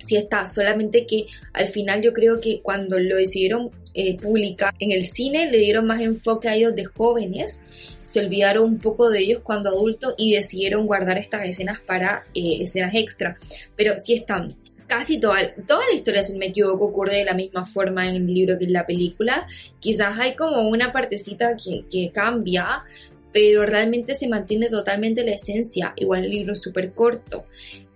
si 0.00 0.16
está, 0.16 0.46
solamente 0.46 1.06
que 1.06 1.26
al 1.52 1.68
final 1.68 2.02
yo 2.02 2.12
creo 2.12 2.40
que 2.40 2.60
cuando 2.60 2.98
lo 2.98 3.16
decidieron 3.16 3.70
eh, 3.94 4.16
publicar 4.16 4.74
en 4.78 4.92
el 4.92 5.04
cine 5.04 5.50
le 5.50 5.58
dieron 5.58 5.86
más 5.86 6.00
enfoque 6.00 6.48
a 6.48 6.54
ellos 6.54 6.74
de 6.74 6.84
jóvenes, 6.84 7.62
se 8.04 8.20
olvidaron 8.20 8.64
un 8.64 8.78
poco 8.78 9.10
de 9.10 9.20
ellos 9.20 9.40
cuando 9.42 9.70
adultos 9.70 10.14
y 10.18 10.34
decidieron 10.34 10.86
guardar 10.86 11.18
estas 11.18 11.44
escenas 11.46 11.80
para 11.80 12.24
eh, 12.34 12.58
escenas 12.60 12.94
extra, 12.94 13.36
pero 13.76 13.94
sí 13.98 14.14
están 14.14 14.56
casi 14.86 15.18
toda, 15.18 15.54
toda 15.66 15.86
la 15.86 15.94
historia, 15.94 16.22
si 16.22 16.32
no 16.32 16.38
me 16.38 16.46
equivoco, 16.46 16.86
ocurre 16.86 17.18
de 17.18 17.24
la 17.24 17.34
misma 17.34 17.66
forma 17.66 18.08
en 18.08 18.16
el 18.16 18.26
libro 18.26 18.58
que 18.58 18.64
en 18.64 18.72
la 18.72 18.86
película. 18.86 19.46
Quizás 19.80 20.18
hay 20.18 20.34
como 20.34 20.68
una 20.68 20.92
partecita 20.92 21.56
que, 21.56 21.84
que 21.90 22.10
cambia, 22.12 22.84
pero 23.32 23.66
realmente 23.66 24.14
se 24.14 24.28
mantiene 24.28 24.68
totalmente 24.68 25.24
la 25.24 25.32
esencia. 25.32 25.92
Igual 25.96 26.24
el 26.24 26.30
libro 26.30 26.52
es 26.52 26.62
súper 26.62 26.92
corto 26.92 27.46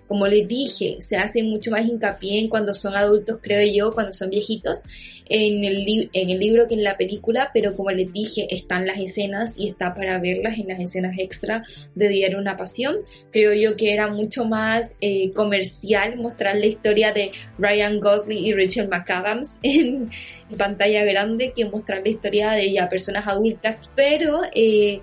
como 0.08 0.26
les 0.26 0.48
dije, 0.48 0.96
se 1.00 1.16
hace 1.16 1.42
mucho 1.42 1.70
más 1.70 1.86
hincapié 1.86 2.40
en 2.40 2.48
cuando 2.48 2.74
son 2.74 2.96
adultos, 2.96 3.38
creo 3.42 3.70
yo, 3.70 3.92
cuando 3.92 4.12
son 4.12 4.30
viejitos, 4.30 4.84
en 5.28 5.64
el, 5.64 6.10
en 6.12 6.30
el 6.30 6.38
libro 6.38 6.66
que 6.66 6.74
en 6.74 6.82
la 6.82 6.96
película, 6.96 7.50
pero 7.52 7.76
como 7.76 7.90
les 7.90 8.12
dije, 8.12 8.46
están 8.50 8.86
las 8.86 8.98
escenas 8.98 9.58
y 9.58 9.68
está 9.68 9.94
para 9.94 10.18
verlas 10.18 10.58
en 10.58 10.68
las 10.68 10.80
escenas 10.80 11.18
extra 11.18 11.64
de 11.94 12.08
Diario 12.08 12.38
Una 12.38 12.56
Pasión. 12.56 12.96
Creo 13.30 13.52
yo 13.52 13.76
que 13.76 13.92
era 13.92 14.08
mucho 14.08 14.46
más 14.46 14.96
eh, 15.00 15.30
comercial 15.32 16.16
mostrar 16.16 16.56
la 16.56 16.66
historia 16.66 17.12
de 17.12 17.30
Ryan 17.58 18.00
Gosling 18.00 18.44
y 18.44 18.54
Rachel 18.54 18.88
McAdams 18.88 19.58
en, 19.62 20.10
pantalla 20.56 21.04
grande 21.04 21.52
que 21.54 21.66
mostrar 21.66 22.00
la 22.02 22.08
historia 22.08 22.52
de 22.52 22.72
ya 22.72 22.88
personas 22.88 23.28
adultas, 23.28 23.90
pero... 23.94 24.40
Eh, 24.54 25.00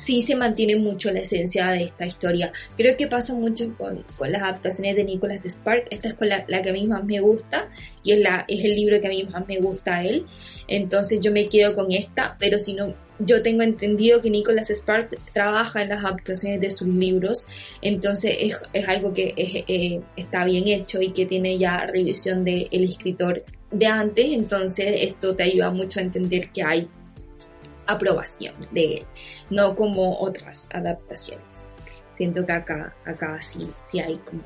sí 0.00 0.22
se 0.22 0.34
mantiene 0.34 0.76
mucho 0.76 1.12
la 1.12 1.20
esencia 1.20 1.68
de 1.68 1.84
esta 1.84 2.06
historia. 2.06 2.52
Creo 2.76 2.96
que 2.96 3.06
pasa 3.06 3.34
mucho 3.34 3.74
con, 3.76 4.04
las 4.30 4.42
adaptaciones 4.42 4.96
de 4.96 5.04
Nicholas 5.04 5.44
Spark. 5.44 5.86
Esta 5.90 6.08
es 6.08 6.14
con 6.14 6.28
la, 6.28 6.44
que 6.44 6.70
a 6.70 6.72
mí 6.72 6.86
más 6.86 7.04
me 7.04 7.20
gusta 7.20 7.68
y 8.02 8.12
es, 8.12 8.20
la, 8.20 8.44
es 8.48 8.64
el 8.64 8.74
libro 8.74 9.00
que 9.00 9.06
a 9.06 9.10
mí 9.10 9.24
más 9.24 9.46
me 9.46 9.58
gusta 9.58 9.96
a 9.96 10.04
él. 10.04 10.26
Entonces 10.68 11.20
yo 11.20 11.32
me 11.32 11.46
quedo 11.48 11.74
con 11.74 11.92
esta, 11.92 12.36
pero 12.38 12.58
si 12.58 12.74
no, 12.74 12.94
yo 13.18 13.42
tengo 13.42 13.62
entendido 13.62 14.22
que 14.22 14.30
Nicholas 14.30 14.70
Spark 14.70 15.18
trabaja 15.34 15.82
en 15.82 15.90
las 15.90 16.02
adaptaciones 16.04 16.60
de 16.60 16.70
sus 16.70 16.88
libros, 16.88 17.46
entonces 17.82 18.36
es, 18.72 18.88
algo 18.88 19.12
que 19.12 19.34
eh, 19.36 20.00
está 20.16 20.44
bien 20.44 20.68
hecho 20.68 21.02
y 21.02 21.10
que 21.12 21.26
tiene 21.26 21.58
ya 21.58 21.84
revisión 21.86 22.44
del 22.44 22.68
escritor 22.70 23.44
de 23.70 23.86
antes, 23.86 24.26
entonces 24.30 24.94
esto 24.96 25.36
te 25.36 25.42
ayuda 25.42 25.70
mucho 25.70 26.00
a 26.00 26.02
entender 26.02 26.50
que 26.50 26.62
hay 26.62 26.88
aprobación 27.92 28.54
de 28.70 28.98
él, 28.98 29.06
no 29.50 29.74
como 29.74 30.18
otras 30.20 30.68
adaptaciones. 30.72 31.74
Siento 32.14 32.44
que 32.44 32.52
acá, 32.52 32.94
acá 33.04 33.40
sí, 33.40 33.70
sí 33.78 34.00
hay 34.00 34.16
como 34.18 34.42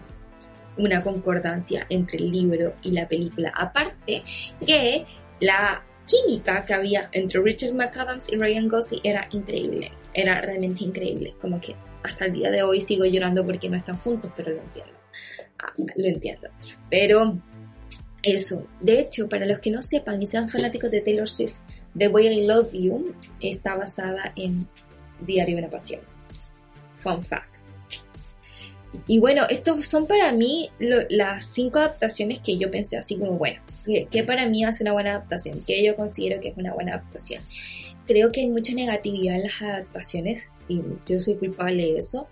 una 0.77 1.03
concordancia 1.03 1.87
entre 1.89 2.19
el 2.19 2.29
libro 2.29 2.75
y 2.83 2.91
la 2.91 3.07
película. 3.07 3.53
Aparte 3.57 4.23
que 4.65 5.07
la 5.41 5.83
química 6.07 6.65
que 6.65 6.75
había 6.75 7.09
entre 7.13 7.41
Richard 7.41 7.75
McAdams 7.75 8.33
y 8.33 8.37
Ryan 8.37 8.69
Gosling 8.69 9.01
era 9.03 9.27
increíble, 9.33 9.93
era 10.13 10.41
realmente 10.41 10.85
increíble, 10.85 11.35
como 11.41 11.61
que 11.61 11.75
hasta 12.03 12.27
el 12.27 12.33
día 12.33 12.51
de 12.51 12.63
hoy 12.63 12.81
sigo 12.81 13.05
llorando 13.05 13.45
porque 13.45 13.69
no 13.69 13.77
están 13.77 13.97
juntos, 13.99 14.31
pero 14.37 14.51
lo 14.51 14.61
entiendo, 14.61 14.93
ah, 15.61 15.73
lo 15.77 16.07
entiendo. 16.07 16.49
Pero 16.91 17.37
eso, 18.23 18.67
de 18.81 19.01
hecho, 19.01 19.29
para 19.29 19.47
los 19.47 19.59
que 19.61 19.71
no 19.71 19.83
sepan 19.83 20.23
y 20.23 20.27
sean 20.27 20.49
fanáticos 20.49 20.91
de 20.91 21.01
Taylor 21.01 21.29
Swift, 21.29 21.59
The 21.97 22.09
Way 22.09 22.27
I 22.27 22.47
Love 22.47 22.73
You 22.73 23.15
está 23.41 23.77
basada 23.77 24.33
en 24.37 24.67
Diario 25.21 25.57
de 25.57 25.63
una 25.63 25.71
Pasión. 25.71 26.01
Fun 26.99 27.23
fact. 27.23 27.55
Y 29.07 29.19
bueno, 29.19 29.43
estos 29.49 29.87
son 29.87 30.07
para 30.07 30.33
mí 30.33 30.71
las 30.79 31.47
cinco 31.47 31.79
adaptaciones 31.79 32.41
que 32.41 32.57
yo 32.59 32.71
pensé 32.71 32.97
así 32.97 33.17
como, 33.17 33.33
bueno, 33.33 33.61
que, 33.85 34.25
para 34.25 34.49
mí 34.49 34.65
hace 34.65 34.85
una 34.85 34.93
buena 34.93 35.11
adaptación, 35.11 35.63
que 35.63 35.85
yo 35.85 35.97
considero 35.97 36.41
que 36.41 36.49
es 36.49 36.57
una 36.57 36.73
buena 36.73 36.95
adaptación. 36.95 37.43
Creo 38.07 38.33
que 38.33 38.41
hay 38.41 38.49
mucha 38.49 38.75
negatividad 38.75 39.37
en 39.37 39.43
las 39.45 39.63
adaptaciones 39.63 40.49
y 40.69 40.81
yo 41.07 41.21
soy 41.21 41.35
culpable 41.35 41.93
de 41.93 41.99
eso. 41.99 42.29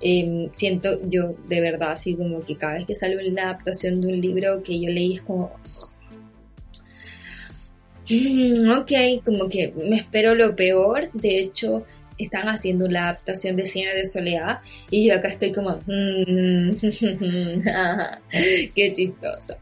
Em, 0.00 0.50
siento 0.52 1.00
yo 1.08 1.34
de 1.48 1.60
verdad 1.60 1.92
así 1.92 2.14
como 2.14 2.40
que 2.40 2.56
cada 2.56 2.74
vez 2.74 2.86
que 2.86 2.94
sale 2.94 3.16
una 3.28 3.44
adaptación 3.44 4.00
de 4.00 4.08
un 4.08 4.20
libro 4.20 4.62
que 4.62 4.78
yo 4.78 4.88
leí 4.90 5.14
es 5.14 5.22
como, 5.22 5.52
Mm, 8.10 8.70
ok, 8.78 9.24
como 9.24 9.48
que 9.48 9.72
me 9.76 9.96
espero 9.96 10.34
lo 10.34 10.54
peor. 10.54 11.10
De 11.12 11.38
hecho, 11.38 11.84
están 12.18 12.48
haciendo 12.48 12.88
la 12.88 13.04
adaptación 13.04 13.56
de 13.56 13.66
Señor 13.66 13.94
de 13.94 14.06
Soledad 14.06 14.60
y 14.90 15.08
yo 15.08 15.14
acá 15.14 15.28
estoy 15.28 15.52
como, 15.52 15.78
mm, 15.86 16.72
qué 18.74 18.92
chistoso. 18.94 19.56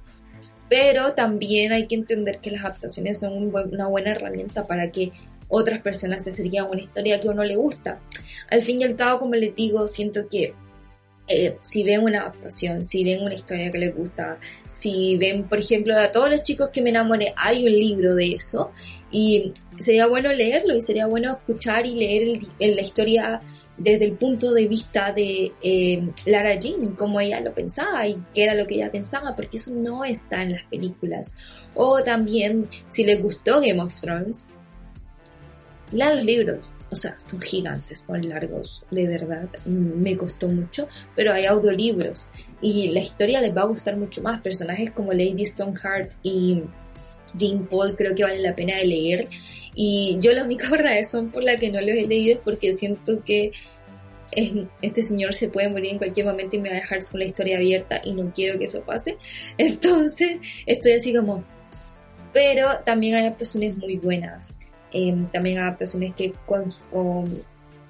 Pero 0.69 1.13
también 1.13 1.73
hay 1.73 1.87
que 1.87 1.95
entender 1.95 2.39
que 2.39 2.51
las 2.51 2.65
adaptaciones 2.65 3.21
son 3.21 3.55
una 3.55 3.89
buena 3.89 4.13
herramienta 4.13 4.67
para 4.67 4.91
que 4.91 5.13
otras 5.49 5.83
personas 5.83 6.25
se 6.25 6.31
acerquen 6.31 6.63
a 6.63 6.65
una 6.65 6.81
historia 6.81 7.21
que 7.21 7.29
a 7.29 7.33
uno 7.33 7.45
le 7.45 7.57
gusta. 7.57 8.01
Al 8.51 8.63
fin 8.63 8.81
y 8.81 8.85
al 8.85 8.97
cabo, 8.97 9.21
como 9.21 9.35
les 9.35 9.55
digo, 9.55 9.87
siento 9.87 10.29
que 10.31 10.55
eh, 11.29 11.57
si 11.61 11.85
ven 11.85 12.03
una 12.03 12.23
adaptación, 12.23 12.85
si 12.85 13.05
ven 13.05 13.23
una 13.23 13.35
historia 13.35 13.71
que 13.71 13.79
les 13.79 13.95
gusta, 13.95 14.39
si 14.73 15.17
ven, 15.17 15.45
por 15.45 15.59
ejemplo, 15.59 15.99
a 15.99 16.11
todos 16.11 16.31
los 16.31 16.43
chicos 16.43 16.71
que 16.71 16.83
me 16.83 16.91
enamoré, 16.91 17.33
hay 17.37 17.65
un 17.65 17.73
libro 17.73 18.15
de 18.15 18.33
eso 18.33 18.73
y 19.11 19.53
sería 19.79 20.07
bueno 20.07 20.33
leerlo 20.33 20.75
y 20.75 20.81
sería 20.81 21.07
bueno 21.07 21.33
escuchar 21.33 21.87
y 21.87 21.95
leer 21.95 22.39
la 22.59 22.83
historia 22.83 23.41
desde 23.77 24.05
el 24.05 24.13
punto 24.13 24.53
de 24.53 24.67
vista 24.67 25.13
de 25.13 25.53
eh, 25.63 26.09
Lara 26.27 26.55
Jean, 26.55 26.95
cómo 26.95 27.21
ella 27.21 27.41
lo 27.41 27.53
pensaba 27.53 28.07
y 28.07 28.17
qué 28.35 28.45
era 28.45 28.55
lo 28.55 28.67
que 28.67 28.77
ella 28.77 28.91
pensaba, 28.91 29.35
porque 29.35 29.57
eso 29.57 29.73
no 29.73 30.05
está 30.05 30.43
en 30.43 30.53
las 30.53 30.65
películas. 30.65 31.35
O 31.75 32.03
también, 32.03 32.69
si 32.91 33.05
les 33.05 33.21
gustó 33.21 33.61
Game 33.61 33.81
of 33.81 33.99
Thrones, 34.01 34.45
lean 35.91 36.19
los 36.19 36.27
libros, 36.27 36.73
o 36.93 36.95
sea, 36.95 37.19
son 37.19 37.41
gigantes, 37.41 38.05
son 38.07 38.29
largos, 38.29 38.85
de 38.91 39.07
verdad, 39.07 39.49
me 39.65 40.15
costó 40.15 40.47
mucho, 40.47 40.89
pero 41.17 41.33
hay 41.33 41.47
audiolibros 41.47 42.29
y 42.61 42.89
la 42.91 43.01
historia 43.01 43.41
les 43.41 43.57
va 43.57 43.63
a 43.63 43.67
gustar 43.67 43.97
mucho 43.97 44.23
más. 44.23 44.43
Personajes 44.43 44.91
como 44.91 45.13
Lady 45.13 45.47
Stoneheart 45.47 46.13
y 46.23 46.63
Jean 47.35 47.67
Paul 47.67 47.97
creo 47.97 48.15
que 48.15 48.25
valen 48.25 48.43
la 48.43 48.55
pena 48.55 48.77
de 48.77 48.85
leer 48.85 49.29
y 49.75 50.19
yo 50.21 50.33
la 50.33 50.45
única 50.45 50.69
razón 50.77 51.31
por 51.31 51.43
la 51.43 51.57
que 51.57 51.71
no 51.71 51.81
los 51.81 51.97
he 51.97 52.07
leído 52.07 52.35
es 52.35 52.41
porque 52.45 52.75
siento 52.75 53.25
que 53.25 53.53
este 54.83 55.03
señor 55.03 55.35
se 55.35 55.49
puede 55.49 55.71
morir 55.71 55.93
en 55.93 55.99
cualquier 55.99 56.27
momento 56.27 56.57
y 56.57 56.61
me 56.61 56.71
va 56.71 56.77
a 56.77 56.81
dejar 56.81 57.05
con 57.05 57.21
la 57.21 57.27
historia 57.27 57.57
abierta 57.57 58.01
y 58.05 58.13
no 58.13 58.33
quiero 58.35 58.59
que 58.59 58.67
eso 58.67 58.83
pase. 58.83 59.17
Entonces 59.59 60.39
estoy 60.67 60.93
así 60.93 61.15
como... 61.15 61.43
Pero 62.35 62.79
también 62.87 63.15
hay 63.15 63.27
adaptaciones 63.27 63.77
muy 63.77 63.97
buenas. 63.97 64.57
Em, 64.93 65.27
también 65.31 65.59
adaptaciones 65.59 66.15
que 66.15 66.33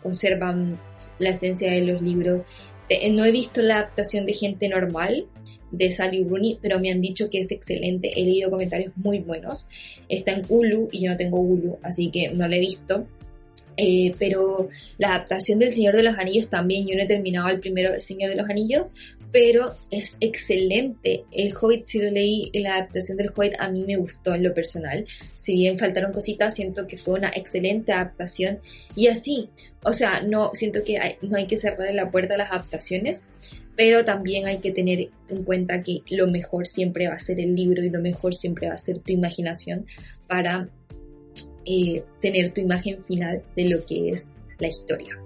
conservan 0.03 0.79
la 1.19 1.31
esencia 1.31 1.73
de 1.73 1.83
los 1.83 2.01
libros. 2.03 2.43
no 3.13 3.25
he 3.25 3.31
visto 3.31 3.63
la 3.63 3.79
adaptación 3.79 4.27
de 4.27 4.35
Gente 4.35 4.69
Normal 4.69 5.27
de 5.73 5.91
Sally 5.91 6.23
Rooney, 6.23 6.59
pero 6.61 6.79
me 6.79 6.91
han 6.91 7.01
dicho 7.01 7.29
que 7.29 7.41
es 7.41 7.51
excelente. 7.51 8.13
He 8.15 8.25
leído 8.25 8.51
comentarios 8.51 8.93
muy 8.97 9.19
buenos. 9.21 9.69
Está 10.09 10.33
en 10.33 10.43
Hulu 10.49 10.91
y 10.93 11.05
yo 11.05 11.11
no 11.11 11.17
tengo 11.17 11.41
Hulu, 11.41 11.79
así 11.83 12.11
que 12.11 12.29
no 12.29 12.47
la 12.47 12.57
he 12.57 12.61
visto. 12.61 13.07
Eh, 13.77 14.15
pero 14.19 14.69
la 14.99 15.15
adaptación 15.15 15.59
del 15.59 15.73
Señor 15.73 15.97
de 15.97 16.03
los 16.03 16.19
Anillos 16.19 16.49
también, 16.49 16.87
yo 16.87 16.95
no 16.95 17.03
he 17.03 17.07
terminado 17.07 17.49
el 17.49 17.61
primero, 17.61 17.99
Señor 18.01 18.31
de 18.31 18.37
los 18.37 18.49
Anillos, 18.49 18.87
pero 19.33 19.75
es 19.91 20.17
excelente. 20.21 21.25
El 21.33 21.55
Hobbit, 21.57 21.87
si 21.87 21.99
lo 22.01 22.11
leí, 22.11 22.51
la 22.55 22.77
adaptación 22.77 23.17
del 23.17 23.31
Hobbit 23.35 23.55
a 23.59 23.71
mí 23.71 23.83
me 23.87 23.97
gustó 23.97 24.35
en 24.35 24.43
lo 24.43 24.53
personal. 24.53 25.07
Si 25.37 25.55
bien 25.55 25.79
faltaron 25.79 26.13
cositas, 26.13 26.55
siento 26.55 26.87
que 26.87 26.99
fue 26.99 27.15
una 27.15 27.31
excelente 27.35 27.93
adaptación. 27.93 28.59
Y 28.95 29.07
así, 29.07 29.49
o 29.85 29.95
sea, 29.95 30.21
no 30.21 30.51
siento 30.53 30.85
que 30.85 31.17
no 31.23 31.39
hay 31.39 31.47
que 31.47 31.57
cerrar 31.57 31.95
la 31.95 32.11
puerta 32.11 32.35
a 32.35 32.39
las 32.39 32.51
adaptaciones, 32.51 33.27
pero 33.75 34.05
también 34.05 34.47
hay 34.47 34.59
que 34.59 34.71
tener 34.71 35.09
en 35.31 35.45
cuenta 35.45 35.81
que 35.81 36.03
lo 36.11 36.29
mejor 36.29 36.67
siempre 36.67 37.09
va 37.09 37.15
a 37.15 37.19
ser 37.19 37.41
el 37.41 37.55
libro 37.55 37.83
y 37.83 37.89
lo 37.89 38.01
mejor 38.01 38.35
siempre 38.35 38.69
va 38.69 38.75
a 38.75 38.79
ser 38.79 38.99
tu 38.99 39.13
imaginación 39.13 39.87
para 40.27 40.69
eh, 41.65 42.03
tener 42.21 42.53
tu 42.53 42.61
imagen 42.61 43.03
final 43.05 43.43
de 43.57 43.69
lo 43.69 43.85
que 43.85 44.11
es 44.11 44.31
la 44.59 44.69
historia. 44.69 45.19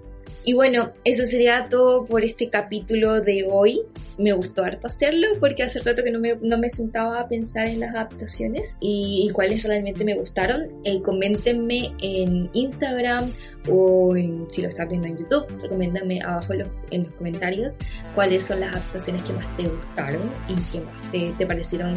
Y 0.43 0.53
bueno, 0.53 0.91
eso 1.03 1.25
sería 1.25 1.67
todo 1.69 2.05
por 2.05 2.23
este 2.23 2.49
capítulo 2.49 3.21
de 3.21 3.45
hoy 3.49 3.81
me 4.17 4.33
gustó 4.33 4.63
harto 4.63 4.87
hacerlo 4.87 5.27
porque 5.39 5.63
hace 5.63 5.79
rato 5.79 6.03
que 6.03 6.11
no 6.11 6.19
me, 6.19 6.35
no 6.41 6.57
me 6.57 6.69
sentaba 6.69 7.19
a 7.19 7.27
pensar 7.27 7.67
en 7.67 7.79
las 7.79 7.95
adaptaciones 7.95 8.77
y, 8.79 9.27
cuáles 9.33 9.63
realmente 9.63 10.03
me 10.03 10.15
gustaron. 10.15 10.63
Eh, 10.83 11.01
coméntenme 11.01 11.93
en 12.01 12.49
Instagram 12.53 13.31
o 13.69 14.13
si 14.47 14.61
lo 14.61 14.69
estás 14.69 14.87
viendo 14.89 15.07
en 15.07 15.17
YouTube, 15.17 15.69
coméntame 15.69 16.21
abajo 16.21 16.53
en 16.53 17.03
los, 17.03 17.13
comentarios 17.17 17.77
cuáles 18.15 18.43
son 18.43 18.61
las 18.61 18.75
adaptaciones 18.75 19.21
que 19.23 19.33
más 19.33 19.57
te 19.57 19.63
gustaron 19.63 20.21
y 20.47 20.55
que 20.71 20.81
más 20.81 21.11
te, 21.11 21.33
te 21.37 21.45
parecieron 21.45 21.93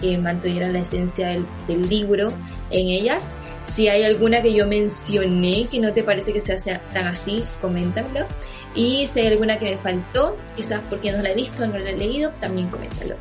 que 0.00 0.18
mantuvieran 0.18 0.72
la 0.72 0.80
esencia 0.80 1.28
del, 1.28 1.46
del, 1.66 1.88
libro 1.88 2.32
en 2.70 2.88
ellas. 2.88 3.34
Si 3.64 3.88
hay 3.88 4.02
alguna 4.02 4.42
que 4.42 4.52
yo 4.52 4.66
mencioné 4.66 5.66
que 5.70 5.80
no 5.80 5.92
te 5.92 6.02
parece 6.02 6.32
que 6.32 6.40
sea 6.40 6.56
tan 6.92 7.06
así, 7.06 7.42
coméntamelo. 7.60 8.26
Y 8.74 9.06
si 9.06 9.20
hay 9.20 9.26
alguna 9.28 9.58
que 9.58 9.70
me 9.70 9.78
faltó, 9.78 10.36
quizás 10.56 10.80
porque 10.88 11.12
no 11.12 11.22
la 11.22 11.30
he 11.30 11.34
visto, 11.34 11.66
no 11.66 11.78
la 11.78 11.90
he 11.90 11.96
leído, 11.96 12.30
también 12.40 12.68
coméntalo. 12.68 13.16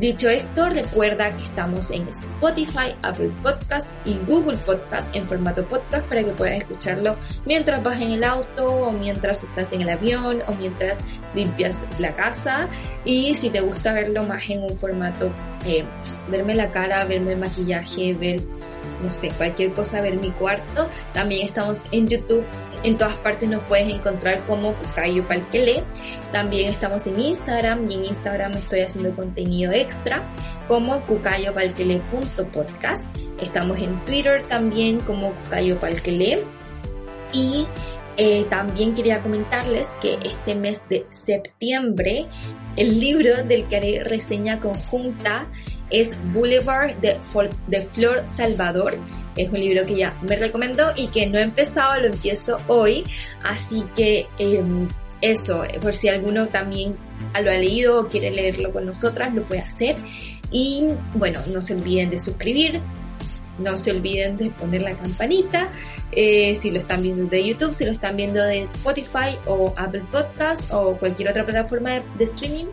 Dicho 0.00 0.30
esto, 0.30 0.70
recuerda 0.70 1.36
que 1.36 1.44
estamos 1.44 1.90
en 1.90 2.08
Spotify, 2.08 2.96
Apple 3.02 3.30
Podcast 3.42 3.94
y 4.06 4.16
Google 4.26 4.56
Podcast 4.56 5.14
en 5.14 5.28
formato 5.28 5.66
podcast 5.66 6.08
para 6.08 6.24
que 6.24 6.30
puedas 6.30 6.56
escucharlo 6.56 7.16
mientras 7.44 7.82
vas 7.82 8.00
en 8.00 8.12
el 8.12 8.24
auto 8.24 8.64
o 8.64 8.92
mientras 8.92 9.44
estás 9.44 9.70
en 9.74 9.82
el 9.82 9.90
avión 9.90 10.42
o 10.46 10.54
mientras 10.54 10.98
limpias 11.34 11.84
la 11.98 12.14
casa 12.14 12.68
y 13.04 13.34
si 13.34 13.50
te 13.50 13.60
gusta 13.60 13.92
verlo 13.92 14.22
más 14.22 14.48
en 14.48 14.62
un 14.62 14.76
formato, 14.78 15.30
eh, 15.66 15.84
verme 16.30 16.54
la 16.54 16.72
cara, 16.72 17.04
verme 17.04 17.32
el 17.32 17.38
maquillaje, 17.38 18.14
ver, 18.14 18.40
no 19.02 19.12
sé, 19.12 19.30
cualquier 19.30 19.72
cosa, 19.72 20.00
ver 20.00 20.14
mi 20.16 20.30
cuarto, 20.30 20.88
también 21.12 21.46
estamos 21.46 21.80
en 21.90 22.06
YouTube. 22.06 22.44
En 22.82 22.96
todas 22.96 23.16
partes 23.16 23.46
nos 23.48 23.62
puedes 23.64 23.94
encontrar 23.94 24.40
como 24.42 24.72
Cucayo 24.74 25.26
Palquele. 25.28 25.82
También 26.32 26.70
estamos 26.70 27.06
en 27.06 27.20
Instagram 27.20 27.88
y 27.88 27.94
en 27.94 28.06
Instagram 28.06 28.52
estoy 28.52 28.80
haciendo 28.80 29.14
contenido 29.14 29.72
extra 29.72 30.22
como 30.66 31.00
cucayopalquele.podcast. 31.02 33.06
Estamos 33.40 33.78
en 33.78 34.04
Twitter 34.04 34.44
también 34.48 34.98
como 35.00 35.32
Cucayo 35.32 35.78
Palquele. 35.78 36.42
Y 37.32 37.68
eh, 38.16 38.44
también 38.50 38.94
quería 38.94 39.20
comentarles 39.20 39.96
que 40.00 40.18
este 40.22 40.54
mes 40.54 40.82
de 40.88 41.06
septiembre 41.10 42.26
el 42.76 42.98
libro 42.98 43.42
del 43.44 43.64
que 43.66 43.76
haré 43.76 44.04
reseña 44.04 44.58
conjunta 44.58 45.46
es 45.90 46.16
Boulevard 46.32 46.96
de, 46.96 47.18
de 47.68 47.82
Flor 47.82 48.24
Salvador. 48.26 48.98
Es 49.36 49.50
un 49.50 49.60
libro 49.60 49.84
que 49.86 49.96
ya 49.96 50.14
me 50.22 50.36
recomendó 50.36 50.92
y 50.96 51.08
que 51.08 51.26
no 51.26 51.38
he 51.38 51.42
empezado, 51.42 52.00
lo 52.00 52.06
empiezo 52.06 52.58
hoy. 52.68 53.04
Así 53.44 53.84
que 53.94 54.26
em, 54.38 54.88
eso, 55.20 55.64
por 55.80 55.92
si 55.92 56.08
alguno 56.08 56.48
también 56.48 56.96
lo 57.42 57.50
ha 57.50 57.54
leído 57.54 58.00
o 58.00 58.08
quiere 58.08 58.30
leerlo 58.30 58.72
con 58.72 58.86
nosotras, 58.86 59.34
lo 59.34 59.42
puede 59.42 59.60
hacer. 59.60 59.96
Y 60.50 60.84
bueno, 61.14 61.40
no 61.52 61.60
se 61.60 61.74
olviden 61.74 62.10
de 62.10 62.20
suscribir, 62.20 62.80
no 63.58 63.76
se 63.76 63.90
olviden 63.90 64.36
de 64.36 64.50
poner 64.50 64.82
la 64.82 64.94
campanita. 64.94 65.68
Eh, 66.10 66.56
si 66.56 66.70
lo 66.70 66.78
están 66.78 67.02
viendo 67.02 67.24
de 67.26 67.46
YouTube, 67.46 67.72
si 67.72 67.84
lo 67.84 67.92
están 67.92 68.16
viendo 68.16 68.42
de 68.42 68.62
Spotify 68.62 69.38
o 69.46 69.72
Apple 69.76 70.04
Podcast 70.10 70.70
o 70.72 70.96
cualquier 70.96 71.30
otra 71.30 71.44
plataforma 71.44 71.90
de, 71.90 72.02
de 72.18 72.24
streaming. 72.24 72.66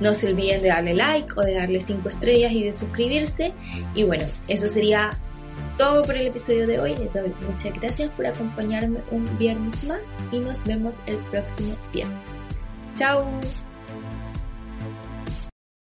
No 0.00 0.14
se 0.14 0.30
olviden 0.30 0.60
de 0.62 0.68
darle 0.68 0.94
like 0.94 1.28
o 1.36 1.42
de 1.42 1.54
darle 1.54 1.80
5 1.80 2.08
estrellas 2.08 2.52
y 2.52 2.64
de 2.64 2.74
suscribirse. 2.74 3.52
Y 3.94 4.02
bueno, 4.02 4.24
eso 4.48 4.68
sería 4.68 5.10
todo 5.78 6.02
por 6.02 6.16
el 6.16 6.26
episodio 6.28 6.66
de 6.66 6.80
hoy. 6.80 6.96
Les 6.96 7.12
doy 7.12 7.32
muchas 7.48 7.78
gracias 7.80 8.10
por 8.10 8.26
acompañarme 8.26 9.00
un 9.10 9.38
viernes 9.38 9.84
más 9.84 10.08
y 10.32 10.38
nos 10.38 10.64
vemos 10.64 10.96
el 11.06 11.16
próximo 11.30 11.74
viernes. 11.92 12.40
Chao. 12.96 13.24